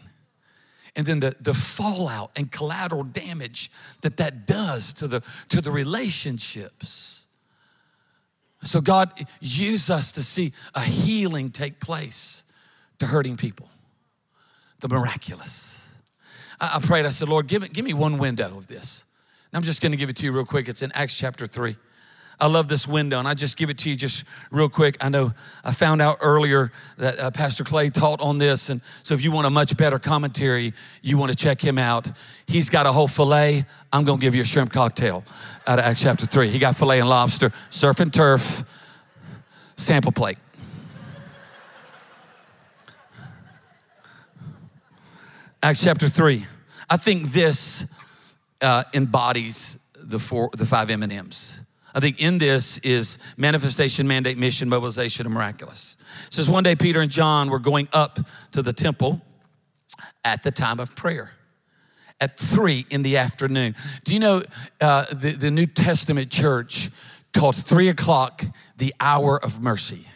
And 0.97 1.07
then 1.07 1.21
the, 1.21 1.37
the 1.41 1.55
fallout 1.55 2.31
and 2.37 2.51
collateral 2.51 3.05
damage 3.05 3.71
that 4.01 4.17
that 4.17 4.47
does 4.47 4.95
to 4.95 5.07
the, 5.07 5.23
to 5.51 5.61
the 5.61 5.71
relationships. 5.71 7.27
So, 8.63 8.81
God, 8.81 9.13
use 9.41 9.91
us 9.91 10.13
to 10.13 10.23
see 10.23 10.53
a 10.75 10.81
healing 10.81 11.51
take 11.51 11.79
place 11.79 12.45
to 12.99 13.07
hurting 13.07 13.37
people, 13.37 13.69
the 14.81 14.89
miraculous. 14.89 15.86
I, 16.61 16.79
prayed, 16.81 17.07
I 17.07 17.11
said, 17.11 17.29
Lord, 17.29 17.47
give, 17.47 17.71
give 17.73 17.85
me 17.85 17.95
one 17.95 18.19
window 18.19 18.57
of 18.57 18.67
this. 18.67 19.05
And 19.53 19.59
I'm 19.59 19.63
just 19.63 19.83
gonna 19.83 19.97
give 19.97 20.09
it 20.09 20.17
to 20.17 20.25
you 20.25 20.33
real 20.33 20.45
quick. 20.45 20.69
It's 20.69 20.83
in 20.83 20.93
Acts 20.93 21.17
chapter 21.17 21.47
3. 21.47 21.77
I 22.39 22.49
love 22.49 22.69
this 22.69 22.87
window, 22.87 23.19
and 23.19 23.27
I 23.27 23.33
just 23.33 23.57
give 23.57 23.71
it 23.71 23.79
to 23.79 23.91
you 23.91 23.97
just 23.97 24.25
real 24.51 24.69
quick. 24.69 24.99
I 25.01 25.09
know 25.09 25.33
I 25.65 25.73
found 25.73 26.03
out 26.03 26.19
earlier 26.21 26.71
that 26.99 27.19
uh, 27.19 27.31
Pastor 27.31 27.65
Clay 27.65 27.89
taught 27.89 28.21
on 28.21 28.37
this, 28.37 28.69
and 28.69 28.83
so 29.03 29.15
if 29.15 29.25
you 29.25 29.33
want 29.33 29.47
a 29.47 29.51
much 29.51 29.75
better 29.77 29.99
commentary, 29.99 30.75
you 31.01 31.17
want 31.17 31.31
to 31.31 31.37
check 31.37 31.63
him 31.63 31.79
out. 31.79 32.11
He's 32.47 32.69
got 32.69 32.85
a 32.85 32.93
whole 32.93 33.09
fillet. 33.09 33.65
I'm 33.91 34.05
going 34.05 34.19
to 34.19 34.23
give 34.23 34.35
you 34.35 34.43
a 34.43 34.47
shrimp 34.47 34.71
cocktail 34.71 35.25
out 35.67 35.79
of 35.79 35.87
Acts 35.87 36.03
chapter 36.03 36.27
3. 36.27 36.51
He 36.51 36.59
got 36.59 36.77
fillet 36.77 37.01
and 37.01 37.09
lobster, 37.09 37.53
surf 37.71 38.01
and 38.01 38.13
turf, 38.13 38.65
sample 39.77 40.13
plate. 40.13 40.37
Acts 45.67 45.83
chapter 45.83 46.09
3. 46.09 46.47
I 46.89 46.97
think 46.97 47.33
this 47.33 47.87
uh, 48.61 48.85
embodies 48.95 49.79
the, 49.97 50.21
four, 50.21 50.49
the 50.57 50.65
five 50.65 50.91
M&Ms. 50.91 51.59
I 51.93 51.99
think 51.99 52.23
in 52.23 52.39
this 52.39 52.79
is 52.85 53.19
manifestation, 53.37 54.07
mandate, 54.07 54.39
mission, 54.39 54.69
mobilization, 54.69 55.27
and 55.27 55.35
miraculous. 55.35 55.97
It 56.29 56.35
says 56.35 56.49
one 56.49 56.63
day 56.63 56.77
Peter 56.77 57.01
and 57.01 57.11
John 57.11 57.51
were 57.51 57.59
going 57.59 57.89
up 57.93 58.21
to 58.53 58.63
the 58.63 58.73
temple 58.73 59.21
at 60.25 60.45
the 60.45 60.53
time 60.53 60.79
of 60.79 60.95
prayer 60.95 61.33
at 62.21 62.39
three 62.39 62.87
in 62.89 63.03
the 63.03 63.17
afternoon. 63.17 63.75
Do 64.05 64.15
you 64.15 64.21
know 64.21 64.43
uh, 64.81 65.07
the, 65.13 65.33
the 65.33 65.51
New 65.51 65.67
Testament 65.67 66.31
church 66.31 66.91
called 67.35 67.57
three 67.57 67.89
o'clock 67.89 68.45
the 68.77 68.95
hour 69.01 69.45
of 69.45 69.61
mercy? 69.61 70.07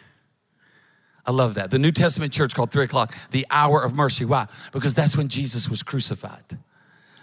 I 1.25 1.31
love 1.31 1.53
that. 1.55 1.71
The 1.71 1.79
New 1.79 1.91
Testament 1.91 2.33
church 2.33 2.55
called 2.55 2.71
three 2.71 2.85
o'clock 2.85 3.15
the 3.31 3.45
hour 3.49 3.81
of 3.81 3.93
mercy. 3.93 4.25
Why? 4.25 4.47
Because 4.71 4.95
that's 4.95 5.15
when 5.15 5.27
Jesus 5.27 5.69
was 5.69 5.83
crucified. 5.83 6.57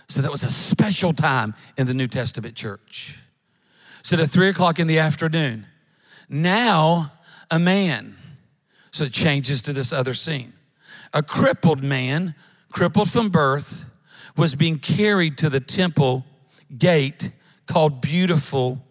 So 0.09 0.23
that 0.23 0.31
was 0.31 0.45
a 0.45 0.51
special 0.51 1.13
time 1.13 1.55
in 1.77 1.87
the 1.87 1.95
New 1.95 2.07
Testament 2.07 2.55
church. 2.55 3.19
So 4.03 4.17
at 4.17 4.31
three 4.31 4.49
o'clock 4.49 4.79
in 4.79 4.87
the 4.87 4.99
afternoon, 4.99 5.67
now 6.29 7.13
a 7.51 7.59
man. 7.59 8.17
So 8.91 9.05
it 9.05 9.13
changes 9.13 9.63
to 9.63 9.73
this 9.73 9.93
other 9.93 10.15
scene. 10.15 10.55
A 11.13 11.23
crippled 11.23 11.83
man, 11.83 12.35
crippled 12.73 13.11
from 13.11 13.29
birth, 13.29 13.85
was 14.37 14.55
being 14.55 14.79
carried 14.79 15.37
to 15.39 15.51
the 15.51 15.61
temple 15.61 16.25
gate 16.77 17.31
called 17.67 18.01
Beautiful, 18.01 18.85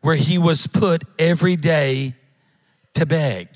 where 0.00 0.16
he 0.16 0.38
was 0.38 0.66
put 0.66 1.02
every 1.18 1.56
day 1.56 2.14
to 2.94 3.06
beg. 3.06 3.48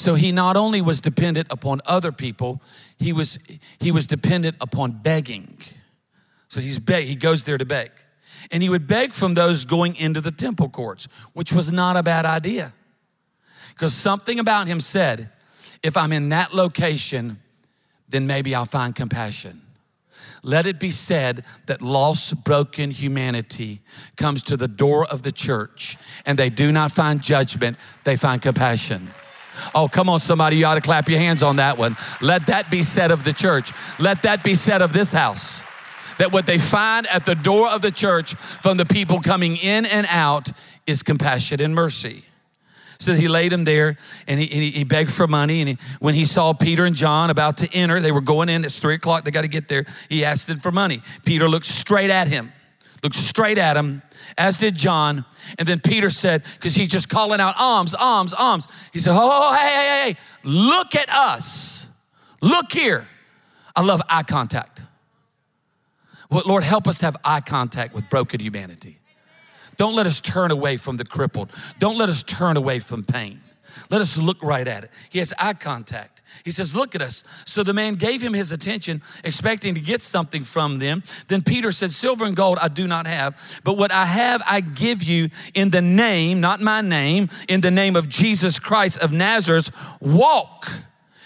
So 0.00 0.14
he 0.14 0.32
not 0.32 0.56
only 0.56 0.80
was 0.80 1.02
dependent 1.02 1.48
upon 1.50 1.82
other 1.84 2.10
people, 2.10 2.62
he 2.98 3.12
was, 3.12 3.38
he 3.80 3.92
was 3.92 4.06
dependent 4.06 4.56
upon 4.58 4.92
begging. 4.92 5.58
So 6.48 6.58
he's 6.62 6.78
beg, 6.78 7.04
he 7.04 7.14
goes 7.14 7.44
there 7.44 7.58
to 7.58 7.66
beg. 7.66 7.90
And 8.50 8.62
he 8.62 8.70
would 8.70 8.86
beg 8.86 9.12
from 9.12 9.34
those 9.34 9.66
going 9.66 9.94
into 9.96 10.22
the 10.22 10.30
temple 10.30 10.70
courts, 10.70 11.06
which 11.34 11.52
was 11.52 11.70
not 11.70 11.98
a 11.98 12.02
bad 12.02 12.24
idea. 12.24 12.72
Because 13.74 13.92
something 13.92 14.38
about 14.38 14.68
him 14.68 14.80
said, 14.80 15.28
if 15.82 15.98
I'm 15.98 16.14
in 16.14 16.30
that 16.30 16.54
location, 16.54 17.38
then 18.08 18.26
maybe 18.26 18.54
I'll 18.54 18.64
find 18.64 18.94
compassion. 18.94 19.60
Let 20.42 20.64
it 20.64 20.80
be 20.80 20.92
said 20.92 21.44
that 21.66 21.82
lost, 21.82 22.42
broken 22.42 22.90
humanity 22.90 23.82
comes 24.16 24.42
to 24.44 24.56
the 24.56 24.66
door 24.66 25.04
of 25.04 25.24
the 25.24 25.32
church 25.32 25.98
and 26.24 26.38
they 26.38 26.48
do 26.48 26.72
not 26.72 26.90
find 26.90 27.20
judgment, 27.20 27.76
they 28.04 28.16
find 28.16 28.40
compassion. 28.40 29.10
Oh, 29.74 29.88
come 29.88 30.08
on, 30.08 30.20
somebody, 30.20 30.56
you 30.56 30.66
ought 30.66 30.74
to 30.74 30.80
clap 30.80 31.08
your 31.08 31.18
hands 31.18 31.42
on 31.42 31.56
that 31.56 31.78
one. 31.78 31.96
Let 32.20 32.46
that 32.46 32.70
be 32.70 32.82
said 32.82 33.10
of 33.10 33.24
the 33.24 33.32
church. 33.32 33.72
Let 33.98 34.22
that 34.22 34.42
be 34.42 34.54
said 34.54 34.82
of 34.82 34.92
this 34.92 35.12
house. 35.12 35.62
That 36.18 36.32
what 36.32 36.46
they 36.46 36.58
find 36.58 37.06
at 37.06 37.24
the 37.24 37.34
door 37.34 37.68
of 37.68 37.82
the 37.82 37.90
church 37.90 38.34
from 38.34 38.76
the 38.76 38.84
people 38.84 39.20
coming 39.20 39.56
in 39.56 39.86
and 39.86 40.06
out 40.10 40.50
is 40.86 41.02
compassion 41.02 41.60
and 41.60 41.74
mercy. 41.74 42.24
So 42.98 43.14
he 43.14 43.28
laid 43.28 43.50
him 43.50 43.64
there 43.64 43.96
and 44.26 44.38
he, 44.38 44.70
he 44.70 44.84
begged 44.84 45.10
for 45.10 45.26
money. 45.26 45.60
And 45.60 45.70
he, 45.70 45.78
when 46.00 46.14
he 46.14 46.26
saw 46.26 46.52
Peter 46.52 46.84
and 46.84 46.94
John 46.94 47.30
about 47.30 47.56
to 47.58 47.68
enter, 47.72 47.98
they 48.00 48.12
were 48.12 48.20
going 48.20 48.50
in, 48.50 48.62
it's 48.64 48.78
three 48.78 48.94
o'clock, 48.94 49.24
they 49.24 49.30
got 49.30 49.42
to 49.42 49.48
get 49.48 49.68
there. 49.68 49.86
He 50.10 50.22
asked 50.24 50.46
them 50.46 50.60
for 50.60 50.70
money. 50.70 51.00
Peter 51.24 51.48
looked 51.48 51.64
straight 51.64 52.10
at 52.10 52.28
him, 52.28 52.52
looked 53.02 53.16
straight 53.16 53.58
at 53.58 53.76
him, 53.76 54.02
as 54.36 54.58
did 54.58 54.74
John. 54.74 55.24
And 55.58 55.66
then 55.66 55.80
Peter 55.80 56.10
said, 56.10 56.44
because 56.54 56.74
he's 56.74 56.88
just 56.88 57.08
calling 57.08 57.40
out 57.40 57.54
alms, 57.58 57.94
alms, 57.94 58.34
alms. 58.34 58.68
He 58.92 59.00
said, 59.00 59.14
Oh, 59.14 59.54
hey, 59.54 59.66
hey, 59.66 60.12
hey, 60.12 60.16
look 60.44 60.94
at 60.94 61.08
us. 61.08 61.86
Look 62.40 62.72
here. 62.72 63.08
I 63.74 63.82
love 63.82 64.02
eye 64.08 64.22
contact. 64.22 64.82
Well, 66.30 66.42
Lord, 66.46 66.64
help 66.64 66.86
us 66.86 66.98
to 66.98 67.06
have 67.06 67.16
eye 67.24 67.40
contact 67.40 67.94
with 67.94 68.08
broken 68.08 68.40
humanity. 68.40 68.98
Don't 69.76 69.96
let 69.96 70.06
us 70.06 70.20
turn 70.20 70.50
away 70.50 70.76
from 70.76 70.96
the 70.96 71.04
crippled. 71.04 71.50
Don't 71.78 71.98
let 71.98 72.08
us 72.08 72.22
turn 72.22 72.56
away 72.56 72.78
from 72.78 73.02
pain. 73.02 73.40
Let 73.88 74.00
us 74.00 74.18
look 74.18 74.42
right 74.42 74.66
at 74.66 74.84
it. 74.84 74.90
He 75.08 75.18
has 75.18 75.32
eye 75.38 75.54
contact. 75.54 76.19
He 76.44 76.50
says, 76.50 76.74
Look 76.74 76.94
at 76.94 77.02
us. 77.02 77.24
So 77.46 77.62
the 77.62 77.74
man 77.74 77.94
gave 77.94 78.20
him 78.20 78.32
his 78.32 78.52
attention, 78.52 79.02
expecting 79.24 79.74
to 79.74 79.80
get 79.80 80.02
something 80.02 80.44
from 80.44 80.78
them. 80.78 81.02
Then 81.28 81.42
Peter 81.42 81.72
said, 81.72 81.92
Silver 81.92 82.24
and 82.24 82.36
gold 82.36 82.58
I 82.60 82.68
do 82.68 82.86
not 82.86 83.06
have, 83.06 83.60
but 83.64 83.76
what 83.76 83.92
I 83.92 84.06
have 84.06 84.42
I 84.46 84.60
give 84.60 85.02
you 85.02 85.30
in 85.54 85.70
the 85.70 85.82
name, 85.82 86.40
not 86.40 86.60
my 86.60 86.80
name, 86.80 87.28
in 87.48 87.60
the 87.60 87.70
name 87.70 87.96
of 87.96 88.08
Jesus 88.08 88.58
Christ 88.58 88.98
of 89.00 89.12
Nazareth. 89.12 89.70
Walk. 90.00 90.70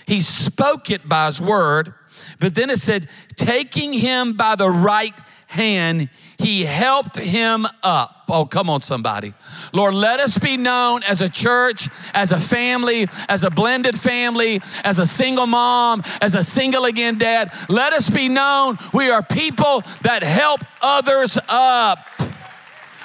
He 0.07 0.21
spoke 0.21 0.91
it 0.91 1.09
by 1.09 1.27
his 1.27 1.41
word, 1.41 1.95
but 2.39 2.55
then 2.55 2.71
it 2.71 2.79
said, 2.79 3.09
taking 3.37 3.93
him 3.93 4.35
by 4.35 4.57
the 4.57 4.69
right 4.69 5.19
hand, 5.55 6.09
he 6.39 6.65
helped 6.65 7.17
him 7.17 7.67
up. 7.83 8.25
Oh, 8.29 8.45
come 8.45 8.69
on, 8.69 8.81
somebody. 8.81 9.35
Lord, 9.73 9.95
let 9.95 10.21
us 10.21 10.37
be 10.37 10.57
known 10.57 11.03
as 11.05 11.23
a 11.23 11.29
church, 11.29 11.89
as 12.13 12.33
a 12.33 12.39
family, 12.39 13.09
as 13.29 13.45
a 13.45 13.51
blended 13.51 13.99
family, 13.99 14.61
as 14.83 14.99
a 14.99 15.07
single 15.07 15.47
mom, 15.47 16.03
as 16.21 16.35
a 16.35 16.43
single 16.43 16.85
again 16.85 17.19
dad. 17.19 17.53
Let 17.69 17.93
us 17.93 18.11
be 18.11 18.29
known 18.29 18.79
we 18.93 19.11
are 19.11 19.23
people 19.23 19.83
that 20.03 20.23
help 20.23 20.61
others 20.83 21.39
up. 21.49 21.99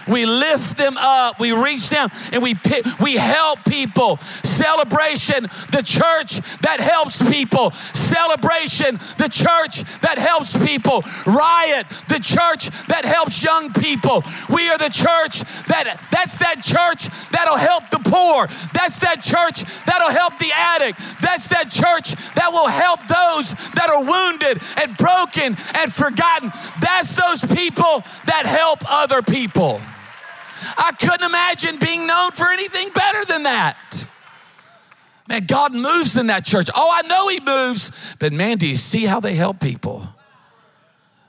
We 0.10 0.26
lift 0.26 0.78
them 0.78 0.98
up. 0.98 1.40
We 1.40 1.52
reach 1.52 1.90
down 1.90 2.10
and 2.32 2.42
we 2.42 2.56
we 3.02 3.16
help 3.16 3.64
people. 3.66 4.18
Celebration, 4.44 5.44
the 5.72 5.84
church 5.86 6.42
that 6.62 6.80
helps 6.80 7.18
people. 7.30 7.72
Celebration, 7.94 8.98
the 9.18 9.30
church 9.30 9.84
that 10.02 10.18
helps 10.18 10.58
people. 10.66 11.04
Riot, 11.26 11.86
the 12.08 12.20
church 12.20 12.70
that 12.88 13.06
helps 13.06 13.44
young 13.44 13.72
people. 13.74 14.24
We 14.50 14.70
are 14.70 14.78
the 14.78 14.90
church 14.90 15.42
that 15.68 16.00
that's 16.12 16.38
that 16.40 16.64
church 16.64 17.08
that'll 17.30 17.58
help 17.58 17.90
the 17.90 18.00
poor. 18.00 18.48
That's 18.74 19.00
that 19.00 19.22
church 19.22 19.64
that'll 19.86 20.12
help 20.12 20.38
the 20.40 20.52
addict. 20.52 21.00
That's 21.22 21.50
that 21.50 21.70
church 21.70 22.16
that 22.34 22.50
will 22.52 22.68
help 22.68 23.00
those 23.08 23.54
that 23.72 23.90
are 23.90 24.04
wounded 24.04 24.62
and 24.78 24.98
broken 24.98 25.56
and 25.76 25.94
forgotten. 25.94 26.52
That's 26.82 27.16
those 27.16 27.46
people 27.46 28.04
that 28.26 28.46
help 28.46 28.80
other 28.90 29.22
people. 29.22 29.82
I 30.78 30.92
couldn't 31.00 31.24
imagine 31.24 31.78
being 31.80 32.08
known 32.08 32.32
for 32.32 32.50
anything 32.50 32.90
better 32.90 33.26
than 33.26 33.44
that. 33.44 34.06
Man, 35.28 35.46
God 35.46 35.74
moves 35.74 36.18
in 36.18 36.28
that 36.28 36.44
church. 36.44 36.70
Oh, 36.76 36.90
I 36.92 37.08
know 37.08 37.28
He 37.28 37.40
moves, 37.40 37.92
but 38.18 38.34
man, 38.34 38.58
do 38.58 38.68
you 38.68 38.78
see 38.78 39.06
how 39.06 39.20
they 39.20 39.36
help 39.36 39.60
people? 39.60 40.08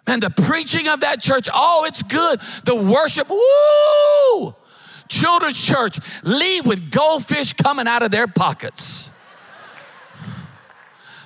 Man, 0.07 0.21
the 0.21 0.31
preaching 0.31 0.89
of 0.89 1.01
that 1.01 1.21
church, 1.21 1.49
oh, 1.53 1.85
it's 1.87 2.03
good. 2.03 2.41
The 2.65 2.75
worship, 2.75 3.29
woo! 3.29 4.55
Children's 5.09 5.63
church, 5.63 5.99
leave 6.23 6.67
with 6.67 6.91
goldfish 6.91 7.53
coming 7.53 7.87
out 7.87 8.03
of 8.03 8.11
their 8.11 8.27
pockets. 8.27 9.11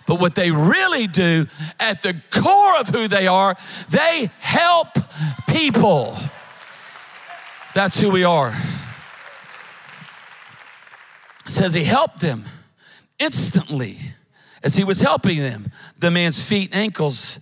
But 0.06 0.20
what 0.20 0.34
they 0.34 0.50
really 0.50 1.06
do 1.06 1.46
at 1.80 2.02
the 2.02 2.20
core 2.30 2.76
of 2.76 2.88
who 2.88 3.08
they 3.08 3.26
are, 3.26 3.56
they 3.88 4.30
help 4.38 4.88
people. 5.48 6.16
That's 7.74 8.00
who 8.00 8.08
we 8.08 8.22
are. 8.22 8.54
It 11.44 11.50
says 11.50 11.74
he 11.74 11.82
helped 11.82 12.20
them 12.20 12.44
instantly 13.18 13.98
as 14.62 14.76
he 14.76 14.84
was 14.84 15.00
helping 15.00 15.40
them. 15.40 15.72
The 15.98 16.12
man's 16.12 16.40
feet 16.40 16.70
and 16.72 16.82
ankles 16.82 17.40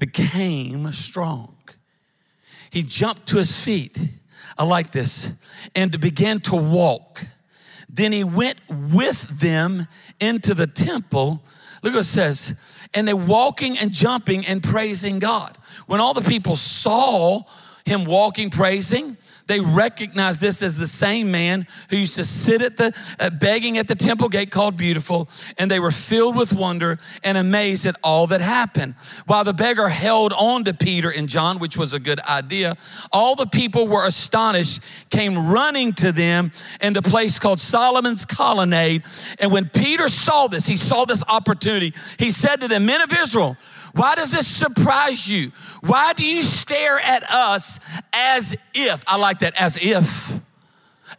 became 0.00 0.92
strong. 0.92 1.56
He 2.70 2.82
jumped 2.82 3.28
to 3.28 3.38
his 3.38 3.62
feet. 3.64 3.96
I 4.58 4.64
like 4.64 4.90
this. 4.90 5.30
And 5.76 5.98
began 6.00 6.40
to 6.40 6.56
walk. 6.56 7.24
Then 7.88 8.10
he 8.10 8.24
went 8.24 8.58
with 8.68 9.40
them 9.40 9.86
into 10.18 10.54
the 10.54 10.66
temple. 10.66 11.42
Look 11.84 11.94
what 11.94 12.00
it 12.00 12.04
says. 12.04 12.54
And 12.94 13.06
they 13.06 13.14
walking 13.14 13.78
and 13.78 13.92
jumping 13.92 14.44
and 14.44 14.60
praising 14.60 15.20
God. 15.20 15.56
When 15.86 16.00
all 16.00 16.14
the 16.14 16.28
people 16.28 16.56
saw 16.56 17.44
him 17.84 18.04
walking, 18.04 18.50
praising, 18.50 19.16
they 19.48 19.60
recognized 19.60 20.40
this 20.40 20.62
as 20.62 20.76
the 20.76 20.86
same 20.86 21.30
man 21.30 21.66
who 21.90 21.96
used 21.96 22.14
to 22.16 22.24
sit 22.24 22.62
at 22.62 22.76
the 22.76 22.94
uh, 23.18 23.30
begging 23.30 23.78
at 23.78 23.88
the 23.88 23.94
temple 23.94 24.28
gate 24.28 24.50
called 24.50 24.76
Beautiful, 24.76 25.28
and 25.56 25.70
they 25.70 25.80
were 25.80 25.90
filled 25.90 26.36
with 26.36 26.52
wonder 26.52 26.98
and 27.24 27.36
amazed 27.36 27.86
at 27.86 27.96
all 28.04 28.26
that 28.28 28.40
happened. 28.40 28.94
While 29.26 29.44
the 29.44 29.52
beggar 29.52 29.88
held 29.88 30.32
on 30.34 30.64
to 30.64 30.74
Peter 30.74 31.10
and 31.10 31.28
John, 31.28 31.58
which 31.58 31.76
was 31.76 31.94
a 31.94 31.98
good 31.98 32.20
idea, 32.20 32.76
all 33.12 33.34
the 33.34 33.46
people 33.46 33.88
were 33.88 34.06
astonished, 34.06 34.80
came 35.10 35.50
running 35.50 35.92
to 35.94 36.12
them 36.12 36.52
in 36.80 36.92
the 36.92 37.02
place 37.02 37.38
called 37.38 37.60
Solomon's 37.60 38.24
Colonnade. 38.24 39.02
And 39.40 39.50
when 39.50 39.68
Peter 39.68 40.08
saw 40.08 40.46
this, 40.46 40.66
he 40.66 40.76
saw 40.76 41.04
this 41.04 41.24
opportunity. 41.28 41.94
He 42.18 42.30
said 42.30 42.60
to 42.60 42.68
them, 42.68 42.86
Men 42.86 43.00
of 43.00 43.12
Israel, 43.12 43.56
why 43.94 44.14
does 44.14 44.32
this 44.32 44.46
surprise 44.46 45.28
you? 45.28 45.52
Why 45.80 46.12
do 46.12 46.24
you 46.24 46.42
stare 46.42 46.98
at 46.98 47.22
us 47.30 47.80
as 48.12 48.56
if, 48.74 49.04
I 49.06 49.16
like 49.16 49.40
that, 49.40 49.54
as 49.60 49.78
if, 49.80 50.40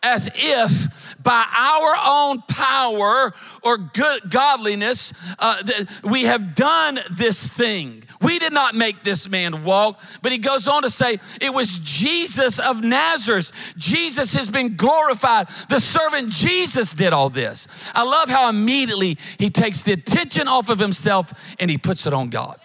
as 0.02 0.30
if 0.36 1.16
by 1.22 1.46
our 1.58 1.96
own 2.08 2.42
power 2.44 3.34
or 3.64 3.78
good 3.78 4.30
godliness 4.30 5.14
uh, 5.38 5.62
that 5.64 6.02
we 6.04 6.24
have 6.24 6.56
done 6.56 7.00
this 7.12 7.48
thing. 7.48 8.04
We 8.22 8.40
did 8.40 8.54
not 8.54 8.76
make 8.76 9.04
this 9.04 9.30
man 9.30 9.64
walk, 9.64 10.02
but 10.22 10.32
he 10.32 10.38
goes 10.38 10.68
on 10.68 10.84
to 10.84 10.90
say 10.90 11.20
it 11.42 11.54
was 11.54 11.80
Jesus 11.80 12.60
of 12.60 12.84
Nazareth. 12.84 13.74
Jesus 13.78 14.34
has 14.34 14.50
been 14.50 14.76
glorified. 14.76 15.48
The 15.70 15.80
servant 15.80 16.30
Jesus 16.30 16.94
did 16.94 17.14
all 17.14 17.30
this. 17.30 17.68
I 17.94 18.04
love 18.04 18.30
how 18.30 18.50
immediately 18.50 19.18
he 19.38 19.50
takes 19.50 19.84
the 19.84 19.94
attention 19.94 20.48
off 20.48 20.70
of 20.70 20.80
himself 20.80 21.56
and 21.60 21.70
he 21.70 21.78
puts 21.78 22.08
it 22.08 22.14
on 22.14 22.30
God. 22.30 22.60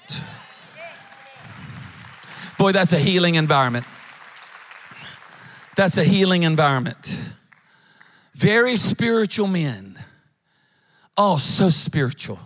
Boy, 2.59 2.73
that's 2.73 2.93
a 2.93 2.99
healing 2.99 3.35
environment. 3.35 3.85
That's 5.77 5.97
a 5.99 6.05
healing 6.05 6.43
environment. 6.43 7.19
Very 8.35 8.77
spiritual 8.77 9.47
men. 9.47 9.99
Oh, 11.17 11.39
so 11.39 11.69
spiritual, 11.69 12.41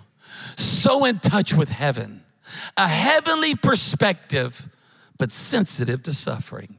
so 0.56 1.06
in 1.06 1.18
touch 1.20 1.54
with 1.54 1.70
heaven 1.70 2.22
a 2.76 2.88
heavenly 2.88 3.54
perspective, 3.54 4.68
but 5.18 5.32
sensitive 5.32 6.02
to 6.04 6.14
suffering. 6.14 6.76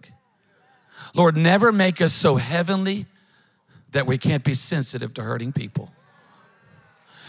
Lord, 1.14 1.36
never 1.36 1.72
make 1.72 2.02
us 2.02 2.14
so 2.14 2.36
heavenly 2.36 3.06
that 3.92 4.06
we 4.06 4.18
can't 4.18 4.44
be 4.44 4.54
sensitive 4.54 5.14
to 5.16 5.24
hurting 5.24 5.52
people. 5.52 5.92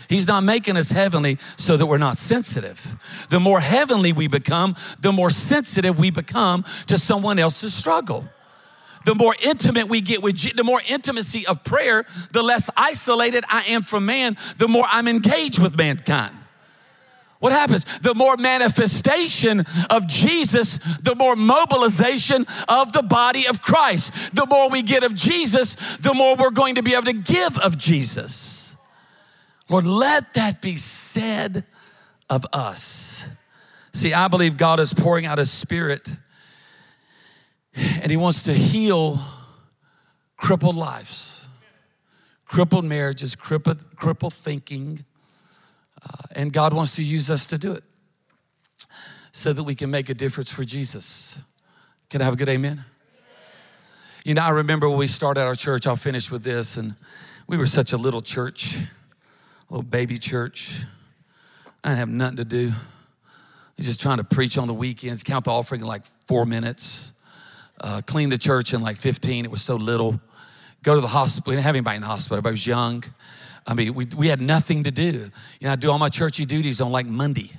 He's 0.08 0.26
not 0.26 0.42
making 0.42 0.76
us 0.76 0.90
heavenly 0.90 1.38
so 1.56 1.76
that 1.76 1.86
we're 1.86 1.98
not 1.98 2.18
sensitive. 2.18 3.26
The 3.30 3.40
more 3.40 3.60
heavenly 3.60 4.12
we 4.12 4.26
become, 4.26 4.74
the 4.98 5.12
more 5.12 5.30
sensitive 5.30 5.98
we 5.98 6.10
become 6.10 6.64
to 6.88 6.98
someone 6.98 7.38
else's 7.38 7.72
struggle. 7.72 8.28
The 9.04 9.14
more 9.14 9.34
intimate 9.42 9.88
we 9.88 10.00
get 10.00 10.22
with, 10.22 10.56
the 10.56 10.64
more 10.64 10.82
intimacy 10.86 11.46
of 11.46 11.64
prayer, 11.64 12.04
the 12.32 12.42
less 12.42 12.68
isolated 12.76 13.44
I 13.48 13.64
am 13.68 13.82
from 13.82 14.06
man, 14.06 14.36
the 14.58 14.68
more 14.68 14.84
I'm 14.86 15.08
engaged 15.08 15.58
with 15.58 15.76
mankind. 15.76 16.34
What 17.38 17.52
happens? 17.52 17.84
The 18.00 18.14
more 18.14 18.36
manifestation 18.36 19.64
of 19.88 20.06
Jesus, 20.06 20.78
the 21.00 21.14
more 21.14 21.36
mobilization 21.36 22.46
of 22.68 22.92
the 22.92 23.02
body 23.02 23.46
of 23.46 23.62
Christ. 23.62 24.34
The 24.34 24.44
more 24.46 24.68
we 24.68 24.82
get 24.82 25.02
of 25.02 25.14
Jesus, 25.14 25.74
the 25.96 26.12
more 26.12 26.36
we're 26.36 26.50
going 26.50 26.74
to 26.74 26.82
be 26.82 26.92
able 26.92 27.06
to 27.06 27.14
give 27.14 27.56
of 27.58 27.78
Jesus. 27.78 28.76
Lord, 29.70 29.86
let 29.86 30.34
that 30.34 30.60
be 30.60 30.76
said 30.76 31.64
of 32.28 32.44
us. 32.52 33.26
See, 33.94 34.12
I 34.12 34.28
believe 34.28 34.58
God 34.58 34.78
is 34.78 34.92
pouring 34.92 35.24
out 35.24 35.38
His 35.38 35.50
Spirit 35.50 36.12
and 37.74 38.10
He 38.10 38.16
wants 38.16 38.42
to 38.44 38.52
heal 38.52 39.20
crippled 40.36 40.76
lives, 40.76 41.48
crippled 42.46 42.84
marriages, 42.84 43.34
crippled, 43.36 43.96
crippled 43.96 44.34
thinking 44.34 45.04
uh, 46.02 46.08
and 46.32 46.52
God 46.52 46.72
wants 46.72 46.96
to 46.96 47.02
use 47.02 47.30
us 47.30 47.46
to 47.48 47.58
do 47.58 47.72
it 47.72 47.84
so 49.32 49.52
that 49.52 49.62
we 49.62 49.74
can 49.74 49.90
make 49.90 50.08
a 50.08 50.14
difference 50.14 50.50
for 50.50 50.64
Jesus. 50.64 51.38
Can 52.08 52.20
I 52.20 52.24
have 52.24 52.34
a 52.34 52.36
good 52.36 52.48
amen? 52.48 52.84
You 54.24 54.34
know, 54.34 54.42
I 54.42 54.50
remember 54.50 54.88
when 54.88 54.98
we 54.98 55.06
started 55.06 55.42
our 55.42 55.54
church, 55.54 55.86
I'll 55.86 55.96
finish 55.96 56.30
with 56.30 56.42
this, 56.42 56.76
and 56.76 56.94
we 57.46 57.56
were 57.56 57.66
such 57.66 57.92
a 57.92 57.96
little 57.96 58.20
church, 58.20 58.76
a 58.76 59.72
little 59.72 59.82
baby 59.82 60.18
church. 60.18 60.82
I 61.82 61.90
didn't 61.90 61.98
have 61.98 62.08
nothing 62.08 62.36
to 62.36 62.44
do. 62.44 62.72
I 62.72 63.32
was 63.78 63.86
just 63.86 64.00
trying 64.00 64.18
to 64.18 64.24
preach 64.24 64.58
on 64.58 64.68
the 64.68 64.74
weekends, 64.74 65.22
count 65.22 65.46
the 65.46 65.52
offering 65.52 65.80
in 65.80 65.86
like 65.86 66.02
four 66.26 66.44
minutes, 66.44 67.12
uh, 67.80 68.02
clean 68.06 68.28
the 68.28 68.38
church 68.38 68.74
in 68.74 68.80
like 68.80 68.96
15. 68.96 69.44
It 69.44 69.50
was 69.50 69.62
so 69.62 69.76
little. 69.76 70.20
Go 70.82 70.94
to 70.94 71.00
the 71.00 71.08
hospital. 71.08 71.50
We 71.50 71.56
didn't 71.56 71.64
have 71.64 71.74
anybody 71.74 71.96
in 71.96 72.02
the 72.02 72.08
hospital. 72.08 72.36
Everybody 72.36 72.54
was 72.54 72.66
young. 72.66 73.04
I 73.66 73.74
mean, 73.74 73.94
we, 73.94 74.06
we 74.16 74.28
had 74.28 74.40
nothing 74.40 74.84
to 74.84 74.90
do. 74.90 75.30
You 75.60 75.66
know, 75.66 75.72
I 75.72 75.76
do 75.76 75.90
all 75.90 75.98
my 75.98 76.08
churchy 76.08 76.44
duties 76.46 76.80
on 76.80 76.90
like 76.90 77.06
Monday. 77.06 77.52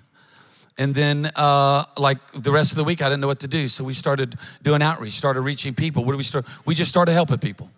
And 0.78 0.96
then, 0.96 1.30
uh, 1.36 1.86
like 1.98 2.18
the 2.34 2.52
rest 2.52 2.72
of 2.72 2.78
the 2.78 2.84
week, 2.84 3.02
I 3.02 3.06
didn't 3.10 3.22
know 3.22 3.28
what 3.28 3.42
to 3.42 3.48
do. 3.48 3.68
So 3.68 3.84
we 3.84 3.94
started 3.94 4.38
doing 4.64 4.82
outreach, 4.82 5.14
started 5.14 5.42
reaching 5.42 5.74
people. 5.74 6.04
What 6.06 6.14
do 6.14 6.18
we 6.18 6.24
start? 6.24 6.46
We 6.66 6.76
just 6.76 6.90
started 6.90 7.12
helping 7.14 7.38
people. 7.38 7.70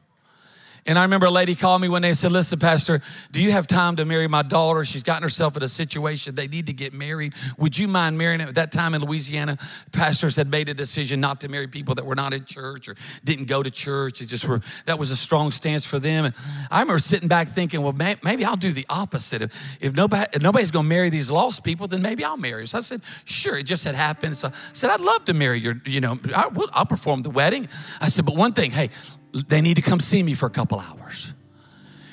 And 0.86 1.00
I 1.00 1.04
remember 1.04 1.28
a 1.28 1.32
lady 1.32 1.56
called 1.56 1.82
me 1.82 1.88
one 1.88 2.02
day 2.02 2.10
and 2.10 2.18
said, 2.18 2.32
Listen, 2.32 2.60
Pastor, 2.60 3.02
do 3.32 3.42
you 3.42 3.52
have 3.52 3.68
time 3.68 3.96
to 3.96 4.06
marry 4.06 4.28
my 4.28 4.42
daughter? 4.42 4.84
She's 4.84 5.04
gotten 5.04 5.24
herself 5.24 5.56
in 5.56 5.64
a 5.64 5.68
situation. 5.70 6.36
They 6.36 6.48
need 6.48 6.66
to 6.68 6.74
get 6.74 6.94
married. 6.94 7.34
Would 7.58 7.78
you 7.78 7.88
mind 7.88 8.18
marrying 8.18 8.42
her? 8.42 8.48
At 8.48 8.56
that 8.56 8.72
time 8.72 8.94
in 8.94 9.02
Louisiana, 9.02 9.58
pastors 9.94 10.36
had 10.36 10.50
made 10.50 10.68
a 10.68 10.74
decision 10.74 11.22
not 11.22 11.40
to 11.42 11.48
marry 11.48 11.68
people 11.68 11.96
that 11.96 12.06
were 12.06 12.16
not 12.16 12.34
in 12.34 12.44
church 12.44 12.90
or 12.90 12.96
didn't 13.24 13.46
go 13.46 13.64
to 13.64 13.72
church. 13.72 14.22
It 14.22 14.26
just 14.26 14.46
were, 14.46 14.62
that 14.86 15.00
was 15.00 15.10
a 15.10 15.16
strong 15.16 15.52
stance 15.52 15.86
for 15.86 16.00
them. 16.00 16.26
And 16.26 16.36
I 16.70 16.82
remember 16.82 17.00
sitting 17.00 17.30
back 17.30 17.48
thinking, 17.48 17.82
well, 17.82 17.94
maybe 17.94 18.44
I'll 18.44 18.58
do 18.58 18.74
the 18.74 18.86
opposite. 18.90 19.42
If, 19.42 19.78
if, 19.82 19.96
nobody, 19.96 20.26
if 20.34 20.42
nobody's 20.42 20.72
going 20.72 20.86
to 20.86 20.90
marry 20.90 21.10
these 21.10 21.32
lost 21.32 21.64
people, 21.64 21.88
then 21.88 22.02
maybe 22.02 22.26
I'll 22.26 22.36
marry. 22.36 22.68
So 22.68 22.78
I 22.78 22.82
said, 22.82 23.02
sure. 23.24 23.58
It 23.58 23.64
just 23.64 23.86
had 23.86 23.96
happened. 23.96 24.36
So 24.36 24.50
I 24.50 24.52
said, 24.74 24.90
I'd 24.90 25.00
love 25.00 25.24
to 25.26 25.34
marry 25.34 25.62
your, 25.62 25.82
you 25.86 26.02
know, 26.02 26.20
I, 26.36 26.48
will 26.48 26.68
I'll 26.74 26.86
perform 26.86 27.22
the 27.22 27.30
wedding. 27.30 27.70
I 28.02 28.08
said, 28.10 28.26
but 28.26 28.36
one 28.36 28.52
thing, 28.52 28.72
hey, 28.72 28.90
they 29.34 29.62
need 29.62 29.76
to 29.76 29.82
come 29.82 30.00
see 30.00 30.24
me 30.24 30.34
for 30.34 30.46
a 30.46 30.52
couple 30.52 30.80
hours. 30.80 31.34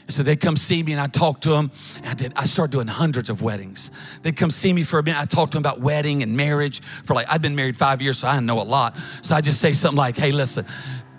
So 0.09 0.25
they'd 0.25 0.41
come 0.41 0.57
see 0.57 0.83
me 0.83 0.93
and 0.93 1.01
I'd 1.01 1.15
talk 1.15 1.41
to 1.43 1.51
them. 1.51 1.71
I 2.05 2.15
did, 2.15 2.33
I 2.35 2.45
started 2.45 2.73
doing 2.73 2.89
hundreds 2.89 3.31
of 3.31 3.43
weddings. 3.43 3.91
They'd 4.23 4.37
come 4.37 4.51
see 4.51 4.73
me 4.73 4.83
for 4.83 4.99
a 4.99 5.03
minute. 5.03 5.21
I 5.21 5.25
talked 5.25 5.53
to 5.53 5.57
them 5.57 5.63
about 5.63 5.81
wedding 5.81 6.23
and 6.23 6.37
marriage 6.37 6.81
for 6.81 7.15
like, 7.15 7.29
I'd 7.31 7.43
been 7.43 7.55
married 7.55 7.77
five 7.77 8.03
years, 8.03 8.19
so 8.19 8.29
I 8.29 8.41
know 8.41 8.61
a 8.61 8.65
lot. 8.65 8.99
So 9.23 9.37
I 9.37 9.41
just 9.41 9.61
say 9.61 9.73
something 9.73 9.97
like, 9.97 10.17
hey, 10.17 10.33
listen, 10.33 10.67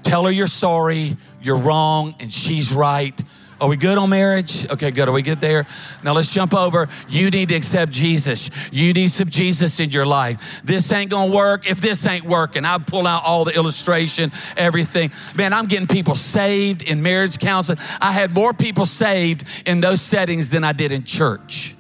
tell 0.04 0.26
her 0.26 0.32
you're 0.32 0.47
sorry, 0.47 1.16
you're 1.41 1.58
wrong, 1.58 2.16
and 2.20 2.34
she's 2.34 2.74
right. 2.74 3.20
Are 3.62 3.68
we 3.68 3.78
good 3.78 3.99
on 3.99 4.09
marriage? 4.09 4.68
Okay, 4.72 4.89
good. 4.89 5.07
Are 5.07 5.12
we 5.12 5.22
good 5.22 5.39
there? 5.39 5.68
Now 6.03 6.14
let's 6.14 6.34
jump 6.34 6.55
over. 6.55 6.89
You 7.07 7.30
need 7.30 7.49
to 7.49 7.55
accept 7.55 7.91
Jesus. 7.91 8.49
You 8.72 8.91
need 8.91 9.12
some 9.12 9.30
Jesus 9.30 9.80
in 9.80 9.91
your 9.91 10.07
life. 10.07 10.64
This 10.64 10.91
ain't 10.91 11.12
gonna 11.12 11.32
work 11.32 11.70
if 11.70 11.80
this 11.80 12.07
ain't 12.07 12.26
working. 12.26 12.66
I 12.66 12.80
pull 12.80 13.05
out 13.05 13.22
all 13.24 13.45
the 13.45 13.55
illustration, 13.55 14.32
everything. 14.57 15.12
Man, 15.36 15.53
I'm 15.53 15.68
getting 15.68 15.86
people 15.86 16.16
saved 16.16 16.82
in 16.82 17.03
marriage 17.03 17.38
counseling. 17.38 17.78
I 18.01 18.12
had 18.12 18.34
more 18.34 18.51
people 18.51 18.88
saved 18.88 19.43
in 19.68 19.80
those 19.80 20.01
settings 20.01 20.49
than 20.49 20.64
I 20.64 20.74
did 20.74 20.91
in 20.91 21.03
church 21.03 21.76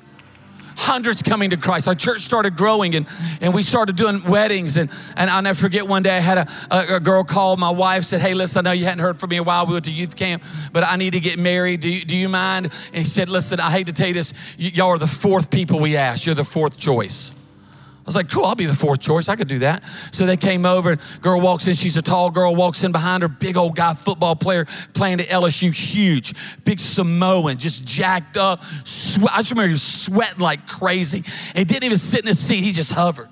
hundreds 0.81 1.21
coming 1.21 1.51
to 1.51 1.57
Christ. 1.57 1.87
Our 1.87 1.93
church 1.93 2.21
started 2.21 2.57
growing 2.57 2.95
and, 2.95 3.07
and 3.39 3.53
we 3.53 3.63
started 3.63 3.95
doing 3.95 4.23
weddings. 4.23 4.77
And, 4.77 4.89
and 5.15 5.29
I'll 5.29 5.41
never 5.41 5.57
forget 5.57 5.87
one 5.87 6.03
day 6.03 6.17
I 6.17 6.19
had 6.19 6.37
a, 6.39 6.47
a, 6.71 6.95
a, 6.95 6.99
girl 6.99 7.23
call 7.23 7.55
my 7.57 7.69
wife, 7.69 8.03
said, 8.03 8.21
Hey, 8.21 8.33
listen, 8.33 8.65
I 8.65 8.69
know 8.69 8.73
you 8.73 8.85
hadn't 8.85 8.99
heard 8.99 9.17
from 9.17 9.29
me 9.29 9.37
a 9.37 9.43
while. 9.43 9.65
We 9.67 9.73
went 9.73 9.85
to 9.85 9.91
youth 9.91 10.15
camp, 10.15 10.43
but 10.73 10.83
I 10.83 10.95
need 10.95 11.13
to 11.13 11.19
get 11.19 11.37
married. 11.37 11.81
Do 11.81 11.89
you, 11.89 12.03
do 12.03 12.15
you 12.15 12.29
mind? 12.29 12.65
And 12.87 12.95
he 12.95 13.05
said, 13.05 13.29
Listen, 13.29 13.59
I 13.59 13.71
hate 13.71 13.87
to 13.87 13.93
tell 13.93 14.07
you 14.07 14.13
this. 14.13 14.33
Y- 14.59 14.71
y'all 14.73 14.89
are 14.89 14.97
the 14.97 15.07
fourth 15.07 15.51
people 15.51 15.79
we 15.79 15.95
asked. 15.95 16.25
You're 16.25 16.35
the 16.35 16.43
fourth 16.43 16.77
choice. 16.77 17.33
Was 18.11 18.17
like, 18.17 18.29
cool, 18.29 18.43
I'll 18.43 18.55
be 18.55 18.65
the 18.65 18.75
fourth 18.75 18.99
choice. 18.99 19.29
I 19.29 19.37
could 19.37 19.47
do 19.47 19.59
that. 19.59 19.85
So 20.11 20.25
they 20.25 20.35
came 20.35 20.65
over, 20.65 20.97
girl 21.21 21.39
walks 21.39 21.65
in. 21.67 21.75
She's 21.75 21.95
a 21.95 22.01
tall 22.01 22.29
girl, 22.29 22.53
walks 22.53 22.83
in 22.83 22.91
behind 22.91 23.23
her, 23.23 23.29
big 23.29 23.55
old 23.55 23.75
guy, 23.75 23.93
football 23.93 24.35
player, 24.35 24.65
playing 24.93 25.21
at 25.21 25.27
LSU, 25.27 25.73
huge, 25.73 26.33
big 26.65 26.77
Samoan, 26.77 27.57
just 27.57 27.85
jacked 27.85 28.35
up. 28.35 28.63
Sweat. 28.83 29.31
I 29.31 29.37
just 29.37 29.51
remember 29.51 29.67
he 29.67 29.73
was 29.73 29.81
sweating 29.83 30.39
like 30.39 30.67
crazy. 30.67 31.23
And 31.55 31.59
he 31.59 31.63
didn't 31.63 31.85
even 31.85 31.97
sit 31.97 32.19
in 32.19 32.27
his 32.27 32.39
seat, 32.39 32.61
he 32.61 32.73
just 32.73 32.91
hovered. 32.91 33.29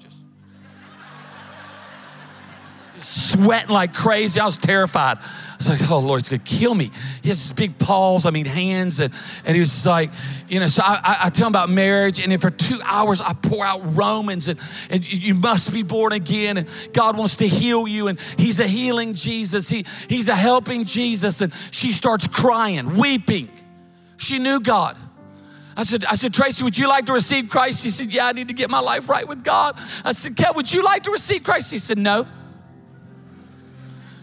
Just 2.96 3.32
sweating 3.34 3.70
like 3.72 3.94
crazy. 3.94 4.40
I 4.40 4.46
was 4.46 4.58
terrified 4.58 5.18
was 5.60 5.70
like, 5.70 5.92
oh 5.92 6.00
Lord, 6.00 6.22
it's 6.22 6.30
gonna 6.30 6.42
kill 6.44 6.74
me. 6.74 6.90
He 7.22 7.30
has 7.30 7.52
big 7.52 7.78
paws, 7.78 8.26
I 8.26 8.32
mean 8.32 8.46
hands, 8.46 9.00
and, 9.02 9.14
and 9.44 9.56
he 9.56 9.60
was 9.60 9.86
like, 9.86 10.10
you 10.48 10.60
know, 10.60 10.68
so 10.68 10.82
I, 10.84 11.00
I, 11.04 11.18
I 11.26 11.30
tell 11.30 11.48
him 11.48 11.52
about 11.52 11.70
marriage, 11.70 12.20
and 12.20 12.32
then 12.32 12.40
for 12.40 12.50
two 12.50 12.80
hours 12.86 13.20
I 13.20 13.34
pour 13.34 13.66
out 13.66 13.82
Romans, 13.96 14.48
and, 14.48 14.60
and 14.90 15.06
you 15.12 15.36
must 15.36 15.74
be 15.74 15.84
born 15.84 16.14
again, 16.14 16.58
and 16.58 16.90
God 16.94 17.18
wants 17.18 17.38
to 17.38 17.48
heal 17.48 17.88
you, 17.88 18.08
and 18.08 18.20
He's 18.38 18.60
a 18.60 18.68
healing 18.68 19.14
Jesus, 19.14 19.70
he, 19.70 19.86
He's 20.08 20.30
a 20.30 20.36
helping 20.36 20.86
Jesus, 20.86 21.42
and 21.42 21.54
she 21.72 21.92
starts 21.92 22.26
crying, 22.26 22.96
weeping. 22.96 23.50
She 24.16 24.40
knew 24.40 24.62
God. 24.62 24.98
I 25.76 25.84
said, 25.84 26.04
I 26.06 26.16
said, 26.16 26.34
Tracy, 26.34 26.64
would 26.64 26.78
you 26.78 26.90
like 26.90 27.06
to 27.06 27.14
receive 27.14 27.50
Christ? 27.50 27.84
She 27.84 27.90
said, 27.90 28.12
Yeah, 28.12 28.28
I 28.28 28.32
need 28.34 28.50
to 28.50 28.54
get 28.54 28.70
my 28.70 28.80
life 28.80 29.08
right 29.08 29.26
with 29.26 29.44
God. 29.44 29.76
I 30.04 30.12
said, 30.12 30.36
Kev, 30.36 30.56
would 30.56 30.72
you 30.72 30.84
like 30.84 31.04
to 31.04 31.12
receive 31.12 31.44
Christ? 31.44 31.72
He 31.72 31.78
said, 31.78 31.98
No. 31.98 32.28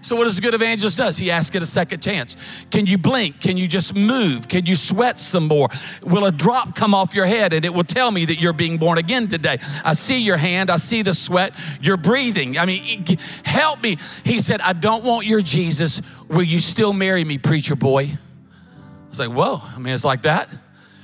So, 0.06 0.14
what 0.14 0.22
does 0.22 0.38
a 0.38 0.40
good 0.40 0.54
evangelist 0.54 0.98
does? 0.98 1.18
He 1.18 1.32
asks 1.32 1.56
it 1.56 1.64
a 1.64 1.66
second 1.66 2.00
chance. 2.00 2.36
Can 2.70 2.86
you 2.86 2.96
blink? 2.96 3.40
Can 3.40 3.56
you 3.56 3.66
just 3.66 3.92
move? 3.92 4.46
Can 4.46 4.64
you 4.64 4.76
sweat 4.76 5.18
some 5.18 5.48
more? 5.48 5.68
Will 6.04 6.26
a 6.26 6.30
drop 6.30 6.76
come 6.76 6.94
off 6.94 7.12
your 7.12 7.26
head 7.26 7.52
and 7.52 7.64
it 7.64 7.74
will 7.74 7.82
tell 7.82 8.12
me 8.12 8.24
that 8.26 8.40
you're 8.40 8.52
being 8.52 8.78
born 8.78 8.98
again 8.98 9.26
today? 9.26 9.58
I 9.84 9.94
see 9.94 10.22
your 10.22 10.36
hand. 10.36 10.70
I 10.70 10.76
see 10.76 11.02
the 11.02 11.12
sweat. 11.12 11.54
You're 11.80 11.96
breathing. 11.96 12.56
I 12.56 12.66
mean, 12.66 13.04
help 13.44 13.82
me. 13.82 13.98
He 14.22 14.38
said, 14.38 14.60
I 14.60 14.74
don't 14.74 15.02
want 15.02 15.26
your 15.26 15.40
Jesus. 15.40 16.00
Will 16.28 16.44
you 16.44 16.60
still 16.60 16.92
marry 16.92 17.24
me, 17.24 17.36
preacher 17.36 17.74
boy? 17.74 18.04
I 18.04 19.08
was 19.08 19.18
like, 19.18 19.32
whoa. 19.32 19.60
I 19.60 19.80
mean, 19.80 19.92
it's 19.92 20.04
like 20.04 20.22
that. 20.22 20.48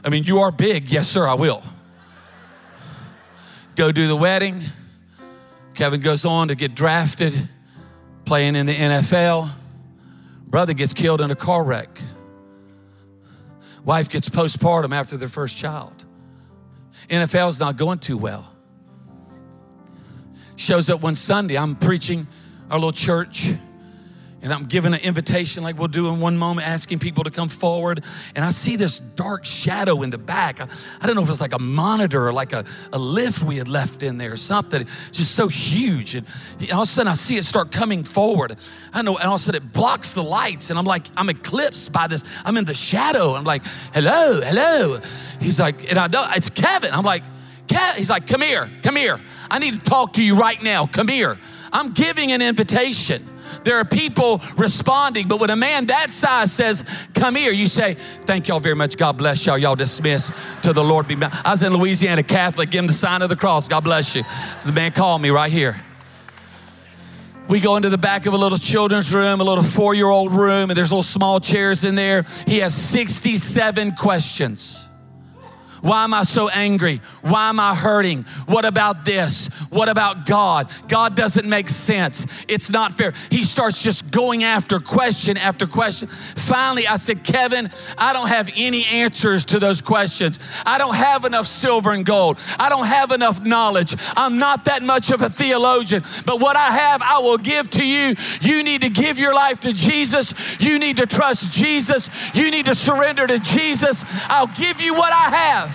I 0.04 0.10
mean, 0.10 0.22
you 0.22 0.38
are 0.38 0.52
big. 0.52 0.92
Yes, 0.92 1.08
sir, 1.08 1.26
I 1.26 1.34
will. 1.34 1.64
Go 3.74 3.90
do 3.90 4.06
the 4.06 4.14
wedding. 4.14 4.62
Kevin 5.74 6.00
goes 6.00 6.24
on 6.24 6.46
to 6.46 6.54
get 6.54 6.76
drafted 6.76 7.48
playing 8.24 8.56
in 8.56 8.66
the 8.66 8.74
NFL. 8.74 9.50
Brother 10.46 10.74
gets 10.74 10.92
killed 10.92 11.20
in 11.20 11.30
a 11.30 11.36
car 11.36 11.64
wreck. 11.64 12.00
Wife 13.84 14.08
gets 14.08 14.28
postpartum 14.28 14.94
after 14.94 15.16
their 15.16 15.28
first 15.28 15.56
child. 15.56 16.04
NFL's 17.08 17.58
not 17.58 17.76
going 17.76 17.98
too 17.98 18.16
well. 18.16 18.48
Shows 20.56 20.90
up 20.90 21.00
one 21.00 21.14
Sunday, 21.14 21.58
I'm 21.58 21.74
preaching 21.74 22.28
our 22.70 22.78
little 22.78 22.92
church 22.92 23.52
and 24.42 24.52
I'm 24.52 24.64
giving 24.64 24.92
an 24.92 25.00
invitation 25.00 25.62
like 25.62 25.78
we'll 25.78 25.88
do 25.88 26.08
in 26.08 26.20
one 26.20 26.36
moment, 26.36 26.66
asking 26.66 26.98
people 26.98 27.24
to 27.24 27.30
come 27.30 27.48
forward. 27.48 28.04
And 28.34 28.44
I 28.44 28.50
see 28.50 28.76
this 28.76 28.98
dark 28.98 29.44
shadow 29.44 30.02
in 30.02 30.10
the 30.10 30.18
back. 30.18 30.60
I, 30.60 30.66
I 31.00 31.06
don't 31.06 31.14
know 31.14 31.22
if 31.22 31.30
it's 31.30 31.40
like 31.40 31.54
a 31.54 31.60
monitor 31.60 32.26
or 32.26 32.32
like 32.32 32.52
a, 32.52 32.64
a 32.92 32.98
lift 32.98 33.42
we 33.44 33.56
had 33.56 33.68
left 33.68 34.02
in 34.02 34.18
there 34.18 34.32
or 34.32 34.36
something. 34.36 34.82
It's 34.82 35.18
just 35.18 35.34
so 35.34 35.46
huge. 35.46 36.16
And, 36.16 36.26
and 36.58 36.72
all 36.72 36.82
of 36.82 36.88
a 36.88 36.90
sudden 36.90 37.10
I 37.10 37.14
see 37.14 37.36
it 37.36 37.44
start 37.44 37.70
coming 37.70 38.02
forward. 38.02 38.56
I 38.92 39.02
know, 39.02 39.16
and 39.16 39.28
all 39.28 39.36
of 39.36 39.40
a 39.40 39.44
sudden 39.44 39.62
it 39.62 39.72
blocks 39.72 40.12
the 40.12 40.24
lights. 40.24 40.70
And 40.70 40.78
I'm 40.78 40.86
like, 40.86 41.04
I'm 41.16 41.28
eclipsed 41.28 41.92
by 41.92 42.08
this. 42.08 42.24
I'm 42.44 42.56
in 42.56 42.64
the 42.64 42.74
shadow. 42.74 43.34
I'm 43.34 43.44
like, 43.44 43.64
hello, 43.94 44.40
hello. 44.40 44.98
He's 45.40 45.60
like, 45.60 45.88
and 45.88 45.98
I 45.98 46.08
know 46.08 46.26
it's 46.34 46.50
Kevin. 46.50 46.92
I'm 46.92 47.04
like, 47.04 47.22
Kev. 47.68 47.94
He's 47.94 48.10
like, 48.10 48.26
come 48.26 48.42
here, 48.42 48.70
come 48.82 48.96
here. 48.96 49.20
I 49.50 49.58
need 49.58 49.74
to 49.74 49.80
talk 49.80 50.14
to 50.14 50.22
you 50.22 50.36
right 50.36 50.60
now. 50.62 50.86
Come 50.86 51.08
here. 51.08 51.38
I'm 51.72 51.92
giving 51.92 52.32
an 52.32 52.42
invitation. 52.42 53.26
There 53.64 53.76
are 53.76 53.84
people 53.84 54.40
responding, 54.56 55.28
but 55.28 55.40
when 55.40 55.50
a 55.50 55.56
man 55.56 55.86
that 55.86 56.10
size 56.10 56.52
says, 56.52 56.84
Come 57.14 57.36
here, 57.36 57.52
you 57.52 57.66
say, 57.66 57.94
Thank 57.94 58.48
y'all 58.48 58.60
very 58.60 58.76
much. 58.76 58.96
God 58.96 59.16
bless 59.16 59.46
y'all. 59.46 59.58
Y'all 59.58 59.76
dismiss 59.76 60.32
to 60.62 60.72
the 60.72 60.84
Lord 60.84 61.08
be. 61.08 61.16
I 61.22 61.50
was 61.50 61.62
in 61.62 61.72
Louisiana 61.72 62.22
Catholic, 62.22 62.70
give 62.70 62.80
him 62.80 62.86
the 62.86 62.92
sign 62.92 63.22
of 63.22 63.28
the 63.28 63.36
cross. 63.36 63.68
God 63.68 63.84
bless 63.84 64.14
you. 64.14 64.22
The 64.64 64.72
man 64.72 64.92
called 64.92 65.22
me 65.22 65.30
right 65.30 65.52
here. 65.52 65.80
We 67.48 67.60
go 67.60 67.76
into 67.76 67.90
the 67.90 67.98
back 67.98 68.26
of 68.26 68.34
a 68.34 68.36
little 68.36 68.56
children's 68.56 69.12
room, 69.12 69.40
a 69.40 69.44
little 69.44 69.64
four 69.64 69.94
year 69.94 70.08
old 70.08 70.32
room, 70.32 70.70
and 70.70 70.76
there's 70.76 70.90
little 70.90 71.02
small 71.02 71.40
chairs 71.40 71.84
in 71.84 71.94
there. 71.94 72.24
He 72.46 72.58
has 72.60 72.74
67 72.74 73.96
questions. 73.96 74.88
Why 75.82 76.04
am 76.04 76.14
I 76.14 76.22
so 76.22 76.48
angry? 76.48 77.00
Why 77.22 77.48
am 77.48 77.58
I 77.58 77.74
hurting? 77.74 78.22
What 78.46 78.64
about 78.64 79.04
this? 79.04 79.48
What 79.68 79.88
about 79.88 80.26
God? 80.26 80.70
God 80.86 81.16
doesn't 81.16 81.48
make 81.48 81.68
sense. 81.68 82.24
It's 82.46 82.70
not 82.70 82.94
fair. 82.94 83.12
He 83.30 83.42
starts 83.42 83.82
just 83.82 84.12
going 84.12 84.44
after 84.44 84.78
question 84.78 85.36
after 85.36 85.66
question. 85.66 86.08
Finally, 86.08 86.86
I 86.86 86.96
said, 86.96 87.24
Kevin, 87.24 87.68
I 87.98 88.12
don't 88.12 88.28
have 88.28 88.48
any 88.54 88.84
answers 88.84 89.44
to 89.46 89.58
those 89.58 89.80
questions. 89.80 90.38
I 90.64 90.78
don't 90.78 90.94
have 90.94 91.24
enough 91.24 91.48
silver 91.48 91.90
and 91.90 92.06
gold. 92.06 92.38
I 92.60 92.68
don't 92.68 92.86
have 92.86 93.10
enough 93.10 93.44
knowledge. 93.44 93.96
I'm 94.16 94.38
not 94.38 94.66
that 94.66 94.84
much 94.84 95.10
of 95.10 95.20
a 95.20 95.30
theologian, 95.30 96.04
but 96.24 96.40
what 96.40 96.54
I 96.54 96.70
have, 96.70 97.02
I 97.02 97.18
will 97.18 97.38
give 97.38 97.68
to 97.70 97.84
you. 97.84 98.14
You 98.40 98.62
need 98.62 98.82
to 98.82 98.88
give 98.88 99.18
your 99.18 99.34
life 99.34 99.58
to 99.60 99.72
Jesus. 99.72 100.60
You 100.60 100.78
need 100.78 100.98
to 100.98 101.06
trust 101.06 101.52
Jesus. 101.52 102.08
You 102.34 102.52
need 102.52 102.66
to 102.66 102.76
surrender 102.76 103.26
to 103.26 103.40
Jesus. 103.40 104.04
I'll 104.28 104.46
give 104.46 104.80
you 104.80 104.94
what 104.94 105.12
I 105.12 105.30
have. 105.30 105.71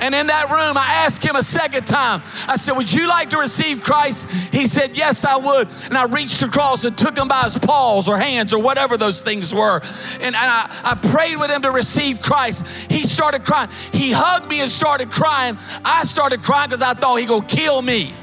And 0.00 0.14
in 0.14 0.28
that 0.28 0.48
room, 0.50 0.76
I 0.76 1.04
asked 1.04 1.24
him 1.24 1.34
a 1.34 1.42
second 1.42 1.86
time. 1.86 2.22
I 2.46 2.56
said, 2.56 2.76
Would 2.76 2.92
you 2.92 3.08
like 3.08 3.30
to 3.30 3.38
receive 3.38 3.82
Christ? 3.82 4.30
He 4.52 4.66
said, 4.66 4.96
Yes, 4.96 5.24
I 5.24 5.36
would. 5.36 5.68
And 5.86 5.96
I 5.96 6.04
reached 6.04 6.42
across 6.42 6.84
and 6.84 6.96
took 6.96 7.16
him 7.16 7.28
by 7.28 7.42
his 7.42 7.58
paws 7.58 8.08
or 8.08 8.18
hands 8.18 8.54
or 8.54 8.62
whatever 8.62 8.96
those 8.96 9.20
things 9.20 9.52
were. 9.54 9.80
And, 10.14 10.22
and 10.22 10.36
I, 10.36 10.80
I 10.84 10.94
prayed 10.94 11.36
with 11.36 11.50
him 11.50 11.62
to 11.62 11.70
receive 11.70 12.22
Christ. 12.22 12.90
He 12.90 13.02
started 13.02 13.44
crying. 13.44 13.70
He 13.92 14.12
hugged 14.12 14.48
me 14.48 14.60
and 14.60 14.70
started 14.70 15.10
crying. 15.10 15.58
I 15.84 16.04
started 16.04 16.42
crying 16.42 16.68
because 16.68 16.82
I 16.82 16.94
thought 16.94 17.16
he 17.16 17.26
going 17.26 17.46
to 17.46 17.56
kill 17.56 17.82
me. 17.82 18.14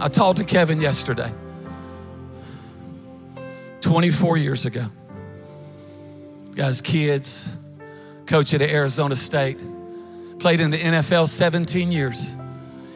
I 0.00 0.08
talked 0.08 0.38
to 0.38 0.44
Kevin 0.44 0.80
yesterday. 0.80 1.32
24 3.82 4.36
years 4.38 4.64
ago. 4.64 4.86
Guys, 6.54 6.80
kids, 6.80 7.48
coach 8.26 8.54
at 8.54 8.62
Arizona 8.62 9.16
State, 9.16 9.58
played 10.38 10.60
in 10.60 10.70
the 10.70 10.78
NFL 10.78 11.28
17 11.28 11.92
years. 11.92 12.34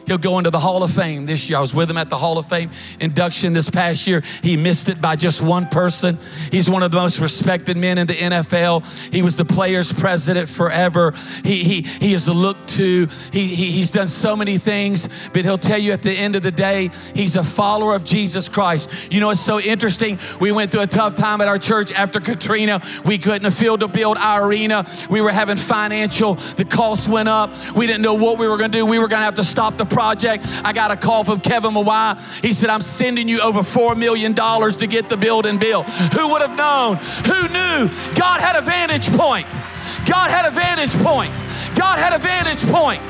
He'll 0.07 0.17
go 0.17 0.37
into 0.37 0.49
the 0.49 0.59
Hall 0.59 0.83
of 0.83 0.91
Fame 0.91 1.25
this 1.25 1.49
year. 1.49 1.59
I 1.59 1.61
was 1.61 1.75
with 1.75 1.89
him 1.89 1.97
at 1.97 2.09
the 2.09 2.17
Hall 2.17 2.37
of 2.37 2.47
Fame 2.47 2.71
induction 2.99 3.53
this 3.53 3.69
past 3.69 4.07
year. 4.07 4.23
He 4.41 4.57
missed 4.57 4.89
it 4.89 4.99
by 4.99 5.15
just 5.15 5.41
one 5.41 5.67
person. 5.67 6.17
He's 6.51 6.69
one 6.69 6.81
of 6.81 6.91
the 6.91 6.97
most 6.97 7.19
respected 7.19 7.77
men 7.77 7.97
in 7.97 8.07
the 8.07 8.13
NFL. 8.13 9.13
He 9.13 9.21
was 9.21 9.35
the 9.35 9.45
players' 9.45 9.91
president 9.93 10.49
forever. 10.49 11.13
He, 11.43 11.63
he, 11.63 11.81
he 11.81 12.13
is 12.13 12.27
looked 12.27 12.69
to. 12.69 13.07
He, 13.31 13.47
he, 13.47 13.71
he's 13.71 13.91
done 13.91 14.07
so 14.07 14.35
many 14.35 14.57
things, 14.57 15.09
but 15.33 15.43
he'll 15.43 15.57
tell 15.57 15.77
you 15.77 15.91
at 15.91 16.01
the 16.01 16.13
end 16.13 16.35
of 16.35 16.41
the 16.41 16.51
day, 16.51 16.89
he's 17.13 17.35
a 17.35 17.43
follower 17.43 17.93
of 17.93 18.03
Jesus 18.03 18.49
Christ. 18.49 19.11
You 19.11 19.19
know, 19.19 19.29
it's 19.29 19.39
so 19.39 19.59
interesting. 19.59 20.19
We 20.39 20.51
went 20.51 20.71
through 20.71 20.81
a 20.81 20.87
tough 20.87 21.15
time 21.15 21.41
at 21.41 21.47
our 21.47 21.57
church 21.57 21.91
after 21.91 22.19
Katrina. 22.19 22.81
We 23.05 23.17
couldn't 23.17 23.45
afford 23.45 23.81
to 23.81 23.87
build 23.87 24.17
our 24.17 24.45
arena. 24.45 24.85
We 25.09 25.21
were 25.21 25.31
having 25.31 25.57
financial, 25.57 26.35
the 26.35 26.65
cost 26.65 27.09
went 27.09 27.27
up. 27.27 27.51
We 27.75 27.87
didn't 27.87 28.01
know 28.01 28.13
what 28.13 28.37
we 28.39 28.47
were 28.47 28.57
going 28.57 28.71
to 28.71 28.77
do. 28.77 28.85
We 28.85 28.99
were 28.99 29.07
going 29.07 29.19
to 29.19 29.25
have 29.25 29.35
to 29.35 29.43
stop 29.43 29.77
the 29.77 29.85
project. 29.97 30.45
I 30.63 30.73
got 30.73 30.91
a 30.91 30.95
call 30.95 31.23
from 31.23 31.39
Kevin 31.39 31.73
Mawae. 31.73 32.21
He 32.45 32.53
said, 32.53 32.69
I'm 32.69 32.83
sending 32.83 33.27
you 33.27 33.41
over 33.41 33.61
$4 33.61 33.97
million 33.97 34.35
to 34.35 34.87
get 34.87 35.09
the 35.09 35.17
building 35.17 35.57
built. 35.57 35.87
Who 36.13 36.27
would 36.33 36.43
have 36.43 36.55
known? 36.55 36.97
Who 37.25 37.47
knew? 37.47 37.89
God 38.13 38.39
had 38.39 38.55
a 38.55 38.61
vantage 38.61 39.09
point. 39.09 39.47
God 40.05 40.29
had 40.29 40.45
a 40.45 40.51
vantage 40.51 40.93
point. 41.01 41.33
God 41.75 41.97
had 41.97 42.13
a 42.13 42.19
vantage 42.19 42.63
point. 42.71 43.01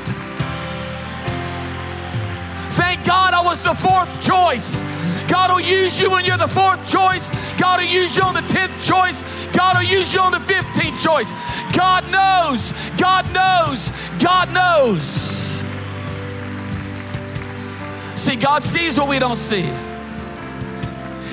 Thank 2.72 3.04
God 3.04 3.34
I 3.34 3.42
was 3.44 3.62
the 3.62 3.74
fourth 3.74 4.24
choice. 4.24 4.82
God 5.28 5.52
will 5.52 5.60
use 5.60 6.00
you 6.00 6.10
when 6.10 6.24
you're 6.24 6.38
the 6.38 6.48
fourth 6.48 6.88
choice. 6.88 7.28
God 7.60 7.82
will 7.82 7.90
use 7.90 8.16
you 8.16 8.22
on 8.22 8.32
the 8.32 8.48
10th 8.48 8.82
choice. 8.82 9.24
God 9.52 9.76
will 9.76 9.84
use 9.84 10.14
you 10.14 10.20
on 10.20 10.32
the 10.32 10.38
15th 10.38 11.04
choice. 11.04 11.34
God 11.76 12.10
knows. 12.10 12.72
God 12.96 13.30
knows. 13.34 13.92
God 14.18 14.54
knows. 14.54 15.47
See, 18.18 18.34
God 18.34 18.64
sees 18.64 18.98
what 18.98 19.08
we 19.08 19.20
don't 19.20 19.36
see. 19.36 19.62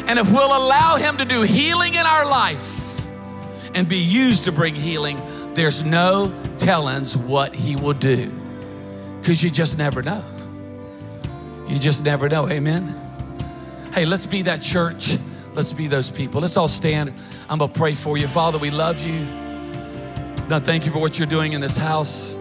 And 0.07 0.19
if 0.19 0.31
we'll 0.31 0.55
allow 0.55 0.97
Him 0.97 1.17
to 1.17 1.25
do 1.25 1.41
healing 1.41 1.95
in 1.95 2.05
our 2.05 2.27
life 2.27 3.01
and 3.73 3.89
be 3.89 3.97
used 3.97 4.43
to 4.43 4.51
bring 4.51 4.75
healing, 4.75 5.19
there's 5.55 5.83
no 5.83 6.31
tellings 6.59 7.17
what 7.17 7.55
He 7.55 7.75
will 7.75 7.93
do. 7.93 8.29
Because 9.19 9.43
you 9.43 9.49
just 9.49 9.79
never 9.79 10.03
know. 10.03 10.23
You 11.67 11.79
just 11.79 12.05
never 12.05 12.29
know. 12.29 12.47
Amen. 12.47 12.95
Hey, 13.91 14.05
let's 14.05 14.27
be 14.27 14.43
that 14.43 14.61
church. 14.61 15.17
Let's 15.53 15.73
be 15.73 15.87
those 15.87 16.11
people. 16.11 16.39
Let's 16.39 16.55
all 16.55 16.67
stand. 16.67 17.11
I'm 17.49 17.57
going 17.57 17.71
to 17.71 17.79
pray 17.79 17.95
for 17.95 18.15
you. 18.15 18.27
Father, 18.27 18.59
we 18.59 18.69
love 18.69 18.99
you. 18.99 19.25
Now, 20.47 20.59
thank 20.59 20.85
you 20.85 20.91
for 20.91 20.99
what 20.99 21.17
you're 21.17 21.27
doing 21.27 21.53
in 21.53 21.61
this 21.61 21.77
house. 21.77 22.37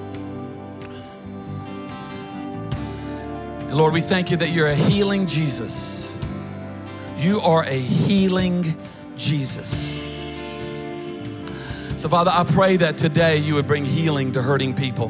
And 3.75 3.81
Lord, 3.81 3.93
we 3.93 4.03
thank 4.03 4.31
you 4.31 4.37
that 4.37 4.51
you're 4.53 4.68
a 4.68 4.77
healing 4.77 5.27
Jesus. 5.27 6.09
You 7.18 7.41
are 7.41 7.64
a 7.64 7.77
healing 7.77 8.77
Jesus. 9.16 10.01
So, 11.97 12.09
Father, 12.09 12.31
I 12.33 12.45
pray 12.45 12.77
that 12.77 12.97
today 12.97 13.39
you 13.39 13.55
would 13.55 13.66
bring 13.66 13.85
healing 13.85 14.31
to 14.35 14.43
hurting 14.43 14.75
people. 14.75 15.09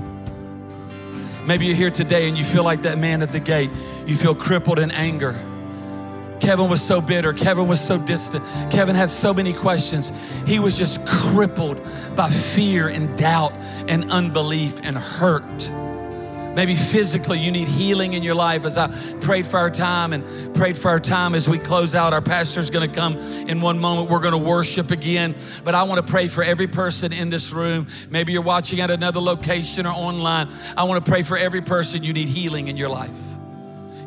Maybe 1.44 1.66
you're 1.66 1.76
here 1.76 1.90
today 1.90 2.26
and 2.26 2.38
you 2.38 2.42
feel 2.42 2.64
like 2.64 2.80
that 2.84 2.96
man 2.96 3.20
at 3.20 3.32
the 3.32 3.38
gate. 3.38 3.68
You 4.06 4.16
feel 4.16 4.34
crippled 4.34 4.78
in 4.78 4.90
anger. 4.92 5.32
Kevin 6.40 6.70
was 6.70 6.80
so 6.80 7.02
bitter. 7.02 7.34
Kevin 7.34 7.68
was 7.68 7.82
so 7.82 7.98
distant. 7.98 8.42
Kevin 8.70 8.96
had 8.96 9.10
so 9.10 9.34
many 9.34 9.52
questions. 9.52 10.10
He 10.46 10.58
was 10.58 10.78
just 10.78 11.06
crippled 11.06 11.86
by 12.16 12.30
fear 12.30 12.88
and 12.88 13.14
doubt 13.18 13.52
and 13.88 14.10
unbelief 14.10 14.80
and 14.82 14.96
hurt. 14.96 15.70
Maybe 16.55 16.76
physically 16.76 17.38
you 17.38 17.50
need 17.50 17.68
healing 17.68 18.12
in 18.12 18.22
your 18.22 18.34
life 18.34 18.64
as 18.64 18.78
I 18.78 18.88
prayed 19.20 19.46
for 19.46 19.59
our 19.59 19.70
time 19.70 20.12
and 20.12 20.55
prayed 20.55 20.76
for 20.76 20.88
our 20.88 21.00
time 21.00 21.34
as 21.34 21.48
we 21.48 21.59
close 21.59 21.94
out. 21.94 22.12
Our 22.12 22.22
pastor's 22.22 22.70
going 22.70 22.88
to 22.88 22.94
come 22.94 23.18
in 23.48 23.61
one 23.61 23.78
moment. 23.78 24.09
We're 24.09 24.20
going 24.20 24.32
to 24.32 24.38
worship 24.38 24.90
again. 24.90 25.34
But 25.64 25.74
I 25.74 25.82
want 25.82 26.05
to 26.05 26.11
pray 26.11 26.28
for 26.28 26.44
every 26.44 26.68
person 26.68 27.12
in 27.12 27.28
this 27.28 27.52
room. 27.52 27.88
Maybe 28.11 28.32
you're 28.32 28.42
watching 28.42 28.80
at 28.80 28.90
another 28.90 29.20
location 29.20 29.86
or 29.86 29.92
online. 29.92 30.48
I 30.76 30.84
want 30.84 31.05
to 31.05 31.11
pray 31.11 31.22
for 31.22 31.36
every 31.36 31.62
person 31.62 32.02
you 32.02 32.12
need 32.12 32.28
healing 32.28 32.68
in 32.68 32.76
your 32.76 32.88
life 32.88 33.34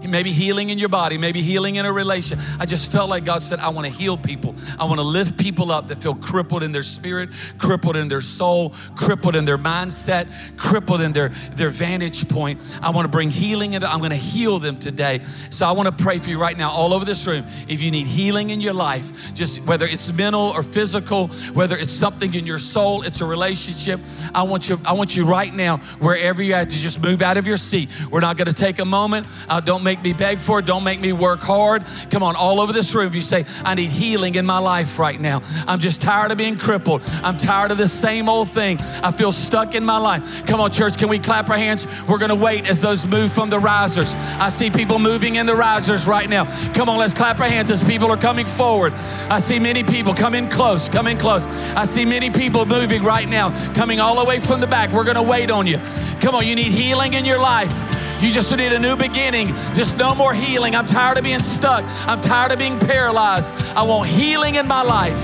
maybe 0.06 0.32
healing 0.32 0.70
in 0.70 0.78
your 0.78 0.90
body, 0.90 1.18
maybe 1.18 1.42
healing 1.42 1.76
in 1.76 1.86
a 1.86 1.92
relation. 1.92 2.40
I 2.60 2.66
just 2.66 2.92
felt 2.92 3.10
like 3.10 3.26
God 3.26 3.44
said, 3.44 3.60
I 3.60 3.70
want 3.70 3.88
to 3.88 3.94
heal 3.94 4.18
people. 4.18 4.56
I 4.80 4.86
want 4.86 5.00
to 5.00 5.06
lift 5.06 5.38
people 5.38 5.72
up 5.72 5.88
that 5.88 6.02
feel 6.02 6.16
crippled 6.16 6.64
in 6.64 6.72
their 6.72 6.84
spirit, 6.84 7.30
crippled 7.58 7.96
in 7.96 8.08
their 8.08 8.22
soul, 8.22 8.74
crippled 8.96 9.36
in 9.36 9.46
their 9.46 9.58
mindset, 9.58 10.28
crippled 10.58 11.02
in 11.02 11.14
their, 11.14 11.30
their 11.30 11.70
vantage 11.70 12.28
point. 12.30 12.60
I 12.82 12.90
want 12.90 13.06
to 13.06 13.12
bring 13.12 13.30
healing 13.30 13.74
into, 13.74 13.90
I'm 13.90 14.00
going 14.00 14.12
to 14.12 14.16
heal 14.16 14.60
them 14.60 14.78
today. 14.78 15.22
So 15.50 15.68
I 15.68 15.72
want 15.72 15.96
to 15.96 16.04
pray 16.04 16.20
for 16.20 16.30
you 16.30 16.40
right 16.40 16.58
now, 16.58 16.70
all 16.70 16.94
over 16.94 17.06
this 17.06 17.26
room. 17.28 17.44
If 17.68 17.82
you 17.82 17.92
need 17.92 18.08
healing 18.08 18.50
in 18.50 18.62
your 18.62 18.74
life, 18.74 19.34
just 19.34 19.62
whether 19.64 19.86
it's 19.86 20.12
mental 20.14 20.42
or 20.42 20.64
physical, 20.64 21.28
whether 21.54 21.76
it's 21.76 21.92
something 21.92 22.34
in 22.34 22.46
your 22.46 22.60
soul, 22.60 23.04
it's 23.04 23.22
a 23.22 23.26
relationship. 23.26 24.00
I 24.34 24.44
want 24.44 24.70
you, 24.70 24.80
I 24.86 24.94
want 24.94 25.16
you 25.16 25.26
right 25.26 25.54
now, 25.54 25.78
wherever 26.00 26.42
you're 26.42 26.58
at, 26.58 26.70
to 26.70 26.76
just 26.76 27.02
move 27.02 27.22
out 27.22 27.38
of 27.38 27.48
your 27.48 27.58
seat. 27.58 27.90
We're 28.12 28.20
not 28.20 28.38
going 28.38 28.48
to 28.48 28.54
take 28.54 28.80
a 28.80 28.86
moment. 28.86 29.28
Uh, 29.48 29.60
don't 29.60 29.84
make 29.88 30.04
me 30.04 30.12
beg 30.12 30.42
for 30.42 30.60
it. 30.60 30.66
Don't 30.66 30.84
make 30.84 31.00
me 31.00 31.14
work 31.14 31.40
hard. 31.40 31.86
Come 32.10 32.22
on, 32.22 32.36
all 32.36 32.60
over 32.60 32.74
this 32.74 32.94
room, 32.94 33.14
you 33.14 33.22
say, 33.22 33.46
I 33.64 33.74
need 33.74 33.90
healing 33.90 34.36
in 34.36 34.46
my 34.46 34.58
life 34.58 35.00
right 35.00 35.18
now. 35.18 35.42
I'm 35.66 35.80
just 35.80 36.02
tired 36.02 36.30
of 36.30 36.38
being 36.38 36.58
crippled. 36.58 37.04
I'm 37.24 37.38
tired 37.38 37.72
of 37.72 37.78
the 37.78 37.88
same 37.88 38.28
old 38.28 38.50
thing. 38.50 38.80
I 39.02 39.14
feel 39.14 39.32
stuck 39.32 39.76
in 39.76 39.86
my 39.86 39.98
life. 39.98 40.46
Come 40.46 40.60
on, 40.60 40.72
church, 40.72 40.98
can 40.98 41.08
we 41.08 41.20
clap 41.20 41.50
our 41.50 41.56
hands? 41.58 41.88
We're 42.06 42.18
going 42.18 42.36
to 42.38 42.44
wait 42.50 42.68
as 42.68 42.82
those 42.82 43.06
move 43.06 43.32
from 43.32 43.50
the 43.50 43.60
risers. 43.60 44.14
I 44.14 44.50
see 44.50 44.70
people 44.70 45.00
moving 45.00 45.36
in 45.36 45.46
the 45.46 45.56
risers 45.56 46.06
right 46.06 46.30
now. 46.30 46.44
Come 46.74 46.90
on, 46.90 47.00
let's 47.00 47.14
clap 47.14 47.40
our 47.40 47.48
hands 47.48 47.72
as 47.72 47.82
people 47.82 48.12
are 48.12 48.18
coming 48.18 48.46
forward. 48.46 48.92
I 49.30 49.40
see 49.40 49.58
many 49.58 49.86
people 49.86 50.14
come 50.14 50.36
in 50.36 50.50
close, 50.50 50.90
come 50.90 51.08
in 51.08 51.18
close. 51.18 51.48
I 51.78 51.86
see 51.86 52.04
many 52.04 52.30
people 52.30 52.66
moving 52.66 53.04
right 53.04 53.30
now, 53.30 53.52
coming 53.74 54.02
all 54.02 54.20
the 54.20 54.26
way 54.26 54.42
from 54.42 54.60
the 54.60 54.68
back. 54.68 54.92
We're 54.92 55.06
going 55.06 55.16
to 55.16 55.24
wait 55.24 55.50
on 55.50 55.66
you. 55.66 55.80
Come 56.20 56.36
on, 56.36 56.46
you 56.46 56.56
need 56.56 56.74
healing 56.74 57.14
in 57.14 57.24
your 57.24 57.40
life. 57.40 57.97
You 58.22 58.32
just 58.32 58.56
need 58.56 58.72
a 58.74 58.80
new 58.80 58.96
beginning. 58.96 59.50
Just 59.76 59.98
no 59.98 60.16
more 60.16 60.34
healing. 60.34 60.76
I'm 60.76 60.88
tired 60.88 61.20
of 61.20 61.24
being 61.24 61.40
stuck. 61.40 61.84
I'm 62.08 62.20
tired 62.20 62.52
of 62.52 62.58
being 62.58 62.80
paralyzed. 62.80 63.54
I 63.76 63.84
want 63.84 64.10
healing 64.10 64.56
in 64.56 64.68
my 64.68 64.82
life. 64.82 65.22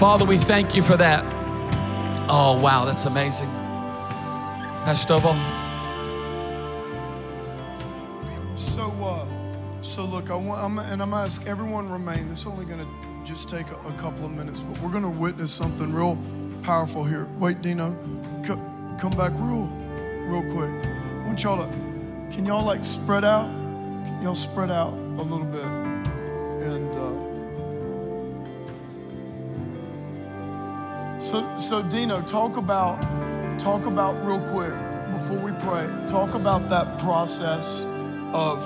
Father, 0.00 0.24
we 0.24 0.38
thank 0.38 0.74
you 0.74 0.80
for 0.80 0.96
that. 0.96 1.22
Oh, 2.28 2.58
wow, 2.62 2.86
that's 2.86 3.04
amazing. 3.04 3.48
Pastor 4.84 5.14
Stovall. 5.14 5.36
So, 8.56 8.84
uh, 9.04 9.26
so 9.82 10.06
look, 10.06 10.30
I 10.30 10.34
want, 10.34 10.62
I'm, 10.62 10.78
and 10.78 11.02
I'm 11.02 11.10
gonna 11.10 11.24
ask 11.24 11.46
everyone 11.46 11.90
remain. 11.90 12.28
This 12.30 12.40
is 12.40 12.46
only 12.46 12.64
gonna 12.64 12.86
just 13.24 13.48
take 13.48 13.66
a, 13.68 13.76
a 13.88 13.92
couple 13.98 14.24
of 14.24 14.32
minutes, 14.32 14.62
but 14.62 14.80
we're 14.80 14.90
gonna 14.90 15.10
witness 15.10 15.52
something 15.52 15.92
real 15.92 16.16
powerful 16.62 17.04
here. 17.04 17.28
Wait, 17.38 17.60
Dino, 17.60 17.94
c- 18.42 18.54
come 18.98 19.14
back 19.16 19.32
real, 19.36 19.66
real 20.26 20.42
quick. 20.52 21.01
I 21.22 21.24
want 21.24 21.42
y'all 21.44 21.56
to, 21.56 21.68
can 22.34 22.44
y'all 22.44 22.64
like 22.64 22.84
spread 22.84 23.24
out? 23.24 23.46
Can 24.04 24.22
y'all 24.22 24.34
spread 24.34 24.72
out 24.72 24.92
a 24.92 25.22
little 25.22 25.46
bit? 25.46 25.64
And 26.66 26.90
uh, 26.90 27.14
so, 31.20 31.56
so 31.56 31.80
Dino, 31.84 32.22
talk 32.22 32.56
about, 32.56 33.00
talk 33.56 33.86
about 33.86 34.20
real 34.26 34.40
quick 34.50 34.74
before 35.12 35.38
we 35.38 35.52
pray. 35.60 35.88
Talk 36.08 36.34
about 36.34 36.68
that 36.70 36.98
process 36.98 37.86
of 38.32 38.64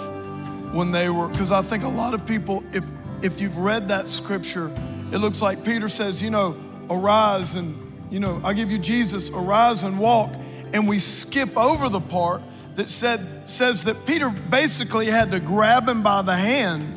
when 0.74 0.92
they 0.92 1.10
were, 1.10 1.28
because 1.28 1.52
I 1.52 1.60
think 1.60 1.84
a 1.84 1.88
lot 1.88 2.14
of 2.14 2.24
people, 2.26 2.64
if 2.72 2.86
if 3.22 3.40
you've 3.40 3.56
read 3.58 3.88
that 3.88 4.08
scripture, 4.08 4.70
it 5.12 5.18
looks 5.18 5.42
like 5.42 5.64
Peter 5.64 5.88
says, 5.88 6.22
you 6.22 6.30
know, 6.30 6.56
arise 6.90 7.54
and, 7.54 7.74
you 8.10 8.20
know, 8.20 8.40
I 8.44 8.52
give 8.52 8.70
you 8.70 8.76
Jesus, 8.78 9.30
arise 9.30 9.82
and 9.82 9.98
walk 9.98 10.30
and 10.72 10.88
we 10.88 10.98
skip 10.98 11.56
over 11.56 11.88
the 11.88 12.00
part 12.00 12.42
that 12.74 12.88
said 12.88 13.48
says 13.48 13.84
that 13.84 14.06
Peter 14.06 14.30
basically 14.30 15.06
had 15.06 15.30
to 15.30 15.40
grab 15.40 15.88
him 15.88 16.02
by 16.02 16.22
the 16.22 16.36
hand 16.36 16.94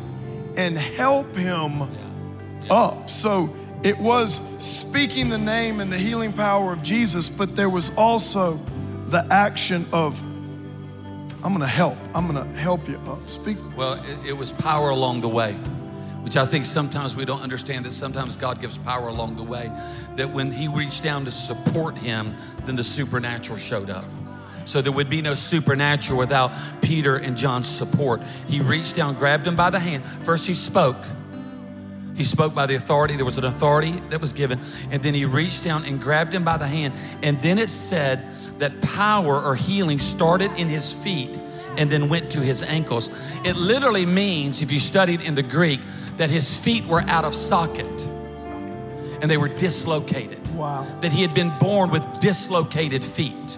and 0.57 0.78
help 0.78 1.34
him 1.36 1.89
up. 2.70 3.09
So 3.09 3.55
it 3.84 3.97
was 3.97 4.41
speaking 4.63 5.30
the 5.30 5.38
name 5.38 5.80
and 5.80 5.91
the 5.91 5.97
healing 5.97 6.34
power 6.34 6.74
of 6.74 6.84
Jesus, 6.84 7.30
but 7.30 7.55
there 7.55 7.70
was 7.70 7.95
also 7.95 8.59
the 9.07 9.26
action 9.32 9.86
of 9.93 10.22
I'm 11.41 11.57
to 11.57 11.65
help. 11.65 11.97
I'm 12.13 12.28
to 12.34 12.43
help 12.59 12.89
you 12.89 12.97
up. 13.07 13.30
Speak. 13.30 13.57
Well, 13.78 13.93
it, 13.93 14.28
it 14.28 14.34
was 14.34 14.51
power 14.51 14.89
along 14.89 15.22
the 15.22 15.30
way 15.30 15.57
which 16.22 16.38
I 16.38 16.45
think 16.45 16.65
sometimes 16.65 17.15
we 17.15 17.26
don't 17.26 17.41
understand 17.41 17.86
that 17.86 17.93
sometimes 17.93 18.36
God 18.36 18.61
gives 18.61 18.78
power 18.78 19.07
along 19.07 19.36
the 19.36 19.43
way. 19.43 19.72
That 20.15 20.32
when 20.32 20.51
He 20.51 20.67
reached 20.67 21.03
down 21.03 21.26
to 21.26 21.32
support 21.32 21.97
him, 21.97 22.36
then 22.65 22.76
the 22.76 22.84
supernatural 22.84 23.57
showed 23.57 23.89
up. 23.89 24.05
So 24.65 24.84
there 24.84 24.91
would 24.91 25.09
be 25.09 25.24
no 25.24 25.34
supernatural 25.34 26.20
without 26.20 26.51
Peter 26.82 27.15
and 27.15 27.36
John's 27.36 27.67
support. 27.67 28.22
He 28.47 28.61
reached 28.61 28.95
down, 28.95 29.15
grabbed 29.15 29.47
him 29.47 29.55
by 29.55 29.72
the 29.72 29.80
hand. 29.80 30.05
First, 30.05 30.45
he 30.45 30.53
spoke. 30.53 31.03
He 32.15 32.24
spoke 32.24 32.53
by 32.53 32.67
the 32.67 32.76
authority. 32.76 33.15
There 33.15 33.26
was 33.26 33.39
an 33.39 33.45
authority 33.45 33.93
that 34.09 34.22
was 34.22 34.32
given. 34.32 34.59
And 34.91 35.01
then 35.01 35.15
he 35.15 35.26
reached 35.26 35.63
down 35.63 35.86
and 35.86 35.99
grabbed 35.99 36.36
him 36.36 36.43
by 36.43 36.57
the 36.57 36.67
hand. 36.67 36.93
And 37.24 37.41
then 37.41 37.57
it 37.57 37.70
said 37.70 38.24
that 38.59 38.80
power 38.82 39.41
or 39.41 39.55
healing 39.55 39.97
started 39.97 40.51
in 40.57 40.67
his 40.67 40.93
feet 40.93 41.39
and 41.80 41.89
then 41.89 42.09
went 42.09 42.30
to 42.32 42.41
his 42.41 42.61
ankles. 42.61 43.09
It 43.45 43.55
literally 43.55 44.05
means, 44.05 44.61
if 44.61 44.71
you 44.71 44.80
studied 44.80 45.21
in 45.21 45.34
the 45.34 45.41
Greek, 45.41 45.80
that 46.17 46.30
his 46.30 46.55
feet 46.55 46.86
were 46.86 47.01
out 47.07 47.25
of 47.25 47.34
socket 47.34 47.86
and 49.21 49.32
they 49.32 49.38
were 49.38 49.47
dislocated. 49.47 50.47
Wow. 50.55 50.86
That 50.99 51.11
he 51.11 51.21
had 51.21 51.34
been 51.34 51.51
born 51.57 51.89
with 51.89 52.03
dislocated 52.19 53.03
feet. 53.03 53.57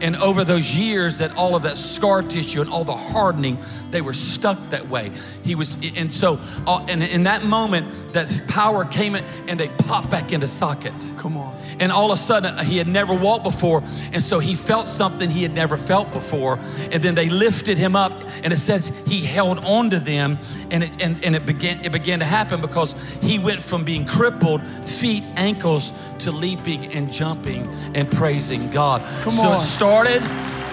And 0.00 0.16
over 0.16 0.44
those 0.44 0.76
years, 0.76 1.18
that 1.18 1.36
all 1.36 1.54
of 1.54 1.62
that 1.62 1.76
scar 1.76 2.22
tissue 2.22 2.60
and 2.60 2.70
all 2.70 2.84
the 2.84 2.92
hardening, 2.92 3.58
they 3.90 4.00
were 4.00 4.12
stuck 4.12 4.58
that 4.70 4.88
way. 4.88 5.12
He 5.44 5.54
was, 5.54 5.78
and 5.96 6.12
so, 6.12 6.38
uh, 6.66 6.84
and 6.88 7.02
in 7.02 7.24
that 7.24 7.44
moment, 7.44 8.12
that 8.12 8.42
power 8.48 8.84
came 8.84 9.14
in 9.14 9.24
and 9.46 9.58
they 9.58 9.68
popped 9.68 10.10
back 10.10 10.32
into 10.32 10.46
socket. 10.46 10.94
Come 11.16 11.36
on. 11.36 11.56
And 11.80 11.90
all 11.90 12.12
of 12.12 12.18
a 12.18 12.20
sudden, 12.20 12.58
he 12.66 12.76
had 12.76 12.88
never 12.88 13.14
walked 13.14 13.44
before. 13.44 13.82
And 14.12 14.22
so 14.22 14.38
he 14.38 14.54
felt 14.54 14.86
something 14.86 15.30
he 15.30 15.42
had 15.42 15.54
never 15.54 15.78
felt 15.78 16.12
before. 16.12 16.58
And 16.92 17.02
then 17.02 17.14
they 17.14 17.30
lifted 17.30 17.78
him 17.78 17.96
up. 17.96 18.12
And 18.42 18.52
it 18.52 18.58
says 18.58 18.88
he 19.06 19.22
held 19.22 19.58
on 19.60 19.88
to 19.90 19.98
them. 19.98 20.38
And 20.70 20.84
it, 20.84 21.02
and, 21.02 21.24
and 21.24 21.34
it, 21.34 21.46
began, 21.46 21.82
it 21.84 21.90
began 21.90 22.18
to 22.18 22.26
happen 22.26 22.60
because 22.60 22.92
he 23.22 23.38
went 23.38 23.60
from 23.60 23.84
being 23.84 24.04
crippled, 24.04 24.62
feet, 24.86 25.24
ankles, 25.36 25.92
to 26.18 26.30
leaping 26.30 26.92
and 26.92 27.10
jumping 27.10 27.66
and 27.94 28.10
praising 28.12 28.70
God. 28.70 29.00
Come 29.22 29.32
so 29.32 29.42
on. 29.48 29.56
it 29.56 29.60
started, 29.60 29.89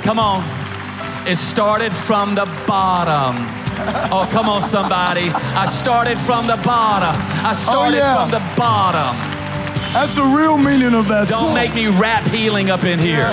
come 0.04 0.20
on, 0.20 0.44
it 1.28 1.38
started 1.38 1.92
from 1.92 2.36
the 2.36 2.46
bottom. 2.68 3.36
Oh, 4.12 4.30
come 4.32 4.48
on, 4.48 4.62
somebody. 4.62 5.30
I 5.30 5.66
started 5.66 6.20
from 6.20 6.46
the 6.46 6.58
bottom. 6.58 7.16
I 7.44 7.52
oh, 7.52 7.54
started 7.54 7.98
yeah. 7.98 8.16
from 8.16 8.30
the 8.30 8.44
bottom. 8.56 9.16
That's 9.94 10.16
the 10.16 10.22
real 10.22 10.58
meaning 10.58 10.94
of 10.94 11.08
that 11.08 11.30
song. 11.30 11.40
Don't 11.40 11.48
song. 11.48 11.56
make 11.56 11.74
me 11.74 11.88
rap 11.88 12.28
healing 12.28 12.70
up 12.70 12.84
in 12.84 13.00
here. 13.00 13.32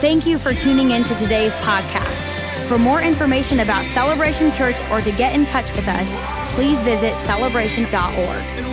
Thank 0.00 0.24
you 0.24 0.38
for 0.38 0.54
tuning 0.54 0.92
in 0.92 1.02
to 1.04 1.14
today's 1.16 1.52
podcast. 1.54 2.68
For 2.68 2.78
more 2.78 3.02
information 3.02 3.58
about 3.58 3.84
Celebration 3.86 4.52
Church 4.52 4.76
or 4.92 5.00
to 5.00 5.10
get 5.12 5.34
in 5.34 5.46
touch 5.46 5.68
with 5.74 5.88
us, 5.88 6.54
please 6.54 6.78
visit 6.80 7.12
celebration.org. 7.24 8.69